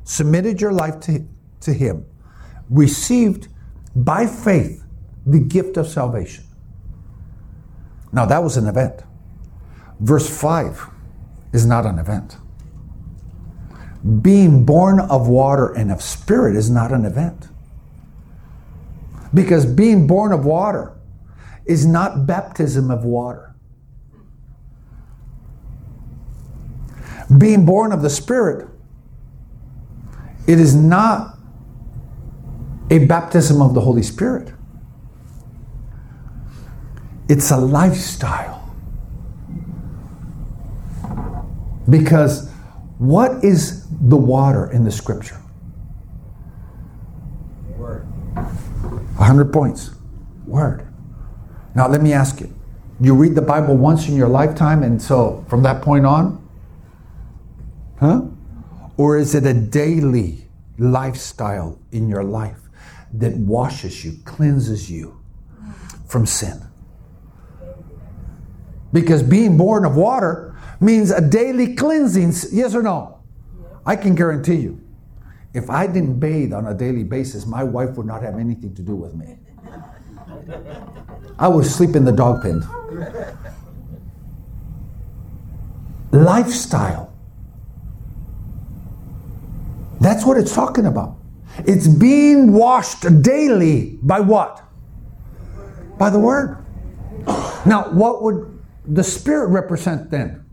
submitted 0.04 0.60
your 0.60 0.74
life 0.74 1.00
to, 1.02 1.26
to 1.62 1.74
Him, 1.74 2.06
received 2.70 3.48
by 3.96 4.26
faith 4.26 4.84
the 5.26 5.40
gift 5.40 5.78
of 5.78 5.88
salvation. 5.88 6.44
Now, 8.12 8.26
that 8.26 8.42
was 8.42 8.58
an 8.58 8.68
event. 8.68 9.04
Verse 10.00 10.30
5 10.30 10.90
is 11.54 11.66
not 11.66 11.86
an 11.86 12.00
event. 12.00 12.38
Being 14.22 14.66
born 14.66 15.00
of 15.00 15.28
water 15.28 15.74
and 15.74 15.92
of 15.92 16.02
spirit 16.02 16.56
is 16.56 16.70
not 16.70 16.92
an 16.92 17.06
event. 17.06 17.48
Because 19.34 19.66
being 19.66 20.08
born 20.08 20.32
of 20.32 20.46
water 20.46 20.94
is 21.66 21.86
not 21.86 22.26
baptism 22.26 22.90
of 22.90 23.04
water. 23.04 23.48
being 27.36 27.66
born 27.66 27.92
of 27.92 28.02
the 28.02 28.10
Spirit, 28.10 28.68
it 30.48 30.60
is 30.60 30.76
not 30.76 31.38
a 32.90 33.00
baptism 33.06 33.62
of 33.62 33.74
the 33.74 33.82
Holy 33.82 34.04
Spirit. 34.04 34.54
It's 37.28 37.52
a 37.52 37.58
lifestyle. 37.58 38.74
Because 41.90 42.50
what 42.98 43.44
is 43.44 43.87
the 44.10 44.18
water 44.18 44.72
in 44.72 44.84
the 44.84 44.92
scripture? 44.92 45.42
Word. 47.78 48.04
100 48.36 49.54
points. 49.54 49.92
Word. 50.46 50.88
Now, 51.76 51.88
let 51.88 52.02
me 52.02 52.14
ask 52.14 52.40
you 52.40 52.54
you 53.00 53.14
read 53.14 53.36
the 53.36 53.42
Bible 53.42 53.78
once 53.78 54.08
in 54.08 54.16
your 54.16 54.28
lifetime, 54.28 54.82
and 54.82 55.00
so 55.00 55.46
from 55.48 55.62
that 55.64 55.84
point 55.84 56.06
on, 56.06 56.48
Huh? 58.00 58.22
Or 58.96 59.18
is 59.18 59.36
it 59.36 59.46
a 59.46 59.54
daily 59.54 60.48
lifestyle 60.78 61.80
in 61.92 62.10
your 62.10 62.24
life 62.24 62.60
that 63.14 63.36
washes 63.36 64.06
you, 64.06 64.14
cleanses 64.24 64.90
you 64.90 65.20
from 66.08 66.26
sin? 66.26 66.62
Because 68.94 69.22
being 69.24 69.58
born 69.58 69.86
of 69.86 69.96
water 69.96 70.56
means 70.80 71.12
a 71.12 71.22
daily 71.22 71.76
cleansing, 71.76 72.34
yes 72.52 72.74
or 72.76 72.84
no? 72.84 73.17
I 73.88 73.96
can 73.96 74.16
guarantee 74.16 74.56
you, 74.56 74.82
if 75.54 75.70
I 75.70 75.88
didn't 75.88 76.20
bathe 76.20 76.52
on 76.52 76.68
a 76.68 76.74
daily 76.74 77.04
basis, 77.04 77.46
my 77.46 77.64
wife 77.64 77.96
would 77.96 78.06
not 78.06 78.22
have 78.22 78.38
anything 78.38 78.76
to 78.76 78.82
do 78.82 78.94
with 78.94 79.16
me. 79.16 79.38
I 81.40 81.48
would 81.48 81.66
sleep 81.66 81.96
in 81.96 82.04
the 82.04 82.12
dog 82.12 82.42
pen. 82.42 82.68
Lifestyle. 86.12 87.14
That's 90.02 90.26
what 90.26 90.38
it's 90.38 90.54
talking 90.54 90.86
about. 90.86 91.16
It's 91.60 91.88
being 91.88 92.52
washed 92.52 93.22
daily 93.22 93.98
by 94.04 94.20
what? 94.20 94.64
By 95.98 96.10
the 96.10 96.20
Word. 96.20 96.64
Now, 97.66 97.90
what 97.92 98.22
would 98.22 98.60
the 98.86 99.04
Spirit 99.04 99.48
represent 99.48 100.12
then? 100.12 100.47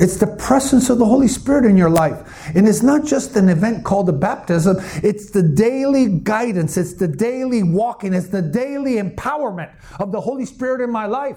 It's 0.00 0.16
the 0.16 0.26
presence 0.26 0.88
of 0.88 0.98
the 0.98 1.04
Holy 1.04 1.28
Spirit 1.28 1.66
in 1.66 1.76
your 1.76 1.90
life. 1.90 2.50
And 2.56 2.66
it's 2.66 2.82
not 2.82 3.04
just 3.04 3.36
an 3.36 3.50
event 3.50 3.84
called 3.84 4.08
a 4.08 4.12
baptism, 4.12 4.78
it's 5.02 5.30
the 5.30 5.42
daily 5.42 6.08
guidance, 6.20 6.78
it's 6.78 6.94
the 6.94 7.06
daily 7.06 7.62
walking, 7.62 8.14
it's 8.14 8.28
the 8.28 8.40
daily 8.40 8.94
empowerment 8.94 9.70
of 9.98 10.10
the 10.10 10.20
Holy 10.22 10.46
Spirit 10.46 10.82
in 10.82 10.90
my 10.90 11.04
life. 11.04 11.36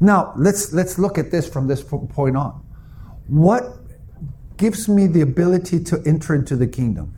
Now, 0.00 0.32
let's, 0.38 0.72
let's 0.72 0.98
look 0.98 1.18
at 1.18 1.30
this 1.30 1.46
from 1.46 1.68
this 1.68 1.82
point 1.82 2.38
on. 2.38 2.64
What 3.28 3.64
gives 4.56 4.88
me 4.88 5.06
the 5.06 5.20
ability 5.20 5.84
to 5.84 6.02
enter 6.06 6.34
into 6.34 6.56
the 6.56 6.66
kingdom? 6.66 7.14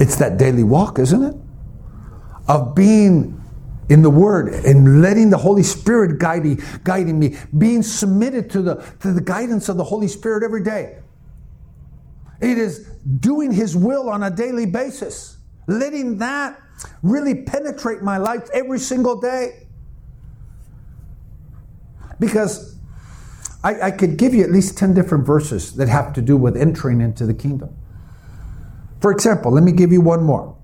It's 0.00 0.16
that 0.16 0.38
daily 0.38 0.64
walk, 0.64 0.98
isn't 0.98 1.22
it? 1.22 1.36
Of 2.48 2.74
being 2.74 3.37
in 3.88 4.02
the 4.02 4.10
Word 4.10 4.48
and 4.48 5.00
letting 5.00 5.30
the 5.30 5.38
Holy 5.38 5.62
Spirit 5.62 6.18
guide 6.18 6.44
me, 6.44 6.58
guiding 6.84 7.18
me, 7.18 7.36
being 7.56 7.82
submitted 7.82 8.50
to 8.50 8.62
the, 8.62 8.74
to 9.00 9.12
the 9.12 9.20
guidance 9.20 9.68
of 9.68 9.76
the 9.76 9.84
Holy 9.84 10.08
Spirit 10.08 10.42
every 10.42 10.62
day. 10.62 10.98
It 12.40 12.58
is 12.58 12.86
doing 13.20 13.50
His 13.50 13.76
will 13.76 14.08
on 14.08 14.22
a 14.22 14.30
daily 14.30 14.66
basis, 14.66 15.38
letting 15.66 16.18
that 16.18 16.60
really 17.02 17.42
penetrate 17.42 18.02
my 18.02 18.18
life 18.18 18.48
every 18.54 18.78
single 18.78 19.20
day. 19.20 19.66
Because 22.20 22.76
I, 23.62 23.80
I, 23.80 23.90
could 23.90 24.16
give 24.16 24.34
you 24.34 24.42
at 24.44 24.50
least 24.50 24.76
10 24.78 24.94
different 24.94 25.26
verses 25.26 25.74
that 25.76 25.88
have 25.88 26.12
to 26.14 26.22
do 26.22 26.36
with 26.36 26.56
entering 26.56 27.00
into 27.00 27.26
the 27.26 27.34
kingdom. 27.34 27.76
For 29.00 29.12
example, 29.12 29.52
let 29.52 29.62
me 29.62 29.72
give 29.72 29.92
you 29.92 30.00
one 30.00 30.22
more. 30.22 30.56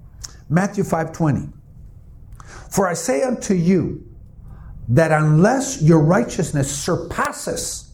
Matthew 0.49 0.85
5:20. 0.85 1.53
For 2.75 2.89
I 2.89 2.95
say 2.95 3.23
unto 3.23 3.55
you 3.55 4.05
that 4.89 5.13
unless 5.13 5.81
your 5.81 6.01
righteousness 6.01 6.69
surpasses 6.77 7.93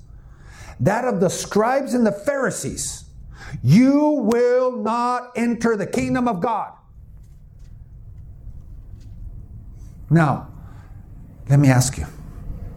that 0.81 1.05
of 1.05 1.21
the 1.21 1.29
scribes 1.29 1.93
and 1.93 2.07
the 2.07 2.13
Pharisees, 2.13 3.05
you 3.63 4.09
will 4.09 4.73
not 4.79 5.33
enter 5.37 5.77
the 5.77 5.87
kingdom 5.87 6.27
of 6.27 6.41
God. 6.41 6.73
Now, 10.09 10.49
let 11.51 11.61
me 11.61 11.69
ask 11.69 11.99
you 11.99 12.07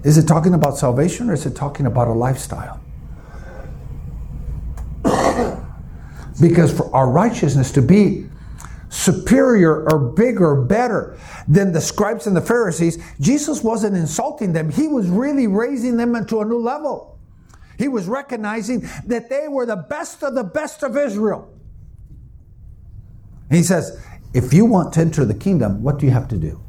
Is 0.03 0.17
it 0.17 0.27
talking 0.27 0.53
about 0.53 0.77
salvation 0.77 1.29
or 1.29 1.33
is 1.33 1.45
it 1.45 1.55
talking 1.55 1.85
about 1.85 2.09
a 2.09 2.13
lifestyle? 2.13 2.81
because 6.41 6.75
for 6.75 6.93
our 6.93 7.09
righteousness 7.09 7.71
to 7.71 7.81
be 7.81 8.27
superior 8.93 9.89
or 9.91 9.97
bigger, 9.97 10.55
better 10.55 11.17
than 11.47 11.71
the 11.71 11.81
scribes 11.81 12.27
and 12.27 12.35
the 12.35 12.41
Pharisees, 12.41 13.03
Jesus 13.19 13.63
wasn't 13.63 13.97
insulting 13.97 14.53
them. 14.53 14.69
He 14.69 14.87
was 14.87 15.07
really 15.09 15.47
raising 15.47 15.97
them 15.97 16.15
into 16.15 16.41
a 16.41 16.45
new 16.45 16.59
level. 16.59 17.19
He 17.79 17.87
was 17.87 18.07
recognizing 18.07 18.87
that 19.07 19.31
they 19.31 19.47
were 19.47 19.65
the 19.65 19.77
best 19.77 20.23
of 20.23 20.35
the 20.35 20.43
best 20.43 20.83
of 20.83 20.95
Israel. 20.95 21.51
He 23.49 23.63
says, 23.63 23.99
if 24.33 24.53
you 24.53 24.65
want 24.65 24.93
to 24.93 25.01
enter 25.01 25.25
the 25.25 25.33
kingdom, 25.33 25.81
what 25.81 25.97
do 25.97 26.05
you 26.05 26.11
have 26.11 26.27
to 26.27 26.37
do? 26.37 26.61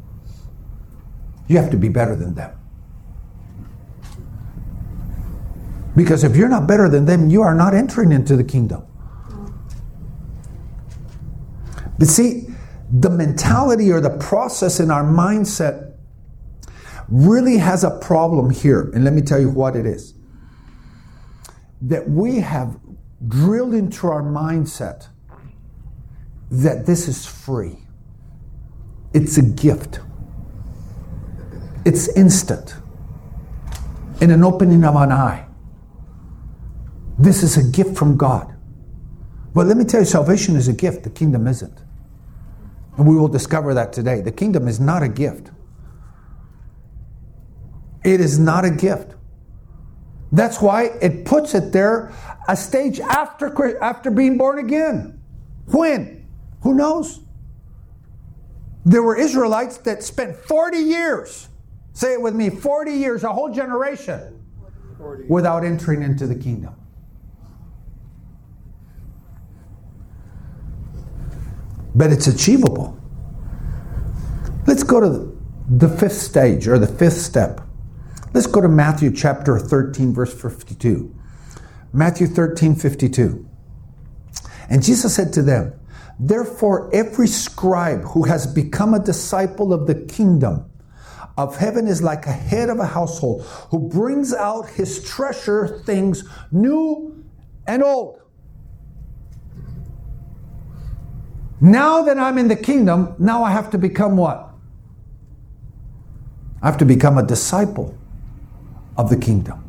You 1.47 1.59
have 1.59 1.71
to 1.73 1.77
be 1.77 1.91
better 1.91 2.17
than 2.17 2.35
them. 2.35 2.59
Because 5.95 6.25
if 6.25 6.37
you're 6.37 6.49
not 6.49 6.67
better 6.67 6.89
than 6.89 7.05
them, 7.05 7.29
you 7.29 7.43
are 7.43 7.55
not 7.55 7.75
entering 7.75 8.13
into 8.13 8.35
the 8.35 8.45
kingdom. 8.45 8.87
But 11.99 12.09
see, 12.09 12.49
the 12.93 13.11
mentality 13.11 13.91
or 13.91 14.01
the 14.01 14.17
process 14.19 14.81
in 14.81 14.91
our 14.91 15.05
mindset 15.05 15.95
really 17.09 17.59
has 17.59 17.85
a 17.85 17.91
problem 17.91 18.51
here. 18.51 18.91
And 18.95 19.05
let 19.05 19.13
me 19.13 19.23
tell 19.23 19.41
you 19.41 19.51
what 19.51 19.77
it 19.77 19.87
is 19.87 20.15
that 21.83 22.09
we 22.09 22.37
have 22.41 22.79
drilled 23.29 23.75
into 23.75 24.07
our 24.07 24.23
mindset 24.23 25.09
that 26.51 26.87
this 26.87 27.09
is 27.09 27.27
free, 27.27 27.79
it's 29.13 29.37
a 29.37 29.43
gift, 29.43 30.01
it's 31.85 32.09
instant, 32.17 32.75
in 34.21 34.31
an 34.31 34.43
opening 34.43 34.85
of 34.85 34.95
an 34.97 35.13
eye. 35.13 35.47
This 37.19 37.43
is 37.43 37.57
a 37.57 37.71
gift 37.71 37.97
from 37.97 38.17
God. 38.17 38.55
But 39.53 39.67
let 39.67 39.77
me 39.77 39.85
tell 39.85 40.01
you, 40.01 40.07
salvation 40.07 40.57
is 40.57 40.69
a 40.69 40.73
gift, 40.73 41.05
the 41.05 41.11
kingdom 41.11 41.47
isn't. 41.47 41.84
And 42.97 43.07
we 43.07 43.17
will 43.17 43.29
discover 43.29 43.75
that 43.75 43.93
today. 43.93 44.21
The 44.21 44.33
kingdom 44.33 44.69
is 44.69 44.79
not 44.79 45.03
a 45.03 45.09
gift. 45.09 45.51
It 48.05 48.21
is 48.21 48.39
not 48.39 48.65
a 48.65 48.71
gift. 48.71 49.15
That's 50.31 50.61
why 50.61 50.91
it 51.01 51.25
puts 51.25 51.55
it 51.55 51.73
there 51.73 52.13
a 52.49 52.57
stage 52.57 53.01
after, 53.01 53.83
after 53.83 54.11
being 54.11 54.37
born 54.37 54.59
again. 54.59 55.21
When? 55.67 56.27
Who 56.63 56.75
knows? 56.75 57.21
There 58.85 59.03
were 59.03 59.17
Israelites 59.17 59.79
that 59.79 60.03
spent 60.03 60.37
40 60.37 60.77
years, 60.79 61.49
say 61.93 62.13
it 62.13 62.21
with 62.21 62.35
me 62.35 62.51
40 62.51 62.93
years, 62.93 63.25
a 63.25 63.33
whole 63.33 63.51
generation, 63.51 64.45
40. 64.99 65.25
without 65.29 65.65
entering 65.65 66.03
into 66.03 66.27
the 66.27 66.35
kingdom. 66.35 66.75
But 71.95 72.13
it's 72.13 72.27
achievable. 72.27 72.99
Let's 74.67 74.83
go 74.83 75.01
to 75.01 75.37
the 75.69 75.89
fifth 75.89 76.17
stage 76.17 76.67
or 76.67 76.79
the 76.79 76.87
fifth 76.87 77.19
step. 77.19 77.61
Let's 78.33 78.47
go 78.47 78.61
to 78.61 78.69
Matthew 78.69 79.13
chapter 79.13 79.59
13, 79.59 80.13
verse 80.13 80.33
52. 80.33 81.15
Matthew 81.93 82.27
13, 82.27 82.75
52. 82.75 83.49
And 84.69 84.83
Jesus 84.83 85.15
said 85.15 85.33
to 85.35 85.43
them, 85.43 85.79
Therefore, 86.19 86.91
every 86.93 87.27
scribe 87.27 88.03
who 88.03 88.25
has 88.25 88.47
become 88.47 88.95
a 88.95 88.99
disciple 88.99 89.73
of 89.73 89.87
the 89.87 89.95
kingdom 89.95 90.71
of 91.37 91.57
heaven 91.57 91.87
is 91.89 92.03
like 92.03 92.27
a 92.27 92.33
head 92.33 92.71
of 92.71 92.79
a 92.79 92.87
household 92.87 93.43
who 93.71 93.89
brings 93.89 94.33
out 94.33 94.69
his 94.71 95.03
treasure 95.05 95.81
things 95.85 96.25
new 96.53 97.25
and 97.67 97.83
old. 97.83 98.21
Now 101.61 102.03
that 102.03 102.19
I'm 102.19 102.39
in 102.39 102.49
the 102.49 102.57
kingdom, 102.57 103.15
now 103.19 103.43
I 103.45 103.51
have 103.51 103.71
to 103.71 103.79
become 103.79 104.17
what? 104.17 104.51
I 106.63 106.67
have 106.67 106.79
to 106.79 106.85
become 106.85 107.19
a 107.19 107.23
disciple 107.23 107.97
of 108.97 109.11
the 109.11 109.17
kingdom. 109.17 109.61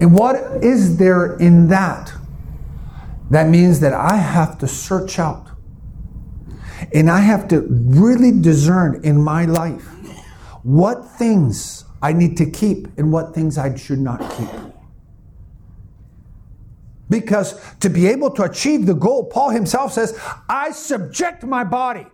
And 0.00 0.12
what 0.12 0.36
is 0.62 0.96
there 0.96 1.36
in 1.36 1.68
that? 1.68 2.12
That 3.30 3.48
means 3.48 3.80
that 3.80 3.92
I 3.92 4.16
have 4.16 4.58
to 4.58 4.68
search 4.68 5.18
out 5.18 5.48
and 6.92 7.10
I 7.10 7.20
have 7.20 7.48
to 7.48 7.62
really 7.68 8.30
discern 8.30 9.00
in 9.04 9.20
my 9.20 9.44
life 9.44 9.86
what 10.62 11.04
things 11.04 11.84
I 12.02 12.12
need 12.12 12.36
to 12.38 12.50
keep 12.50 12.88
and 12.98 13.12
what 13.12 13.34
things 13.34 13.56
I 13.56 13.74
should 13.76 14.00
not 14.00 14.20
keep. 14.36 14.73
Because 17.10 17.60
to 17.80 17.90
be 17.90 18.06
able 18.06 18.30
to 18.32 18.44
achieve 18.44 18.86
the 18.86 18.94
goal, 18.94 19.24
Paul 19.24 19.50
himself 19.50 19.92
says, 19.92 20.18
I 20.48 20.70
subject 20.70 21.44
my 21.44 21.64
body. 21.64 22.06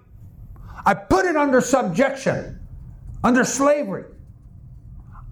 I 0.85 0.95
put 0.95 1.27
it 1.27 1.37
under 1.37 1.61
subjection, 1.61 2.59
under 3.23 3.45
slavery. 3.45 4.05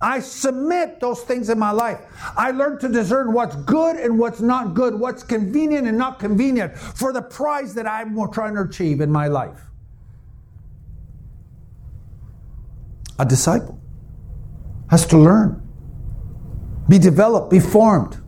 I 0.00 0.20
submit 0.20 1.00
those 1.00 1.22
things 1.22 1.50
in 1.50 1.58
my 1.58 1.72
life. 1.72 1.98
I 2.36 2.52
learn 2.52 2.78
to 2.80 2.88
discern 2.88 3.32
what's 3.32 3.56
good 3.56 3.96
and 3.96 4.18
what's 4.18 4.40
not 4.40 4.74
good, 4.74 4.94
what's 4.94 5.24
convenient 5.24 5.88
and 5.88 5.98
not 5.98 6.20
convenient 6.20 6.78
for 6.78 7.12
the 7.12 7.22
prize 7.22 7.74
that 7.74 7.86
I'm 7.86 8.16
trying 8.30 8.54
to 8.54 8.60
achieve 8.60 9.00
in 9.00 9.10
my 9.10 9.26
life. 9.26 9.58
A 13.18 13.24
disciple 13.24 13.80
has 14.90 15.04
to 15.06 15.18
learn, 15.18 15.66
be 16.88 17.00
developed, 17.00 17.50
be 17.50 17.58
formed. 17.58 18.22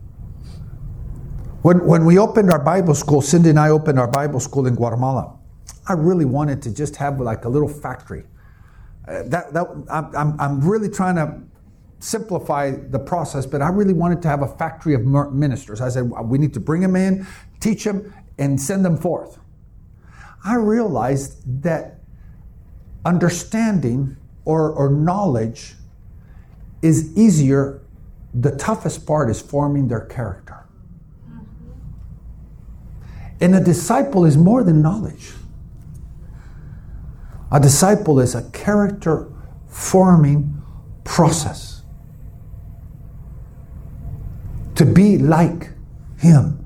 When, 1.61 1.85
when 1.85 2.05
we 2.05 2.17
opened 2.17 2.51
our 2.51 2.59
Bible 2.59 2.95
school, 2.95 3.21
Cindy 3.21 3.51
and 3.51 3.59
I 3.59 3.69
opened 3.69 3.99
our 3.99 4.07
Bible 4.07 4.39
school 4.39 4.65
in 4.65 4.73
Guatemala, 4.75 5.37
I 5.87 5.93
really 5.93 6.25
wanted 6.25 6.61
to 6.63 6.73
just 6.73 6.95
have 6.95 7.19
like 7.19 7.45
a 7.45 7.49
little 7.49 7.67
factory. 7.67 8.23
Uh, 9.07 9.23
that, 9.25 9.53
that, 9.53 9.67
I'm, 9.91 10.39
I'm 10.39 10.61
really 10.67 10.89
trying 10.89 11.15
to 11.15 11.39
simplify 11.99 12.71
the 12.71 12.97
process, 12.97 13.45
but 13.45 13.61
I 13.61 13.69
really 13.69 13.93
wanted 13.93 14.23
to 14.23 14.27
have 14.27 14.41
a 14.41 14.47
factory 14.47 14.95
of 14.95 15.05
ministers. 15.05 15.81
I 15.81 15.89
said, 15.89 16.09
we 16.09 16.39
need 16.39 16.53
to 16.55 16.59
bring 16.59 16.81
them 16.81 16.95
in, 16.95 17.27
teach 17.59 17.83
them, 17.83 18.11
and 18.39 18.59
send 18.59 18.83
them 18.83 18.97
forth. 18.97 19.37
I 20.43 20.55
realized 20.55 21.61
that 21.61 21.99
understanding 23.05 24.17
or, 24.45 24.71
or 24.71 24.89
knowledge 24.89 25.75
is 26.81 27.15
easier. 27.15 27.81
The 28.33 28.55
toughest 28.55 29.05
part 29.05 29.29
is 29.29 29.39
forming 29.39 29.87
their 29.87 30.05
character. 30.05 30.60
And 33.41 33.55
a 33.55 33.59
disciple 33.59 34.25
is 34.25 34.37
more 34.37 34.63
than 34.63 34.81
knowledge. 34.81 35.31
A 37.51 37.59
disciple 37.59 38.19
is 38.19 38.35
a 38.35 38.49
character 38.51 39.27
forming 39.67 40.61
process. 41.03 41.81
To 44.75 44.85
be 44.85 45.17
like 45.17 45.71
Him. 46.19 46.63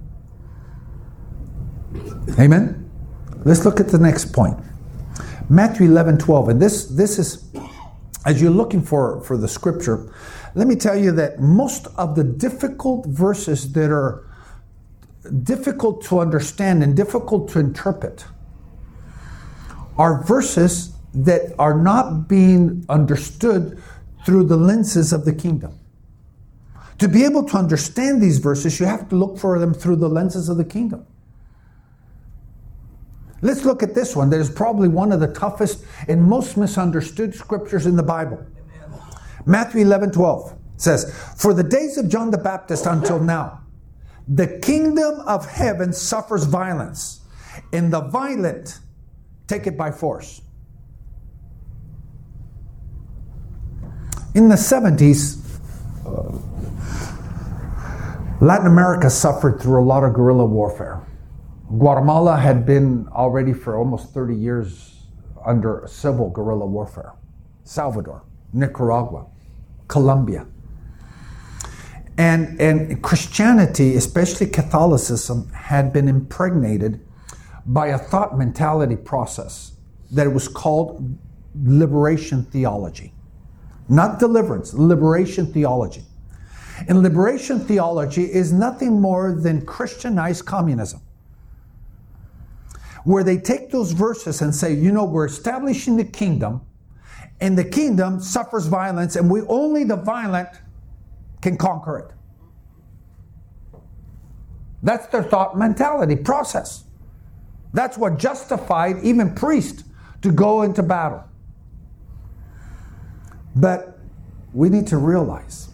Amen? 2.37 2.89
Let's 3.45 3.63
look 3.63 3.79
at 3.79 3.87
the 3.87 3.97
next 3.97 4.33
point. 4.33 4.59
Matthew 5.49 5.87
11 5.87 6.17
12. 6.17 6.49
And 6.49 6.61
this, 6.61 6.85
this 6.85 7.19
is, 7.19 7.49
as 8.25 8.41
you're 8.41 8.51
looking 8.51 8.81
for, 8.81 9.21
for 9.21 9.37
the 9.37 9.47
scripture, 9.47 10.13
let 10.55 10.67
me 10.67 10.75
tell 10.75 10.97
you 10.97 11.11
that 11.13 11.39
most 11.39 11.87
of 11.97 12.15
the 12.15 12.23
difficult 12.23 13.05
verses 13.05 13.71
that 13.73 13.91
are 13.91 14.24
difficult 15.43 16.03
to 16.05 16.19
understand 16.19 16.83
and 16.83 16.95
difficult 16.95 17.49
to 17.49 17.59
interpret 17.59 18.25
are 19.97 20.23
verses 20.23 20.93
that 21.13 21.53
are 21.57 21.79
not 21.79 22.27
being 22.27 22.85
understood 22.89 23.81
through 24.25 24.43
the 24.43 24.57
lenses 24.57 25.13
of 25.13 25.23
the 25.25 25.33
kingdom. 25.33 25.79
To 26.99 27.07
be 27.07 27.23
able 27.23 27.43
to 27.45 27.57
understand 27.57 28.21
these 28.21 28.39
verses, 28.39 28.79
you 28.79 28.85
have 28.85 29.09
to 29.09 29.15
look 29.15 29.37
for 29.37 29.59
them 29.59 29.73
through 29.73 29.97
the 29.97 30.09
lenses 30.09 30.49
of 30.49 30.57
the 30.57 30.65
kingdom. 30.65 31.05
Let's 33.41 33.63
look 33.63 33.83
at 33.83 33.93
this 33.93 34.15
one 34.15 34.29
that 34.31 34.39
is 34.39 34.49
probably 34.49 34.87
one 34.87 35.11
of 35.11 35.19
the 35.19 35.27
toughest 35.27 35.83
and 36.07 36.23
most 36.23 36.57
misunderstood 36.57 37.35
scriptures 37.35 37.85
in 37.85 37.95
the 37.95 38.03
Bible. 38.03 38.45
Matthew 39.45 39.81
11 39.81 40.11
12 40.11 40.57
says, 40.77 41.13
For 41.37 41.53
the 41.53 41.63
days 41.63 41.97
of 41.97 42.09
John 42.09 42.31
the 42.31 42.37
Baptist 42.37 42.85
until 42.85 43.19
now, 43.19 43.61
the 44.27 44.59
kingdom 44.59 45.19
of 45.27 45.45
heaven 45.45 45.93
suffers 45.93 46.45
violence, 46.45 47.21
and 47.71 47.91
the 47.93 48.01
violent 48.01 48.79
take 49.47 49.67
it 49.67 49.77
by 49.77 49.91
force. 49.91 50.41
In 54.33 54.49
the 54.49 54.55
70s, 54.55 55.41
Latin 58.41 58.67
America 58.67 59.09
suffered 59.09 59.61
through 59.61 59.81
a 59.81 59.85
lot 59.85 60.03
of 60.03 60.13
guerrilla 60.13 60.45
warfare. 60.45 61.01
Guatemala 61.77 62.37
had 62.37 62.65
been 62.65 63.07
already 63.09 63.53
for 63.53 63.77
almost 63.77 64.13
30 64.13 64.35
years 64.35 65.05
under 65.45 65.83
civil 65.87 66.29
guerrilla 66.29 66.65
warfare. 66.65 67.13
Salvador, 67.63 68.23
Nicaragua, 68.53 69.25
Colombia. 69.87 70.45
And, 72.17 72.59
and 72.61 73.03
Christianity, 73.03 73.95
especially 73.95 74.47
Catholicism, 74.47 75.49
had 75.49 75.91
been 75.91 76.07
impregnated 76.07 77.01
by 77.65 77.87
a 77.87 77.97
thought 77.97 78.37
mentality 78.37 78.95
process 78.95 79.73
that 80.11 80.31
was 80.31 80.47
called 80.47 81.17
liberation 81.63 82.45
theology. 82.45 83.13
Not 83.89 84.19
deliverance, 84.19 84.73
liberation 84.73 85.51
theology. 85.51 86.03
And 86.87 87.01
liberation 87.01 87.59
theology 87.59 88.23
is 88.23 88.51
nothing 88.51 89.01
more 89.01 89.33
than 89.33 89.65
Christianized 89.65 90.45
communism, 90.45 91.01
where 93.03 93.23
they 93.23 93.37
take 93.37 93.71
those 93.71 93.91
verses 93.91 94.41
and 94.41 94.53
say, 94.53 94.73
you 94.73 94.91
know, 94.91 95.05
we're 95.05 95.25
establishing 95.25 95.97
the 95.97 96.03
kingdom, 96.03 96.61
and 97.39 97.57
the 97.57 97.63
kingdom 97.63 98.19
suffers 98.19 98.67
violence, 98.67 99.15
and 99.15 99.29
we 99.29 99.41
only 99.43 99.83
the 99.83 99.95
violent 99.95 100.49
can 101.45 101.57
conquer 101.57 101.99
it. 101.99 102.11
That's 104.81 105.05
their 105.07 105.21
thought 105.21 105.55
mentality 105.55 106.15
process. 106.15 106.85
That's 107.71 107.99
what 107.99 108.17
justified 108.17 109.03
even 109.03 109.35
priests 109.35 109.83
to 110.23 110.31
go 110.31 110.63
into 110.63 110.81
battle. 110.81 111.23
But 113.55 113.99
we 114.53 114.69
need 114.69 114.87
to 114.87 114.97
realize 114.97 115.69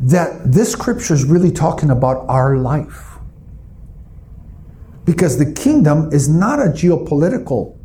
that 0.00 0.50
this 0.50 0.72
scripture 0.72 1.14
is 1.14 1.24
really 1.24 1.52
talking 1.52 1.90
about 1.90 2.26
our 2.28 2.56
life. 2.56 3.18
Because 5.04 5.38
the 5.38 5.52
kingdom 5.52 6.12
is 6.12 6.28
not 6.28 6.58
a 6.58 6.70
geopolitical 6.70 7.78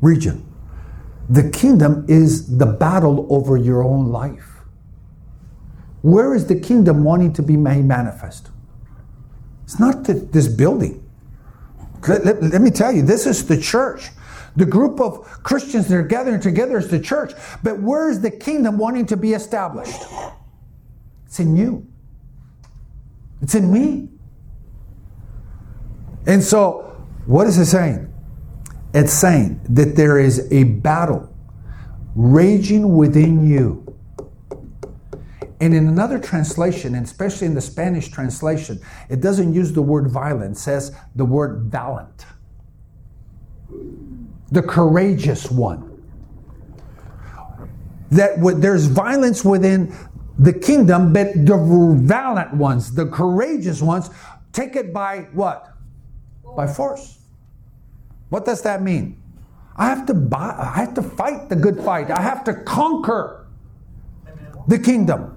region. 0.00 0.45
The 1.28 1.50
kingdom 1.50 2.04
is 2.08 2.56
the 2.58 2.66
battle 2.66 3.26
over 3.30 3.56
your 3.56 3.82
own 3.82 4.10
life. 4.10 4.56
Where 6.02 6.34
is 6.34 6.46
the 6.46 6.58
kingdom 6.58 7.02
wanting 7.02 7.32
to 7.34 7.42
be 7.42 7.56
made 7.56 7.84
manifest? 7.84 8.50
It's 9.64 9.80
not 9.80 10.04
this 10.04 10.46
building. 10.46 11.02
Let, 12.06 12.24
let, 12.24 12.42
let, 12.42 12.60
me 12.60 12.70
tell 12.70 12.92
you, 12.92 13.02
this 13.02 13.26
is 13.26 13.46
the 13.46 13.60
church. 13.60 14.10
The 14.54 14.64
group 14.64 15.00
of 15.00 15.26
Christians 15.42 15.88
that 15.88 15.96
are 15.96 16.02
gathering 16.04 16.40
together 16.40 16.78
is 16.78 16.88
the 16.88 17.00
church. 17.00 17.32
But 17.64 17.82
where 17.82 18.08
is 18.08 18.20
the 18.20 18.30
kingdom 18.30 18.78
wanting 18.78 19.06
to 19.06 19.16
be 19.16 19.32
established? 19.32 20.02
It's 21.26 21.40
in 21.40 21.56
you, 21.56 21.86
it's 23.42 23.56
in 23.56 23.72
me. 23.72 24.08
And 26.26 26.42
so, 26.42 26.96
what 27.26 27.46
is 27.48 27.58
it 27.58 27.66
saying? 27.66 28.12
It's 28.96 29.12
saying 29.12 29.60
that 29.68 29.94
there 29.94 30.18
is 30.18 30.50
a 30.50 30.64
battle 30.64 31.32
raging 32.14 32.96
within 32.96 33.48
you. 33.48 33.84
And 35.60 35.72
in 35.74 35.86
another 35.86 36.18
translation, 36.18 36.94
and 36.94 37.04
especially 37.06 37.46
in 37.46 37.54
the 37.54 37.60
Spanish 37.60 38.08
translation, 38.08 38.80
it 39.08 39.20
doesn't 39.20 39.54
use 39.54 39.72
the 39.72 39.82
word 39.82 40.10
violent, 40.10 40.56
says 40.58 40.94
the 41.14 41.24
word 41.24 41.62
valiant 41.70 42.26
the 44.50 44.62
courageous 44.62 45.50
one. 45.50 45.92
That 48.10 48.36
there's 48.60 48.86
violence 48.86 49.44
within 49.44 49.94
the 50.38 50.52
kingdom, 50.52 51.12
but 51.12 51.32
the 51.34 51.56
valiant 52.00 52.54
ones, 52.54 52.94
the 52.94 53.06
courageous 53.06 53.82
ones, 53.82 54.10
take 54.52 54.76
it 54.76 54.92
by 54.92 55.28
what? 55.32 55.72
By 56.56 56.66
force. 56.66 57.15
What 58.28 58.44
does 58.44 58.62
that 58.62 58.82
mean? 58.82 59.20
I 59.76 59.86
have 59.86 60.06
to 60.06 60.14
buy, 60.14 60.56
I 60.58 60.80
have 60.80 60.94
to 60.94 61.02
fight 61.02 61.48
the 61.48 61.56
good 61.56 61.80
fight. 61.80 62.10
I 62.10 62.20
have 62.22 62.44
to 62.44 62.54
conquer 62.54 63.46
the 64.66 64.78
kingdom 64.78 65.36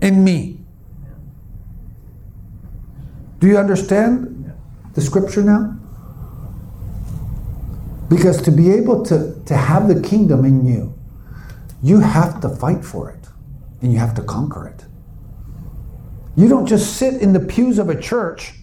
in 0.00 0.22
me. 0.22 0.60
Do 3.40 3.46
you 3.46 3.58
understand 3.58 4.52
the 4.94 5.00
scripture 5.00 5.42
now? 5.42 5.76
Because 8.08 8.40
to 8.42 8.50
be 8.50 8.70
able 8.70 9.04
to, 9.06 9.42
to 9.46 9.56
have 9.56 9.88
the 9.88 10.00
kingdom 10.00 10.44
in 10.44 10.64
you, 10.64 10.94
you 11.82 12.00
have 12.00 12.40
to 12.42 12.48
fight 12.48 12.84
for 12.84 13.10
it 13.10 13.28
and 13.82 13.92
you 13.92 13.98
have 13.98 14.14
to 14.14 14.22
conquer 14.22 14.68
it. 14.68 14.84
You 16.36 16.48
don't 16.48 16.66
just 16.66 16.96
sit 16.96 17.20
in 17.20 17.32
the 17.32 17.40
pews 17.40 17.78
of 17.78 17.88
a 17.88 18.00
church 18.00 18.54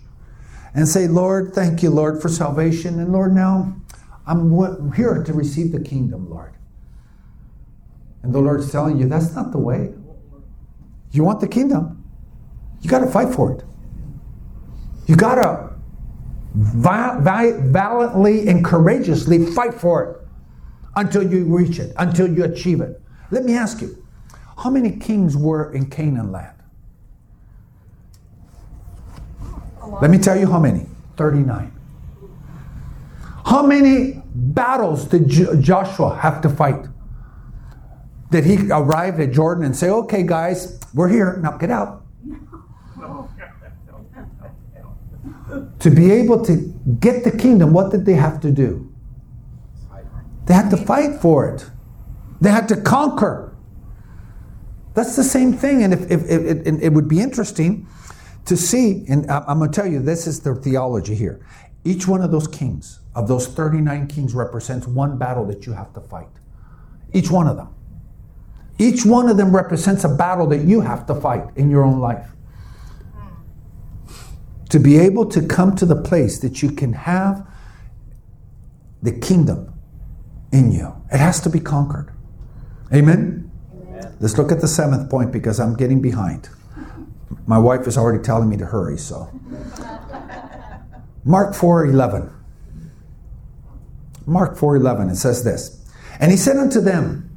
and 0.74 0.88
say, 0.88 1.08
Lord, 1.08 1.54
thank 1.54 1.84
you, 1.84 1.90
Lord, 1.90 2.22
for 2.22 2.30
salvation. 2.30 3.00
And 3.00 3.12
Lord, 3.12 3.34
now 3.34 3.76
I'm 4.26 4.92
here 4.94 5.24
to 5.24 5.34
receive 5.34 5.72
the 5.72 5.82
kingdom, 5.82 6.30
Lord. 6.30 6.54
And 8.24 8.34
the 8.34 8.40
Lord's 8.40 8.72
telling 8.72 8.98
you 8.98 9.08
that's 9.08 9.36
not 9.36 9.52
the 9.52 9.58
way. 9.58 9.94
You 11.12 11.24
want 11.24 11.42
the 11.42 11.48
kingdom, 11.48 12.04
you 12.82 12.90
got 12.90 13.00
to 13.00 13.08
fight 13.08 13.34
for 13.34 13.52
it. 13.52 13.64
You 15.08 15.16
got 15.16 15.36
to 15.36 15.72
valiantly 16.54 18.48
and 18.48 18.64
courageously 18.64 19.48
fight 19.48 19.74
for 19.74 20.04
it 20.04 20.18
until 20.96 21.30
you 21.30 21.44
reach 21.46 21.80
it, 21.80 21.94
until 21.98 22.32
you 22.32 22.44
achieve 22.46 22.80
it. 22.82 23.02
Let 23.30 23.44
me 23.44 23.56
ask 23.56 23.82
you, 23.82 23.98
how 24.58 24.70
many 24.70 24.92
kings 24.92 25.36
were 25.36 25.74
in 25.74 25.90
Canaan 25.90 26.32
land? 26.32 26.61
Let 30.00 30.12
me 30.12 30.18
tell 30.18 30.38
you 30.38 30.48
how 30.48 30.60
many 30.60 30.86
39. 31.18 31.72
How 33.46 33.66
many 33.66 34.22
battles 34.34 35.06
did 35.06 35.28
Joshua 35.62 36.16
have 36.16 36.42
to 36.42 36.50
fight? 36.50 36.86
Did 38.30 38.46
he 38.46 38.72
arrive 38.72 39.20
at 39.20 39.32
Jordan 39.32 39.66
and 39.66 39.76
say, 39.76 39.90
okay, 39.90 40.24
guys, 40.24 40.80
we're 40.94 41.10
here, 41.10 41.38
now 41.44 41.58
get 41.58 41.70
out? 41.70 42.02
to 45.80 45.90
be 45.90 46.12
able 46.12 46.44
to 46.46 46.56
get 47.00 47.24
the 47.24 47.32
kingdom, 47.32 47.74
what 47.74 47.92
did 47.92 48.06
they 48.06 48.14
have 48.14 48.40
to 48.42 48.52
do? 48.52 48.90
They 50.46 50.54
had 50.54 50.70
to 50.70 50.78
fight 50.78 51.22
for 51.22 51.50
it. 51.54 51.70
They 52.40 52.50
had 52.52 52.68
to 52.70 52.78
conquer. 52.80 53.54
That's 54.94 55.16
the 55.16 55.24
same 55.24 55.54
thing. 55.54 55.84
And 55.84 55.94
if, 55.94 56.10
if, 56.12 56.24
if, 56.30 56.68
if 56.68 56.82
it 56.82 56.94
would 56.94 57.08
be 57.08 57.20
interesting 57.20 57.88
to 58.46 58.58
see, 58.58 59.06
and 59.08 59.30
I'm 59.30 59.60
going 59.60 59.72
to 59.72 59.76
tell 59.76 59.90
you, 59.90 60.00
this 60.00 60.28
is 60.28 60.40
the 60.40 60.56
theology 60.56 61.16
here. 61.16 61.46
Each 61.84 62.08
one 62.08 62.22
of 62.22 62.32
those 62.32 62.48
kings, 62.48 63.00
of 63.16 63.28
those 63.28 63.48
39 63.48 64.08
kings, 64.08 64.34
represents 64.34 64.88
one 64.88 65.18
battle 65.18 65.46
that 65.46 65.66
you 65.66 65.74
have 65.74 65.94
to 65.94 66.02
fight. 66.02 66.30
Each 67.14 67.30
one 67.30 67.48
of 67.48 67.58
them. 67.58 67.74
Each 68.78 69.06
one 69.06 69.30
of 69.30 69.38
them 69.38 69.56
represents 69.56 70.04
a 70.04 70.10
battle 70.10 70.48
that 70.48 70.66
you 70.66 70.82
have 70.82 71.06
to 71.08 71.16
fight 71.16 71.46
in 71.56 71.70
your 71.70 71.84
own 71.84 72.00
life 72.00 72.32
to 74.70 74.80
be 74.80 74.98
able 74.98 75.26
to 75.26 75.46
come 75.46 75.76
to 75.76 75.86
the 75.86 76.02
place 76.02 76.40
that 76.40 76.64
you 76.64 76.72
can 76.72 76.94
have 76.94 77.46
the 79.04 79.12
kingdom 79.12 79.74
in 80.54 80.72
you. 80.72 80.96
It 81.12 81.18
has 81.18 81.42
to 81.42 81.50
be 81.50 81.60
conquered. 81.60 82.14
Amen? 82.94 83.52
Amen? 83.74 84.16
Let's 84.22 84.38
look 84.38 84.52
at 84.52 84.62
the 84.62 84.68
seventh 84.68 85.10
point 85.10 85.32
because 85.34 85.60
I'm 85.60 85.76
getting 85.76 86.02
behind. 86.02 86.50
My 87.52 87.58
wife 87.58 87.86
is 87.86 87.98
already 87.98 88.24
telling 88.24 88.48
me 88.48 88.56
to 88.56 88.66
hurry, 88.66 88.98
so. 88.98 89.30
Mark 91.26 91.54
4:11. 91.54 92.30
Mark 94.26 94.56
4:11 94.56 95.10
it 95.10 95.18
says 95.18 95.44
this. 95.44 95.84
And 96.22 96.32
he 96.32 96.38
said 96.38 96.56
unto 96.56 96.80
them, 96.80 97.30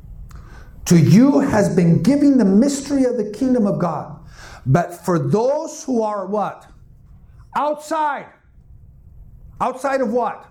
To 0.85 0.97
you 0.97 1.41
has 1.41 1.75
been 1.75 2.01
given 2.01 2.39
the 2.39 2.45
mystery 2.45 3.03
of 3.03 3.17
the 3.17 3.25
kingdom 3.25 3.67
of 3.67 3.81
God. 3.81 4.17
But 4.65 4.95
for 4.95 5.19
those 5.19 5.83
who 5.83 6.01
are 6.05 6.27
what? 6.27 6.69
outside. 7.57 8.27
Outside 9.61 10.01
of 10.01 10.13
what? 10.13 10.47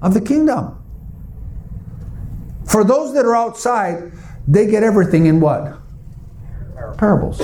Of 0.00 0.14
the 0.14 0.20
kingdom. 0.22 0.82
For 2.64 2.84
those 2.84 3.12
that 3.12 3.26
are 3.26 3.36
outside, 3.36 4.12
they 4.48 4.66
get 4.66 4.82
everything 4.82 5.26
in 5.26 5.40
what? 5.40 5.76
Parables. 6.96 7.42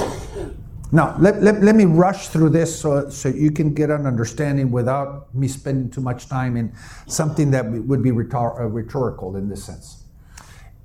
Now, 0.93 1.16
let, 1.18 1.43
let, 1.43 1.62
let 1.62 1.74
me 1.74 1.84
rush 1.84 2.28
through 2.28 2.51
this 2.51 2.80
so, 2.80 3.09
so 3.11 3.28
you 3.28 3.51
can 3.51 3.74
get 3.74 3.91
an 3.91 4.07
understanding 4.07 4.70
without 4.70 5.34
me 5.34 5.49
spending 5.49 5.91
too 5.91 6.01
much 6.01 6.28
time 6.28 6.57
in 6.57 6.72
something 7.07 7.51
that 7.51 7.68
would 7.68 8.03
be 8.03 8.12
rhetor- 8.12 8.61
uh, 8.61 8.66
rhetorical 8.66 9.37
in 9.37 9.49
this 9.49 9.64
sense. 9.64 10.05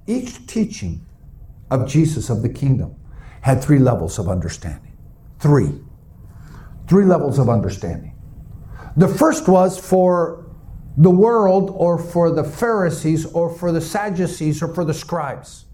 Each 0.07 0.45
teaching 0.47 1.05
of 1.69 1.87
Jesus 1.87 2.29
of 2.29 2.41
the 2.41 2.49
kingdom 2.49 2.95
had 3.41 3.63
three 3.63 3.79
levels 3.79 4.17
of 4.17 4.27
understanding. 4.27 4.97
Three. 5.39 5.79
Three 6.87 7.05
levels 7.05 7.37
of 7.37 7.49
understanding. 7.49 8.15
The 8.97 9.07
first 9.07 9.47
was 9.47 9.79
for 9.79 10.51
the 10.97 11.11
world 11.11 11.71
or 11.73 11.97
for 11.97 12.31
the 12.31 12.43
Pharisees 12.43 13.25
or 13.27 13.49
for 13.49 13.71
the 13.71 13.79
Sadducees 13.79 14.61
or 14.61 14.73
for 14.73 14.83
the 14.83 14.93
scribes. 14.93 15.65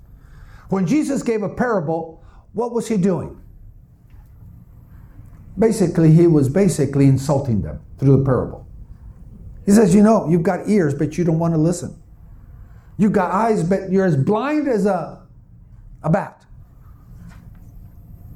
When 0.70 0.86
Jesus 0.86 1.24
gave 1.24 1.44
a 1.44 1.50
parable, 1.50 2.24
what 2.54 2.74
was 2.74 2.88
he 2.88 2.98
doing? 2.98 3.42
Basically, 5.58 6.12
he 6.12 6.28
was 6.28 6.50
basically 6.50 7.06
insulting 7.06 7.62
them 7.62 7.82
through 7.98 8.18
the 8.18 8.24
parable. 8.24 8.68
He 9.66 9.72
says, 9.72 9.94
You 9.94 10.04
know, 10.04 10.30
you've 10.30 10.44
got 10.44 10.70
ears, 10.70 10.94
but 10.94 11.18
you 11.18 11.24
don't 11.24 11.40
want 11.40 11.54
to 11.54 11.58
listen. 11.58 12.02
You've 12.98 13.12
got 13.12 13.32
eyes, 13.32 13.64
but 13.64 13.92
you're 13.92 14.06
as 14.06 14.16
blind 14.16 14.68
as 14.68 14.86
a, 14.86 15.22
a 16.04 16.10
bat. 16.10 16.46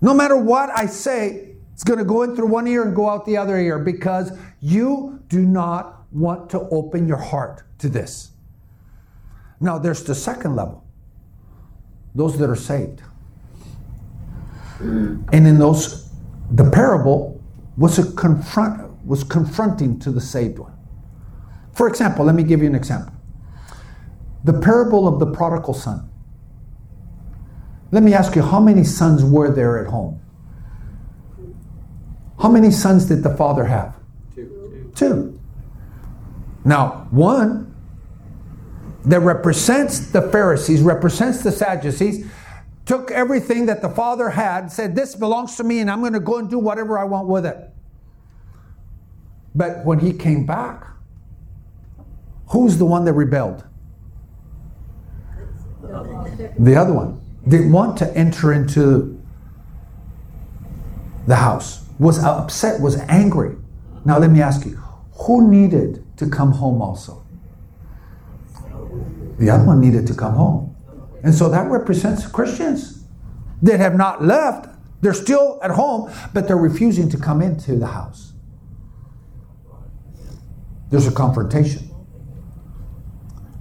No 0.01 0.13
matter 0.13 0.35
what 0.35 0.69
I 0.69 0.87
say, 0.87 1.55
it's 1.73 1.83
going 1.83 1.99
to 1.99 2.05
go 2.05 2.23
in 2.23 2.35
through 2.35 2.47
one 2.47 2.67
ear 2.67 2.83
and 2.83 2.95
go 2.95 3.09
out 3.09 3.25
the 3.25 3.37
other 3.37 3.57
ear 3.57 3.79
because 3.79 4.31
you 4.59 5.23
do 5.29 5.45
not 5.45 6.03
want 6.11 6.49
to 6.51 6.59
open 6.69 7.07
your 7.07 7.17
heart 7.17 7.63
to 7.79 7.89
this. 7.89 8.31
Now, 9.59 9.77
there's 9.77 10.03
the 10.03 10.15
second 10.15 10.55
level 10.55 10.83
those 12.13 12.37
that 12.37 12.49
are 12.49 12.55
saved. 12.55 13.01
And 14.79 15.31
in 15.31 15.57
those, 15.57 16.00
the 16.51 16.69
parable 16.69 17.41
was 17.77 17.97
a 17.97 18.11
confront 18.13 18.89
was 19.05 19.23
confronting 19.23 19.97
to 19.99 20.11
the 20.11 20.21
saved 20.21 20.59
one. 20.59 20.73
For 21.73 21.87
example, 21.87 22.25
let 22.25 22.35
me 22.35 22.43
give 22.43 22.61
you 22.61 22.67
an 22.67 22.75
example. 22.75 23.13
The 24.43 24.53
parable 24.53 25.07
of 25.07 25.19
the 25.19 25.25
prodigal 25.25 25.73
son. 25.73 26.09
Let 27.91 28.03
me 28.03 28.13
ask 28.13 28.35
you, 28.35 28.41
how 28.41 28.59
many 28.59 28.83
sons 28.83 29.23
were 29.23 29.51
there 29.51 29.83
at 29.83 29.87
home? 29.87 30.21
How 32.39 32.49
many 32.49 32.71
sons 32.71 33.05
did 33.05 33.23
the 33.23 33.35
father 33.35 33.65
have? 33.65 33.95
Two. 34.35 34.91
Two. 34.95 35.39
Now, 36.63 37.07
one 37.11 37.73
that 39.05 39.19
represents 39.19 40.11
the 40.11 40.21
Pharisees, 40.21 40.81
represents 40.81 41.43
the 41.43 41.51
Sadducees, 41.51 42.25
took 42.91 43.09
everything 43.09 43.67
that 43.67 43.81
the 43.81 43.87
father 43.87 44.31
had, 44.31 44.69
said, 44.69 44.97
This 44.97 45.15
belongs 45.15 45.55
to 45.55 45.63
me, 45.63 45.79
and 45.79 45.89
I'm 45.89 46.01
going 46.01 46.11
to 46.11 46.19
go 46.19 46.39
and 46.39 46.49
do 46.49 46.59
whatever 46.59 46.99
I 46.99 47.05
want 47.05 47.29
with 47.29 47.45
it. 47.45 47.69
But 49.55 49.85
when 49.85 49.99
he 49.99 50.11
came 50.11 50.45
back, 50.45 50.85
who's 52.49 52.77
the 52.77 52.85
one 52.85 53.05
that 53.05 53.13
rebelled? 53.13 53.63
The 56.59 56.75
other 56.75 56.91
one 56.91 57.21
didn't 57.47 57.71
want 57.71 57.97
to 57.99 58.13
enter 58.13 58.51
into 58.51 59.17
the 61.27 61.37
house, 61.37 61.85
was 61.97 62.21
upset, 62.21 62.81
was 62.81 62.97
angry. 63.07 63.55
Now, 64.03 64.19
let 64.19 64.31
me 64.31 64.41
ask 64.41 64.65
you 64.65 64.75
who 65.13 65.49
needed 65.49 66.03
to 66.17 66.29
come 66.29 66.51
home 66.51 66.81
also? 66.81 67.23
The 69.39 69.49
other 69.49 69.63
one 69.63 69.79
needed 69.79 70.07
to 70.07 70.13
come 70.13 70.33
home. 70.33 70.70
And 71.23 71.33
so 71.33 71.49
that 71.49 71.69
represents 71.69 72.25
Christians 72.27 73.03
that 73.61 73.79
have 73.79 73.95
not 73.95 74.23
left. 74.23 74.67
They're 75.01 75.13
still 75.13 75.59
at 75.63 75.71
home, 75.71 76.11
but 76.33 76.47
they're 76.47 76.57
refusing 76.57 77.09
to 77.09 77.17
come 77.17 77.41
into 77.41 77.75
the 77.75 77.87
house. 77.87 78.33
There's 80.89 81.07
a 81.07 81.11
confrontation. 81.11 81.89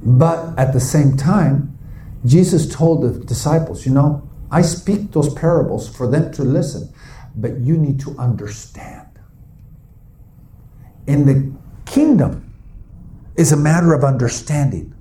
But 0.02 0.58
at 0.58 0.72
the 0.72 0.80
same 0.80 1.16
time, 1.16 1.78
Jesus 2.24 2.72
told 2.72 3.02
the 3.02 3.24
disciples, 3.24 3.86
you 3.86 3.92
know, 3.92 4.28
I 4.50 4.62
speak 4.62 5.12
those 5.12 5.32
parables 5.32 5.88
for 5.88 6.06
them 6.06 6.32
to 6.32 6.42
listen, 6.42 6.92
but 7.36 7.58
you 7.58 7.76
need 7.76 8.00
to 8.00 8.16
understand. 8.18 9.06
In 11.06 11.26
the 11.26 11.52
kingdom 11.90 12.52
is 13.36 13.52
a 13.52 13.56
matter 13.56 13.94
of 13.94 14.04
understanding. 14.04 14.94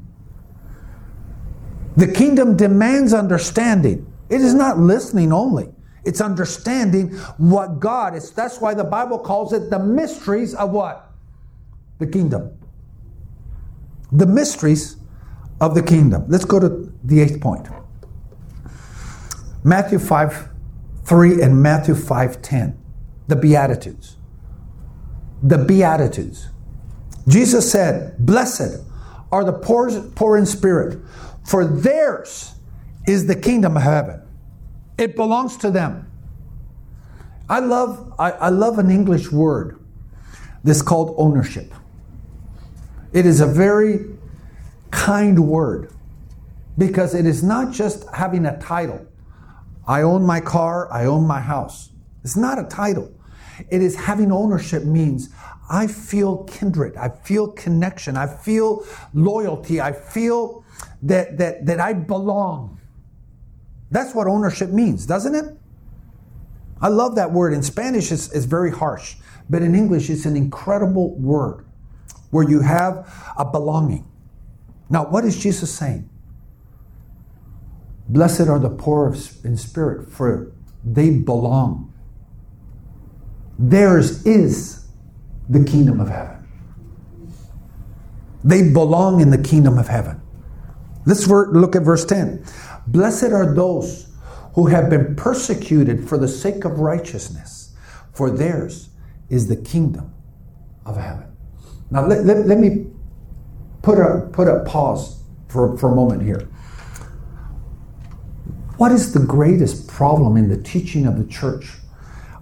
The 1.99 2.07
kingdom 2.07 2.55
demands 2.55 3.13
understanding. 3.13 4.09
It 4.29 4.39
is 4.39 4.53
not 4.53 4.79
listening 4.79 5.33
only. 5.33 5.67
It's 6.05 6.21
understanding 6.21 7.09
what 7.37 7.81
God 7.81 8.15
is. 8.15 8.31
That's 8.31 8.61
why 8.61 8.73
the 8.73 8.85
Bible 8.85 9.19
calls 9.19 9.51
it 9.51 9.69
the 9.69 9.79
mysteries 9.79 10.55
of 10.55 10.69
what? 10.69 11.11
The 11.97 12.07
kingdom. 12.07 12.57
The 14.13 14.25
mysteries 14.25 14.95
of 15.59 15.75
the 15.75 15.83
kingdom. 15.83 16.23
Let's 16.29 16.45
go 16.45 16.57
to 16.57 16.89
the 17.03 17.19
eighth 17.19 17.41
point. 17.41 17.67
Matthew 19.65 19.99
5 19.99 20.47
3 21.03 21.41
and 21.41 21.61
Matthew 21.61 21.95
5 21.95 22.41
10. 22.41 22.79
The 23.27 23.35
Beatitudes. 23.35 24.15
The 25.43 25.57
Beatitudes. 25.57 26.47
Jesus 27.27 27.69
said, 27.69 28.15
Blessed 28.19 28.85
are 29.33 29.43
the 29.43 29.53
poor, 29.53 30.01
poor 30.15 30.37
in 30.37 30.45
spirit, 30.45 30.99
for 31.49 31.65
theirs 31.65 32.53
is 33.07 33.25
the 33.25 33.35
kingdom 33.35 33.75
of 33.75 33.81
heaven. 33.81 34.21
It 34.99 35.15
belongs 35.15 35.57
to 35.57 35.71
them. 35.71 36.05
I 37.49 37.57
love, 37.57 38.13
I, 38.19 38.31
I 38.33 38.49
love 38.49 38.77
an 38.77 38.91
English 38.91 39.31
word 39.31 39.83
that's 40.63 40.83
called 40.83 41.15
ownership. 41.17 41.73
It 43.13 43.25
is 43.25 43.41
a 43.41 43.47
very 43.47 44.05
kind 44.91 45.39
word 45.47 45.91
because 46.77 47.15
it 47.15 47.25
is 47.25 47.41
not 47.41 47.73
just 47.73 48.07
having 48.13 48.45
a 48.45 48.59
title. 48.59 49.07
I 49.87 50.03
own 50.03 50.23
my 50.23 50.41
car, 50.41 50.87
I 50.93 51.05
own 51.05 51.25
my 51.25 51.41
house. 51.41 51.89
It's 52.23 52.37
not 52.37 52.59
a 52.59 52.65
title. 52.65 53.11
It 53.71 53.81
is 53.81 53.95
having 53.95 54.31
ownership 54.31 54.83
means 54.83 55.29
I 55.67 55.87
feel 55.87 56.43
kindred, 56.43 56.95
I 56.95 57.09
feel 57.09 57.47
connection, 57.47 58.17
I 58.17 58.27
feel 58.27 58.85
loyalty, 59.15 59.81
I 59.81 59.93
feel 59.93 60.63
that, 61.03 61.37
that, 61.37 61.65
that 61.65 61.79
I 61.79 61.93
belong. 61.93 62.79
That's 63.91 64.13
what 64.13 64.27
ownership 64.27 64.69
means, 64.69 65.05
doesn't 65.05 65.35
it? 65.35 65.57
I 66.81 66.87
love 66.87 67.15
that 67.15 67.31
word. 67.31 67.53
In 67.53 67.63
Spanish, 67.63 68.11
it's, 68.11 68.31
it's 68.31 68.45
very 68.45 68.71
harsh, 68.71 69.15
but 69.49 69.61
in 69.61 69.75
English, 69.75 70.09
it's 70.09 70.25
an 70.25 70.37
incredible 70.37 71.15
word 71.15 71.65
where 72.31 72.47
you 72.47 72.61
have 72.61 73.11
a 73.37 73.45
belonging. 73.45 74.05
Now, 74.89 75.05
what 75.05 75.25
is 75.25 75.41
Jesus 75.41 75.73
saying? 75.73 76.09
Blessed 78.07 78.47
are 78.47 78.59
the 78.59 78.69
poor 78.69 79.15
in 79.43 79.57
spirit, 79.57 80.11
for 80.11 80.51
they 80.83 81.11
belong. 81.11 81.93
Theirs 83.57 84.25
is 84.25 84.87
the 85.49 85.63
kingdom 85.63 85.99
of 85.99 86.09
heaven. 86.09 86.47
They 88.43 88.71
belong 88.71 89.21
in 89.21 89.31
the 89.31 89.37
kingdom 89.37 89.77
of 89.77 89.87
heaven. 89.87 90.18
Let's 91.09 91.25
look 91.27 91.75
at 91.75 91.81
verse 91.81 92.05
10. 92.05 92.45
Blessed 92.85 93.31
are 93.31 93.55
those 93.55 94.11
who 94.53 94.67
have 94.67 94.91
been 94.91 95.15
persecuted 95.15 96.07
for 96.07 96.19
the 96.19 96.27
sake 96.27 96.65
of 96.65 96.77
righteousness, 96.77 97.75
for 98.13 98.29
theirs 98.29 98.89
is 99.27 99.47
the 99.47 99.55
kingdom 99.55 100.13
of 100.85 100.97
heaven. 100.97 101.35
Now, 101.89 102.05
let, 102.05 102.25
let, 102.25 102.45
let 102.45 102.59
me 102.59 102.85
put 103.81 103.97
a, 103.97 104.29
put 104.31 104.47
a 104.47 104.63
pause 104.65 105.23
for, 105.47 105.75
for 105.79 105.91
a 105.91 105.95
moment 105.95 106.21
here. 106.21 106.47
What 108.77 108.91
is 108.91 109.11
the 109.11 109.25
greatest 109.25 109.87
problem 109.87 110.37
in 110.37 110.47
the 110.47 110.61
teaching 110.61 111.07
of 111.07 111.17
the 111.17 111.25
church 111.25 111.71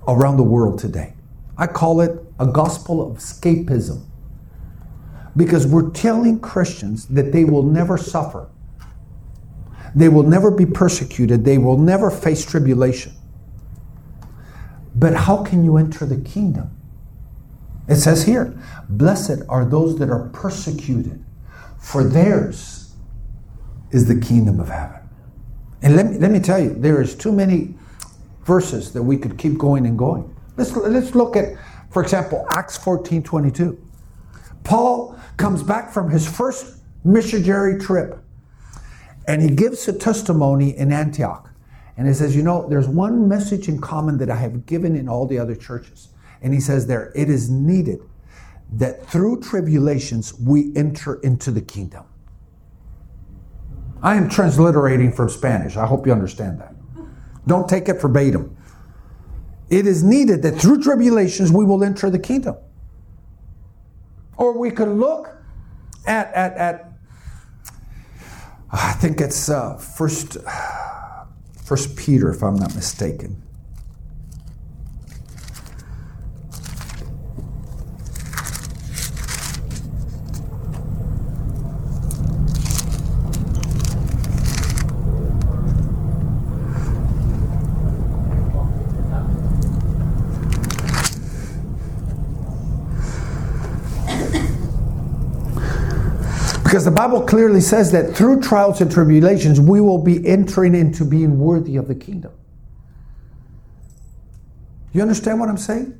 around 0.09 0.36
the 0.36 0.43
world 0.43 0.78
today? 0.78 1.13
I 1.57 1.68
call 1.68 2.01
it 2.01 2.22
a 2.38 2.45
gospel 2.45 3.01
of 3.01 3.20
escapism. 3.20 4.03
Because 5.38 5.65
we're 5.65 5.89
telling 5.91 6.41
Christians 6.41 7.05
that 7.07 7.32
they 7.32 7.45
will 7.45 7.63
never 7.63 7.97
suffer, 7.97 8.49
they 9.96 10.10
will 10.10 10.24
never 10.24 10.52
be 10.52 10.66
persecuted, 10.66 11.46
they 11.46 11.58
will 11.58 11.78
never 11.78 12.10
face 12.10 12.46
tribulation. 12.46 13.14
But 14.96 15.14
how 15.14 15.44
can 15.44 15.64
you 15.64 15.78
enter 15.78 16.06
the 16.06 16.18
kingdom? 16.18 16.72
It 17.88 17.98
says 17.98 18.24
here, 18.24 18.58
Blessed 18.90 19.44
are 19.48 19.64
those 19.64 19.98
that 20.00 20.10
are 20.10 20.30
persecuted, 20.30 21.24
for 21.80 22.04
theirs 22.04 22.96
is 23.92 24.08
the 24.08 24.20
kingdom 24.20 24.60
of 24.60 24.70
heaven. 24.70 25.00
And 25.82 25.96
let 25.96 26.08
me, 26.08 26.18
let 26.18 26.32
me 26.32 26.40
tell 26.40 26.60
you, 26.60 26.74
there 26.74 27.02
is 27.02 27.16
too 27.16 27.32
many 27.32 27.76
verses 28.44 28.92
that 28.94 29.04
we 29.04 29.18
could 29.18 29.38
keep 29.38 29.58
going 29.58 29.86
and 29.86 29.98
going. 29.98 30.36
Let's, 30.58 30.76
let's 30.76 31.14
look 31.14 31.36
at, 31.36 31.54
for 31.92 32.02
example, 32.02 32.46
Acts 32.50 32.78
14 32.78 33.24
22. 33.24 33.80
Paul 34.64 35.18
comes 35.38 35.64
back 35.64 35.94
from 35.94 36.10
his 36.10 36.28
first 36.28 36.78
missionary 37.06 37.80
trip 37.80 38.20
and 39.28 39.42
he 39.42 39.50
gives 39.50 39.88
a 39.88 39.94
testimony 39.94 40.76
in 40.76 40.92
Antioch. 40.92 41.52
And 41.98 42.08
he 42.08 42.14
says, 42.14 42.36
You 42.36 42.44
know, 42.44 42.68
there's 42.70 42.88
one 42.88 43.28
message 43.28 43.68
in 43.68 43.82
common 43.82 44.18
that 44.20 44.30
I 44.30 44.38
have 44.38 44.66
given 44.66 44.96
in 44.96 45.10
all 45.10 45.28
the 45.28 45.38
other 45.38 45.56
churches. 45.56 46.10
And 46.42 46.54
he 46.54 46.60
says 46.60 46.88
there, 46.88 47.12
it 47.16 47.30
is 47.30 47.50
needed 47.50 48.00
that 48.74 49.06
through 49.06 49.42
tribulations 49.42 50.34
we 50.34 50.76
enter 50.76 51.16
into 51.22 51.52
the 51.52 51.62
kingdom. 51.62 52.06
I 54.04 54.16
am 54.16 54.30
transliterating 54.30 55.12
from 55.12 55.30
Spanish. 55.30 55.76
I 55.76 55.88
hope 55.88 56.06
you 56.06 56.12
understand 56.12 56.60
that. 56.62 56.76
Don't 57.48 57.68
take 57.68 57.90
it 57.90 58.00
verbatim. 58.00 58.56
It 59.70 59.88
is 59.88 60.04
needed 60.04 60.44
that 60.44 60.60
through 60.60 60.84
tribulations 60.84 61.52
we 61.52 61.66
will 61.66 61.84
enter 61.84 62.10
the 62.10 62.20
kingdom. 62.20 62.56
Or 64.38 64.58
we 64.58 64.70
could 64.70 64.90
look 64.90 65.36
at, 66.06 66.32
at, 66.34 66.54
at 66.54 66.87
I 68.72 68.93
think 68.93 69.22
it's 69.22 69.49
uh, 69.49 69.78
first, 69.78 70.38
first 71.63 71.95
Peter, 71.95 72.30
if 72.30 72.43
I'm 72.43 72.55
not 72.55 72.76
mistaken. 72.76 73.41
Because 96.68 96.84
the 96.84 96.91
Bible 96.91 97.22
clearly 97.22 97.61
says 97.61 97.93
that 97.93 98.13
through 98.13 98.41
trials 98.41 98.82
and 98.82 98.91
tribulations, 98.91 99.57
we 99.57 99.80
will 99.80 100.03
be 100.03 100.28
entering 100.28 100.76
into 100.76 101.05
being 101.05 101.39
worthy 101.39 101.78
of 101.78 101.88
the 101.88 101.95
kingdom. 101.95 102.34
You 104.91 105.01
understand 105.01 105.39
what 105.39 105.47
I'm 105.47 105.55
saying? 105.55 105.97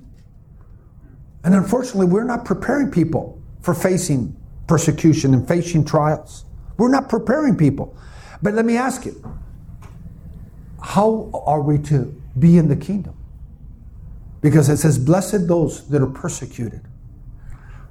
And 1.46 1.56
unfortunately, 1.56 2.08
we're 2.08 2.26
not 2.26 2.44
preparing 2.44 2.92
people 2.92 3.42
for 3.62 3.74
facing 3.74 4.36
persecution 4.68 5.34
and 5.34 5.48
facing 5.48 5.86
trials. 5.86 6.44
We're 6.76 6.92
not 6.92 7.08
preparing 7.08 7.56
people. 7.56 7.96
But 8.44 8.54
let 8.54 8.66
me 8.66 8.76
ask 8.76 9.06
you 9.06 9.24
how 10.84 11.32
are 11.46 11.62
we 11.62 11.78
to 11.84 12.14
be 12.38 12.58
in 12.58 12.68
the 12.68 12.76
kingdom? 12.76 13.16
Because 14.42 14.68
it 14.68 14.76
says, 14.76 15.00
Blessed 15.00 15.48
those 15.48 15.88
that 15.88 16.02
are 16.02 16.08
persecuted, 16.08 16.82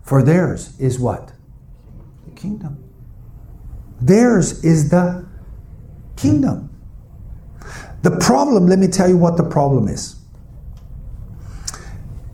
for 0.02 0.22
theirs 0.22 0.78
is 0.78 0.98
what? 0.98 1.32
Kingdom. 2.36 2.82
Theirs 4.00 4.62
is 4.62 4.90
the 4.90 5.26
kingdom. 6.16 6.70
The 8.02 8.12
problem, 8.18 8.66
let 8.66 8.78
me 8.78 8.86
tell 8.86 9.08
you 9.08 9.16
what 9.16 9.36
the 9.36 9.42
problem 9.42 9.88
is. 9.88 10.16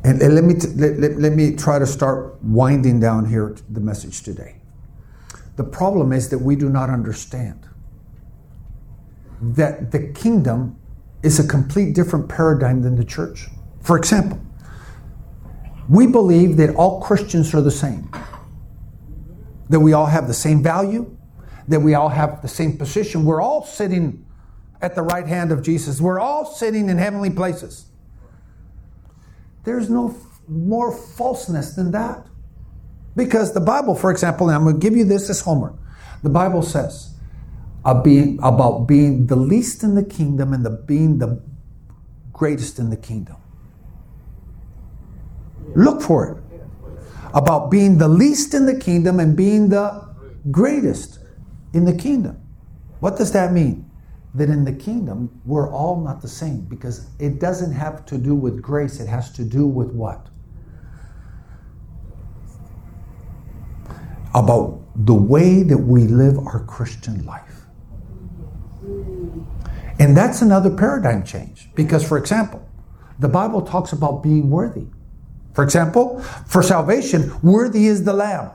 And, 0.05 0.21
and 0.21 0.35
let, 0.35 0.45
me 0.45 0.55
t- 0.55 0.69
let, 0.75 0.99
let, 0.99 1.19
let 1.19 1.33
me 1.33 1.55
try 1.55 1.79
to 1.79 1.87
start 1.87 2.43
winding 2.43 2.99
down 3.01 3.25
here 3.25 3.57
the 3.71 3.81
message 3.81 4.23
today. 4.23 4.57
The 5.57 5.65
problem 5.65 6.13
is 6.13 6.29
that 6.31 6.39
we 6.39 6.57
do 6.57 6.69
not 6.69 6.91
understand 6.91 7.69
that 9.41 9.93
the 9.93 10.09
kingdom 10.13 10.77
is 11.23 11.39
a 11.39 11.47
complete 11.47 11.95
different 11.95 12.29
paradigm 12.29 12.83
than 12.83 12.97
the 12.97 13.05
church. 13.05 13.47
For 13.81 13.97
example, 13.97 14.41
we 15.89 16.07
believe 16.07 16.57
that 16.57 16.75
all 16.75 17.01
Christians 17.01 17.55
are 17.55 17.61
the 17.61 17.71
same, 17.71 18.11
that 19.69 19.81
we 19.81 19.93
all 19.93 20.07
have 20.07 20.27
the 20.27 20.35
same 20.35 20.63
value, 20.63 21.17
that 21.69 21.81
we 21.81 21.95
all 21.95 22.09
have 22.09 22.43
the 22.43 22.49
same 22.49 22.77
position. 22.77 23.25
We're 23.25 23.41
all 23.41 23.65
sitting 23.65 24.25
at 24.81 24.97
the 24.97 25.03
right 25.03 25.27
hand 25.27 25.53
of 25.53 25.63
Jesus, 25.63 26.01
we're 26.01 26.19
all 26.19 26.45
sitting 26.45 26.89
in 26.89 26.99
heavenly 26.99 27.31
places. 27.31 27.87
There's 29.65 29.89
no 29.89 30.17
more 30.49 30.93
falseness 30.93 31.75
than 31.75 31.93
that. 31.93 32.27
Because 33.15 33.53
the 33.55 33.61
Bible, 33.61 33.95
for 33.95 34.11
example, 34.11 34.49
and 34.49 34.57
I'm 34.57 34.65
going 34.65 34.81
to 34.81 34.81
give 34.81 34.97
you 34.97 35.05
this 35.05 35.31
as 35.31 35.41
homework. 35.41 35.75
The 36.23 36.31
Bible 36.31 36.63
says 36.63 37.15
uh, 37.85 38.03
being, 38.03 38.39
about 38.43 38.87
being 38.87 39.27
the 39.27 39.37
least 39.37 39.83
in 39.83 39.95
the 39.95 40.05
kingdom 40.05 40.53
and 40.53 40.65
the 40.65 40.71
being 40.71 41.19
the 41.19 41.43
greatest 42.33 42.79
in 42.79 42.91
the 42.91 42.97
kingdom. 42.97 43.37
Look 45.75 46.03
for 46.03 46.29
it. 46.29 46.42
About 47.35 47.71
being 47.71 47.99
the 47.99 48.09
least 48.09 48.55
in 48.55 48.67
the 48.67 48.79
kingdom 48.79 49.21
and 49.21 49.37
being 49.37 49.69
the 49.69 50.09
greatest 50.51 51.21
in 51.73 51.85
the 51.85 51.95
kingdom. 51.95 52.41
What 53.01 53.17
does 53.17 53.33
that 53.33 53.53
mean? 53.53 53.91
That 54.35 54.49
in 54.49 54.65
the 54.65 54.73
kingdom, 54.73 55.41
we're 55.45 55.71
all 55.71 56.01
not 56.01 56.23
the 56.23 56.29
same 56.29 56.63
because 56.63 57.07
it 57.19 57.39
doesn't 57.39 57.73
have 57.73 58.07
to 58.07 58.19
do 58.19 58.35
with 58.35 58.63
grace, 58.63 59.01
it 59.01 59.09
has 59.09 59.33
to 59.33 59.45
do 59.45 59.67
with 59.67 59.93
what? 59.93 60.29
About 64.35 64.81
the 64.95 65.15
way 65.15 65.63
that 65.63 65.77
we 65.77 66.05
live 66.05 66.39
our 66.39 66.65
Christian 66.65 67.25
life. 67.27 67.63
And 69.99 70.17
that's 70.17 70.43
another 70.43 70.71
paradigm 70.71 71.25
change 71.25 71.69
because, 71.75 72.07
for 72.07 72.19
example, 72.19 72.67
the 73.19 73.29
Bible 73.29 73.63
talks 73.63 73.93
about 73.93 74.23
being 74.23 74.51
worthy. 74.51 74.87
For 75.55 75.65
example, 75.65 76.21
for 76.47 76.63
salvation, 76.63 77.33
worthy 77.43 77.87
is 77.87 78.05
the 78.05 78.13
Lamb 78.13 78.51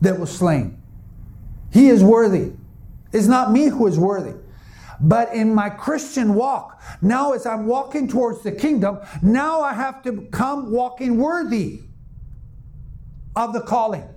that 0.00 0.18
was 0.18 0.30
slain. 0.30 0.80
He 1.72 1.88
is 1.88 2.04
worthy. 2.04 2.52
It's 3.12 3.26
not 3.26 3.50
me 3.50 3.66
who 3.66 3.86
is 3.86 3.98
worthy. 3.98 4.34
But 5.00 5.34
in 5.34 5.52
my 5.54 5.70
Christian 5.70 6.34
walk, 6.34 6.80
now 7.02 7.32
as 7.32 7.46
I'm 7.46 7.66
walking 7.66 8.06
towards 8.06 8.42
the 8.42 8.52
kingdom, 8.52 9.00
now 9.22 9.60
I 9.60 9.74
have 9.74 10.02
to 10.04 10.22
come 10.30 10.70
walking 10.70 11.18
worthy 11.18 11.80
of 13.34 13.52
the 13.52 13.60
calling, 13.60 14.08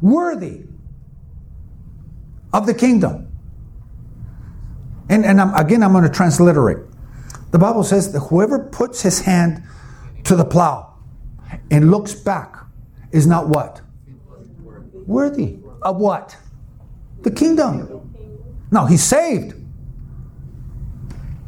worthy 0.00 0.62
of 2.52 2.66
the 2.66 2.74
kingdom. 2.74 3.28
And, 5.08 5.24
and 5.24 5.40
I'm, 5.40 5.54
again, 5.54 5.84
I'm 5.84 5.92
going 5.92 6.04
to 6.04 6.10
transliterate. 6.10 6.78
The 7.52 7.58
Bible 7.58 7.84
says 7.84 8.12
that 8.12 8.20
whoever 8.20 8.58
puts 8.58 9.02
his 9.02 9.20
hand 9.20 9.62
to 10.24 10.34
the 10.34 10.44
plow 10.44 10.91
and 11.72 11.90
looks 11.90 12.14
back 12.14 12.56
is 13.10 13.26
not 13.26 13.48
what? 13.48 13.80
Worthy 15.06 15.58
of 15.80 15.96
what? 15.96 16.36
The 17.22 17.30
kingdom. 17.30 17.98
No, 18.70 18.84
he's 18.86 19.02
saved, 19.02 19.54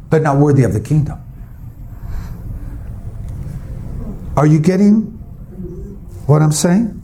but 0.09 0.23
not 0.23 0.37
worthy 0.37 0.63
of 0.63 0.73
the 0.73 0.79
kingdom. 0.79 1.21
Are 4.35 4.47
you 4.47 4.59
getting 4.59 5.01
what 6.25 6.41
I'm 6.41 6.51
saying? 6.51 7.01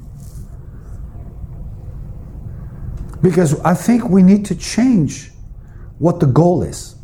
Because 3.21 3.59
I 3.61 3.75
think 3.75 4.09
we 4.09 4.23
need 4.23 4.45
to 4.47 4.55
change 4.55 5.31
what 5.99 6.19
the 6.19 6.25
goal 6.25 6.63
is. 6.63 6.95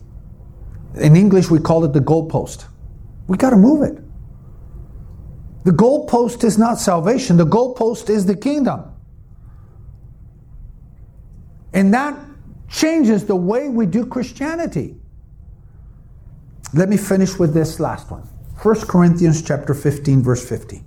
In 0.96 1.16
English, 1.16 1.52
we 1.52 1.60
call 1.60 1.86
it 1.86 1.94
the 1.94 2.00
goalpost. 2.00 2.66
We 3.28 3.38
got 3.38 3.52
to 3.52 3.56
move 3.56 3.84
it. 3.84 4.04
The 5.68 5.74
goalpost 5.74 6.46
is 6.46 6.58
not 6.58 6.80
salvation, 6.80 7.36
the 7.36 7.46
goalpost 7.46 8.10
is 8.10 8.26
the 8.26 8.38
kingdom. 8.38 8.86
And 11.74 11.94
that 11.94 12.18
changes 12.70 13.26
the 13.26 13.36
way 13.36 13.68
we 13.68 13.86
do 13.86 14.06
Christianity. 14.06 14.96
Let 16.74 16.88
me 16.88 16.96
finish 16.96 17.38
with 17.38 17.54
this 17.54 17.82
last 17.82 18.10
one. 18.10 18.22
1 18.62 18.76
Corinthians 18.88 19.42
chapter 19.42 19.74
15 19.74 20.24
verse 20.24 20.48
50. 20.48 20.86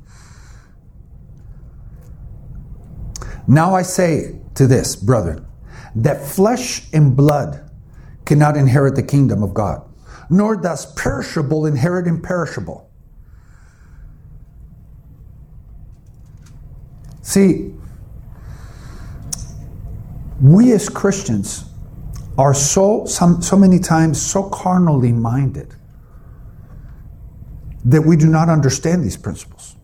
Now 3.47 3.75
I 3.75 3.83
say 3.83 4.41
to 4.55 4.67
this, 4.67 4.97
brethren, 4.97 5.47
that 5.95 6.27
flesh 6.27 6.91
and 6.95 7.15
blood 7.15 7.71
cannot 8.25 8.57
inherit 8.57 8.95
the 8.95 9.03
kingdom 9.03 9.43
of 9.43 9.53
God, 9.53 9.83
nor 10.31 10.57
does 10.57 10.91
perishable 10.95 11.67
inherit 11.67 12.07
imperishable. 12.07 12.90
See, 17.31 17.73
we 20.43 20.73
as 20.73 20.89
Christians 20.89 21.65
are 22.37 22.53
so 22.53 23.05
some, 23.05 23.41
so 23.41 23.57
many 23.57 23.79
times 23.79 24.21
so 24.21 24.51
carnally 24.51 25.13
minded 25.13 25.77
that 27.85 28.03
we 28.03 28.17
do 28.17 28.27
not 28.27 28.49
understand 28.49 29.05
these 29.05 29.17
principles. 29.17 29.77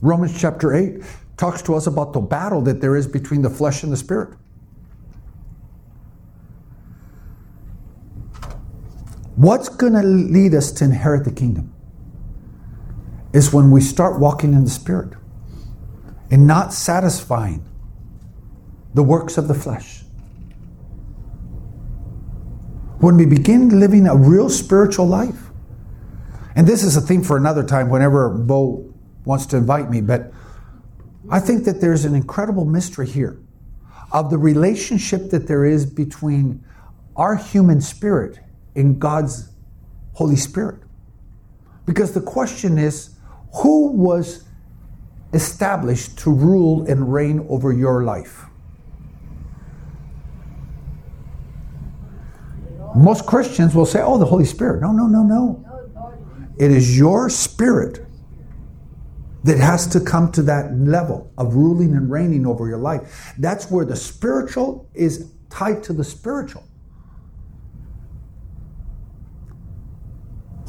Romans 0.00 0.40
chapter 0.40 0.74
8 0.74 1.02
talks 1.36 1.60
to 1.62 1.74
us 1.74 1.88
about 1.88 2.12
the 2.12 2.20
battle 2.20 2.60
that 2.62 2.80
there 2.80 2.94
is 2.94 3.08
between 3.08 3.42
the 3.42 3.50
flesh 3.50 3.82
and 3.82 3.92
the 3.92 3.96
spirit. 3.96 4.38
What's 9.34 9.68
going 9.68 9.94
to 9.94 10.04
lead 10.04 10.54
us 10.54 10.70
to 10.70 10.84
inherit 10.84 11.24
the 11.24 11.32
kingdom 11.32 11.74
is 13.32 13.52
when 13.52 13.72
we 13.72 13.80
start 13.80 14.20
walking 14.20 14.54
in 14.54 14.62
the 14.62 14.70
spirit 14.70 15.14
and 16.30 16.46
not 16.46 16.72
satisfying 16.72 17.64
the 18.94 19.02
works 19.02 19.36
of 19.38 19.48
the 19.48 19.54
flesh. 19.54 20.02
When 22.98 23.16
we 23.16 23.26
begin 23.26 23.78
living 23.78 24.06
a 24.06 24.16
real 24.16 24.48
spiritual 24.48 25.06
life. 25.06 25.50
And 26.56 26.66
this 26.66 26.82
is 26.82 26.96
a 26.96 27.00
theme 27.00 27.22
for 27.22 27.36
another 27.36 27.62
time 27.62 27.90
whenever 27.90 28.30
Bo 28.30 28.92
wants 29.26 29.44
to 29.46 29.58
invite 29.58 29.90
me, 29.90 30.00
but 30.00 30.32
I 31.28 31.40
think 31.40 31.64
that 31.64 31.80
there's 31.80 32.04
an 32.04 32.14
incredible 32.14 32.64
mystery 32.64 33.06
here 33.06 33.38
of 34.12 34.30
the 34.30 34.38
relationship 34.38 35.30
that 35.30 35.46
there 35.46 35.64
is 35.64 35.84
between 35.84 36.64
our 37.16 37.36
human 37.36 37.80
spirit 37.80 38.38
and 38.74 38.98
God's 38.98 39.50
Holy 40.14 40.36
Spirit. 40.36 40.80
Because 41.84 42.12
the 42.12 42.20
question 42.20 42.78
is 42.78 43.16
who 43.56 43.88
was 43.92 44.45
established 45.32 46.18
to 46.18 46.32
rule 46.32 46.86
and 46.86 47.12
reign 47.12 47.46
over 47.48 47.72
your 47.72 48.04
life. 48.04 48.44
Most 52.94 53.26
Christians 53.26 53.74
will 53.74 53.84
say, 53.84 54.00
oh, 54.00 54.16
the 54.16 54.24
Holy 54.24 54.46
Spirit. 54.46 54.80
No, 54.80 54.92
no, 54.92 55.06
no, 55.06 55.22
no. 55.22 55.62
It 56.58 56.70
is 56.70 56.96
your 56.96 57.28
spirit 57.28 58.06
that 59.44 59.58
has 59.58 59.86
to 59.88 60.00
come 60.00 60.32
to 60.32 60.42
that 60.42 60.74
level 60.74 61.30
of 61.36 61.54
ruling 61.54 61.94
and 61.94 62.10
reigning 62.10 62.46
over 62.46 62.66
your 62.66 62.78
life. 62.78 63.34
That's 63.38 63.70
where 63.70 63.84
the 63.84 63.96
spiritual 63.96 64.88
is 64.94 65.30
tied 65.50 65.82
to 65.84 65.92
the 65.92 66.04
spiritual. 66.04 66.64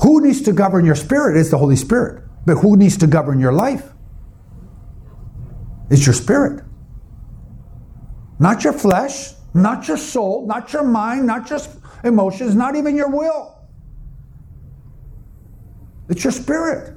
Who 0.01 0.21
needs 0.21 0.41
to 0.43 0.51
govern 0.51 0.85
your 0.85 0.95
spirit 0.95 1.37
is 1.37 1.49
the 1.49 1.57
Holy 1.57 1.75
Spirit. 1.75 2.23
But 2.45 2.57
who 2.57 2.77
needs 2.77 2.97
to 2.97 3.07
govern 3.07 3.39
your 3.39 3.53
life? 3.53 3.93
It's 5.89 6.05
your 6.05 6.13
spirit. 6.13 6.63
Not 8.39 8.63
your 8.63 8.73
flesh, 8.73 9.33
not 9.53 9.88
your 9.88 9.97
soul, 9.97 10.45
not 10.45 10.71
your 10.73 10.83
mind, 10.83 11.25
not 11.25 11.49
your 11.49 11.59
emotions, 12.03 12.55
not 12.55 12.75
even 12.75 12.95
your 12.95 13.09
will. 13.09 13.57
It's 16.09 16.23
your 16.23 16.31
spirit. 16.31 16.93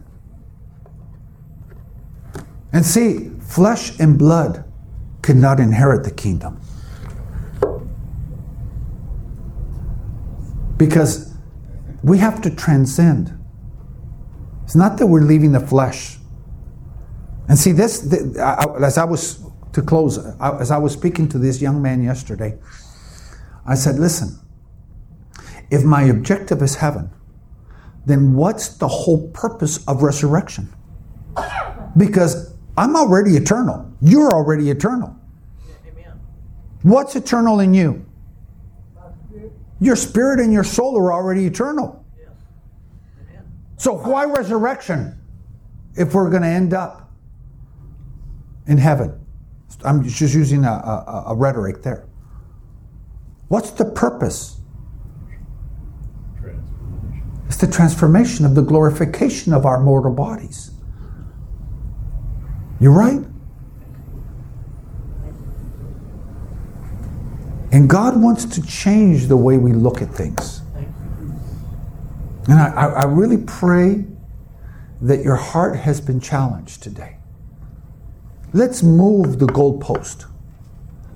And 2.72 2.84
see, 2.84 3.30
flesh 3.40 3.98
and 3.98 4.18
blood 4.18 4.64
cannot 5.22 5.58
inherit 5.58 6.04
the 6.04 6.10
kingdom. 6.10 6.60
Because 10.76 11.34
we 12.02 12.18
have 12.18 12.40
to 12.42 12.50
transcend. 12.54 13.36
It's 14.64 14.76
not 14.76 14.98
that 14.98 15.06
we're 15.06 15.22
leaving 15.22 15.52
the 15.52 15.60
flesh. 15.60 16.19
And 17.50 17.58
see, 17.58 17.72
this, 17.72 18.06
as 18.38 18.96
I 18.96 19.04
was, 19.04 19.44
to 19.72 19.82
close, 19.82 20.18
as 20.40 20.70
I 20.70 20.78
was 20.78 20.92
speaking 20.92 21.28
to 21.30 21.38
this 21.38 21.60
young 21.60 21.82
man 21.82 22.00
yesterday, 22.00 22.56
I 23.66 23.74
said, 23.74 23.96
listen, 23.96 24.38
if 25.68 25.82
my 25.82 26.04
objective 26.04 26.62
is 26.62 26.76
heaven, 26.76 27.10
then 28.06 28.34
what's 28.34 28.68
the 28.68 28.86
whole 28.86 29.28
purpose 29.32 29.84
of 29.88 30.04
resurrection? 30.04 30.72
Because 31.96 32.54
I'm 32.76 32.94
already 32.94 33.32
eternal. 33.32 33.92
You're 34.00 34.30
already 34.30 34.70
eternal. 34.70 35.16
Amen. 35.88 36.20
What's 36.82 37.16
eternal 37.16 37.58
in 37.58 37.74
you? 37.74 38.06
Your 39.80 39.96
spirit 39.96 40.38
and 40.38 40.52
your 40.52 40.62
soul 40.62 40.96
are 40.96 41.12
already 41.12 41.46
eternal. 41.46 42.04
So 43.76 43.94
why 43.94 44.26
resurrection 44.26 45.20
if 45.96 46.14
we're 46.14 46.30
going 46.30 46.42
to 46.42 46.48
end 46.48 46.74
up 46.74 46.99
in 48.66 48.78
heaven? 48.78 49.18
I'm 49.84 50.02
just 50.04 50.34
using 50.34 50.64
a, 50.64 50.70
a, 50.70 51.24
a 51.28 51.34
rhetoric 51.34 51.82
there. 51.82 52.06
What's 53.48 53.70
the 53.70 53.84
purpose? 53.84 54.60
It's 57.46 57.56
the 57.56 57.66
transformation 57.66 58.44
of 58.44 58.54
the 58.54 58.62
glorification 58.62 59.52
of 59.52 59.66
our 59.66 59.80
mortal 59.80 60.12
bodies. 60.12 60.70
You're 62.78 62.92
right. 62.92 63.24
And 67.72 67.88
God 67.88 68.20
wants 68.20 68.44
to 68.46 68.66
change 68.66 69.26
the 69.26 69.36
way 69.36 69.58
we 69.58 69.72
look 69.72 70.02
at 70.02 70.08
things. 70.08 70.62
And 72.48 72.58
I, 72.58 72.86
I, 72.86 73.04
really 73.04 73.36
pray 73.36 74.04
that 75.02 75.22
your 75.22 75.36
heart 75.36 75.76
has 75.76 76.00
been 76.00 76.20
challenged 76.20 76.82
today. 76.82 77.19
Let's 78.52 78.82
move 78.82 79.38
the 79.38 79.46
goalpost. 79.46 80.26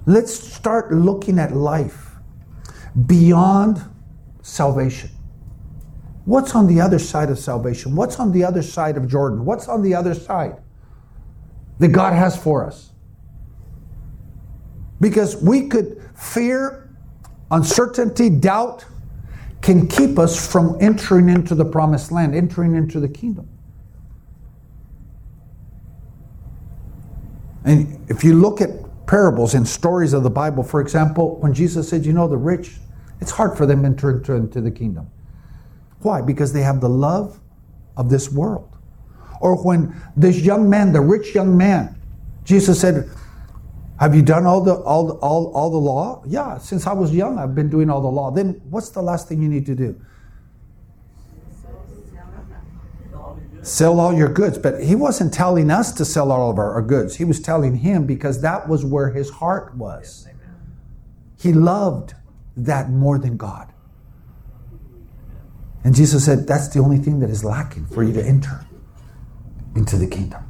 Let's 0.06 0.34
start 0.34 0.92
looking 0.92 1.38
at 1.38 1.54
life 1.54 2.12
beyond 3.06 3.82
salvation. 4.42 5.10
What's 6.26 6.54
on 6.54 6.66
the 6.66 6.80
other 6.80 6.98
side 6.98 7.30
of 7.30 7.38
salvation? 7.38 7.96
What's 7.96 8.20
on 8.20 8.32
the 8.32 8.44
other 8.44 8.62
side 8.62 8.96
of 8.96 9.08
Jordan? 9.08 9.44
What's 9.44 9.68
on 9.68 9.82
the 9.82 9.94
other 9.94 10.14
side 10.14 10.62
that 11.80 11.88
God 11.88 12.12
has 12.12 12.36
for 12.36 12.64
us? 12.64 12.92
Because 15.00 15.36
we 15.42 15.68
could 15.68 16.02
fear, 16.14 16.96
uncertainty, 17.50 18.30
doubt 18.30 18.84
can 19.60 19.88
keep 19.88 20.18
us 20.18 20.50
from 20.50 20.76
entering 20.80 21.28
into 21.28 21.54
the 21.54 21.64
promised 21.64 22.12
land, 22.12 22.34
entering 22.34 22.74
into 22.74 23.00
the 23.00 23.08
kingdom. 23.08 23.48
And 27.64 27.98
if 28.10 28.22
you 28.22 28.34
look 28.34 28.60
at 28.60 28.70
parables 29.06 29.54
and 29.54 29.66
stories 29.66 30.12
of 30.12 30.22
the 30.22 30.30
Bible, 30.30 30.62
for 30.62 30.80
example, 30.80 31.36
when 31.40 31.54
Jesus 31.54 31.88
said, 31.88 32.04
You 32.04 32.12
know, 32.12 32.28
the 32.28 32.36
rich, 32.36 32.72
it's 33.20 33.30
hard 33.30 33.56
for 33.56 33.66
them 33.66 33.82
to 33.82 33.88
enter 33.88 34.36
into 34.36 34.60
the 34.60 34.70
kingdom. 34.70 35.10
Why? 36.00 36.20
Because 36.20 36.52
they 36.52 36.62
have 36.62 36.80
the 36.80 36.88
love 36.88 37.40
of 37.96 38.10
this 38.10 38.30
world. 38.30 38.76
Or 39.40 39.62
when 39.62 39.94
this 40.16 40.38
young 40.40 40.68
man, 40.68 40.92
the 40.92 41.00
rich 41.00 41.34
young 41.34 41.56
man, 41.56 42.00
Jesus 42.44 42.80
said, 42.80 43.08
have 44.00 44.14
you 44.14 44.22
done 44.22 44.44
all 44.44 44.60
the 44.60 44.74
all 44.74 45.12
all 45.18 45.52
all 45.54 45.70
the 45.70 45.78
law? 45.78 46.22
Yeah, 46.26 46.58
since 46.58 46.86
I 46.86 46.92
was 46.92 47.14
young, 47.14 47.38
I've 47.38 47.54
been 47.54 47.70
doing 47.70 47.88
all 47.88 48.00
the 48.00 48.08
law. 48.08 48.30
Then 48.30 48.60
what's 48.68 48.90
the 48.90 49.02
last 49.02 49.28
thing 49.28 49.40
you 49.40 49.48
need 49.48 49.66
to 49.66 49.74
do? 49.74 50.00
Sell 53.64 53.98
all 53.98 54.12
your 54.12 54.28
goods. 54.28 54.58
But 54.58 54.82
he 54.82 54.94
wasn't 54.94 55.32
telling 55.32 55.70
us 55.70 55.90
to 55.92 56.04
sell 56.04 56.30
all 56.30 56.50
of 56.50 56.58
our, 56.58 56.74
our 56.74 56.82
goods. 56.82 57.16
He 57.16 57.24
was 57.24 57.40
telling 57.40 57.76
him 57.76 58.06
because 58.06 58.42
that 58.42 58.68
was 58.68 58.84
where 58.84 59.10
his 59.10 59.30
heart 59.30 59.74
was. 59.74 60.28
He 61.40 61.52
loved 61.52 62.14
that 62.56 62.90
more 62.90 63.18
than 63.18 63.38
God. 63.38 63.72
And 65.82 65.94
Jesus 65.94 66.26
said, 66.26 66.46
That's 66.46 66.68
the 66.68 66.80
only 66.80 66.98
thing 66.98 67.20
that 67.20 67.30
is 67.30 67.42
lacking 67.42 67.86
for 67.86 68.04
you 68.04 68.12
to 68.12 68.22
enter 68.22 68.66
into 69.74 69.96
the 69.96 70.06
kingdom. 70.06 70.42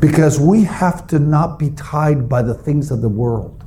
Because 0.00 0.38
we 0.38 0.64
have 0.64 1.06
to 1.08 1.18
not 1.18 1.58
be 1.58 1.70
tied 1.70 2.28
by 2.28 2.42
the 2.42 2.54
things 2.54 2.90
of 2.90 3.00
the 3.00 3.08
world. 3.08 3.64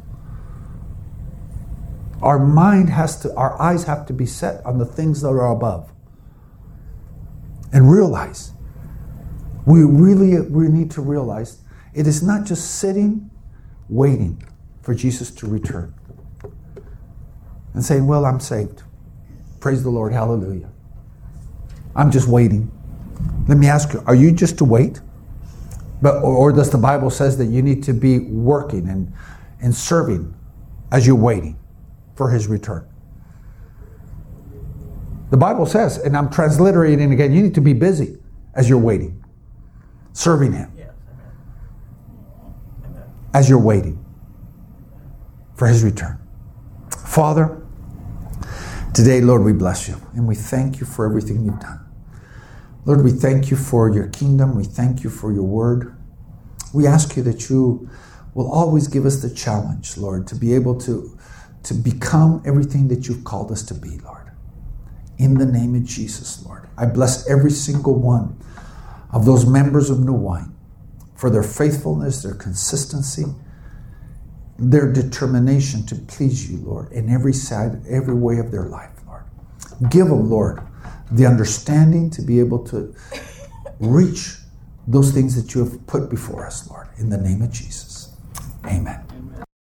Our 2.21 2.39
mind 2.39 2.89
has 2.89 3.19
to, 3.21 3.33
our 3.35 3.59
eyes 3.59 3.85
have 3.85 4.05
to 4.07 4.13
be 4.13 4.25
set 4.25 4.63
on 4.65 4.77
the 4.77 4.85
things 4.85 5.21
that 5.21 5.29
are 5.29 5.51
above. 5.51 5.91
And 7.75 7.91
realize, 7.91 8.53
we 9.65 9.83
really 9.83 10.39
we 10.39 10.69
need 10.69 10.89
to 10.91 11.01
realize 11.01 11.57
it 11.93 12.07
is 12.07 12.23
not 12.23 12.45
just 12.45 12.75
sitting, 12.75 13.29
waiting 13.89 14.41
for 14.81 14.95
Jesus 14.95 15.29
to 15.31 15.47
return 15.47 15.93
and 17.73 17.83
saying, 17.83 18.07
Well, 18.07 18.25
I'm 18.25 18.39
saved. 18.39 18.83
Praise 19.59 19.83
the 19.83 19.89
Lord. 19.89 20.13
Hallelujah. 20.13 20.69
I'm 21.97 22.11
just 22.11 22.29
waiting. 22.29 22.71
Let 23.49 23.57
me 23.57 23.67
ask 23.67 23.91
you, 23.91 24.01
are 24.07 24.15
you 24.15 24.31
just 24.31 24.57
to 24.59 24.65
wait? 24.65 25.01
But 26.01 26.23
or, 26.23 26.53
does 26.53 26.69
the 26.69 26.77
Bible 26.77 27.09
says 27.09 27.37
that 27.39 27.47
you 27.47 27.61
need 27.61 27.83
to 27.83 27.93
be 27.93 28.19
working 28.19 28.87
and, 28.87 29.11
and 29.61 29.75
serving 29.75 30.33
as 30.93 31.05
you're 31.05 31.17
waiting 31.17 31.59
for 32.15 32.29
his 32.29 32.47
return? 32.47 32.87
The 35.29 35.37
Bible 35.37 35.65
says, 35.65 35.97
and 35.97 36.15
I'm 36.15 36.29
transliterating 36.29 37.11
again, 37.11 37.33
you 37.33 37.41
need 37.41 37.55
to 37.55 37.61
be 37.61 37.73
busy 37.73 38.17
as 38.53 38.69
you're 38.69 38.79
waiting, 38.79 39.23
serving 40.13 40.53
him. 40.53 40.71
As 43.33 43.49
you're 43.49 43.59
waiting 43.59 44.03
for 45.55 45.67
his 45.67 45.83
return. 45.83 46.19
Father, 47.05 47.65
Today, 48.95 49.19
Lord, 49.19 49.43
we 49.43 49.51
bless 49.51 49.89
you 49.89 49.97
and 50.13 50.25
we 50.25 50.35
thank 50.35 50.79
you 50.79 50.85
for 50.85 51.05
everything 51.05 51.43
you've 51.43 51.59
done. 51.59 51.81
Lord, 52.85 53.03
we 53.03 53.11
thank 53.11 53.51
you 53.51 53.57
for 53.57 53.89
your 53.93 54.07
kingdom. 54.07 54.55
We 54.55 54.63
thank 54.63 55.03
you 55.03 55.09
for 55.09 55.33
your 55.33 55.43
word. 55.43 55.97
We 56.73 56.87
ask 56.87 57.17
you 57.17 57.23
that 57.23 57.49
you 57.49 57.89
will 58.35 58.49
always 58.49 58.87
give 58.87 59.05
us 59.05 59.21
the 59.21 59.29
challenge, 59.29 59.97
Lord, 59.97 60.27
to 60.27 60.35
be 60.35 60.55
able 60.55 60.79
to, 60.79 61.19
to 61.63 61.73
become 61.73 62.41
everything 62.45 62.87
that 62.87 63.09
you've 63.09 63.25
called 63.25 63.51
us 63.51 63.63
to 63.63 63.73
be, 63.73 63.97
Lord. 63.97 64.24
In 65.17 65.35
the 65.35 65.45
name 65.45 65.75
of 65.75 65.85
Jesus, 65.85 66.45
Lord. 66.45 66.67
I 66.77 66.85
bless 66.85 67.29
every 67.29 67.51
single 67.51 67.95
one 67.95 68.37
of 69.11 69.25
those 69.25 69.45
members 69.45 69.89
of 69.89 69.99
New 69.99 70.13
Wine 70.13 70.53
for 71.15 71.29
their 71.29 71.43
faithfulness, 71.43 72.23
their 72.23 72.33
consistency, 72.33 73.25
their 74.59 74.91
determination 74.91 75.85
to 75.87 75.95
please 75.95 76.49
you, 76.51 76.57
Lord, 76.57 76.91
in 76.91 77.09
every 77.09 77.33
side, 77.33 77.81
every 77.87 78.13
way 78.13 78.39
of 78.39 78.51
their 78.51 78.65
life, 78.65 78.91
Lord. 79.07 79.23
Give 79.89 80.07
them, 80.07 80.29
Lord, 80.29 80.61
the 81.11 81.25
understanding 81.25 82.09
to 82.11 82.21
be 82.21 82.39
able 82.39 82.65
to 82.67 82.93
reach 83.79 84.37
those 84.87 85.11
things 85.11 85.41
that 85.41 85.55
you 85.55 85.63
have 85.63 85.87
put 85.87 86.09
before 86.09 86.45
us, 86.45 86.69
Lord, 86.69 86.87
in 86.97 87.09
the 87.09 87.17
name 87.17 87.41
of 87.41 87.51
Jesus. 87.51 88.15
Amen. 88.65 89.04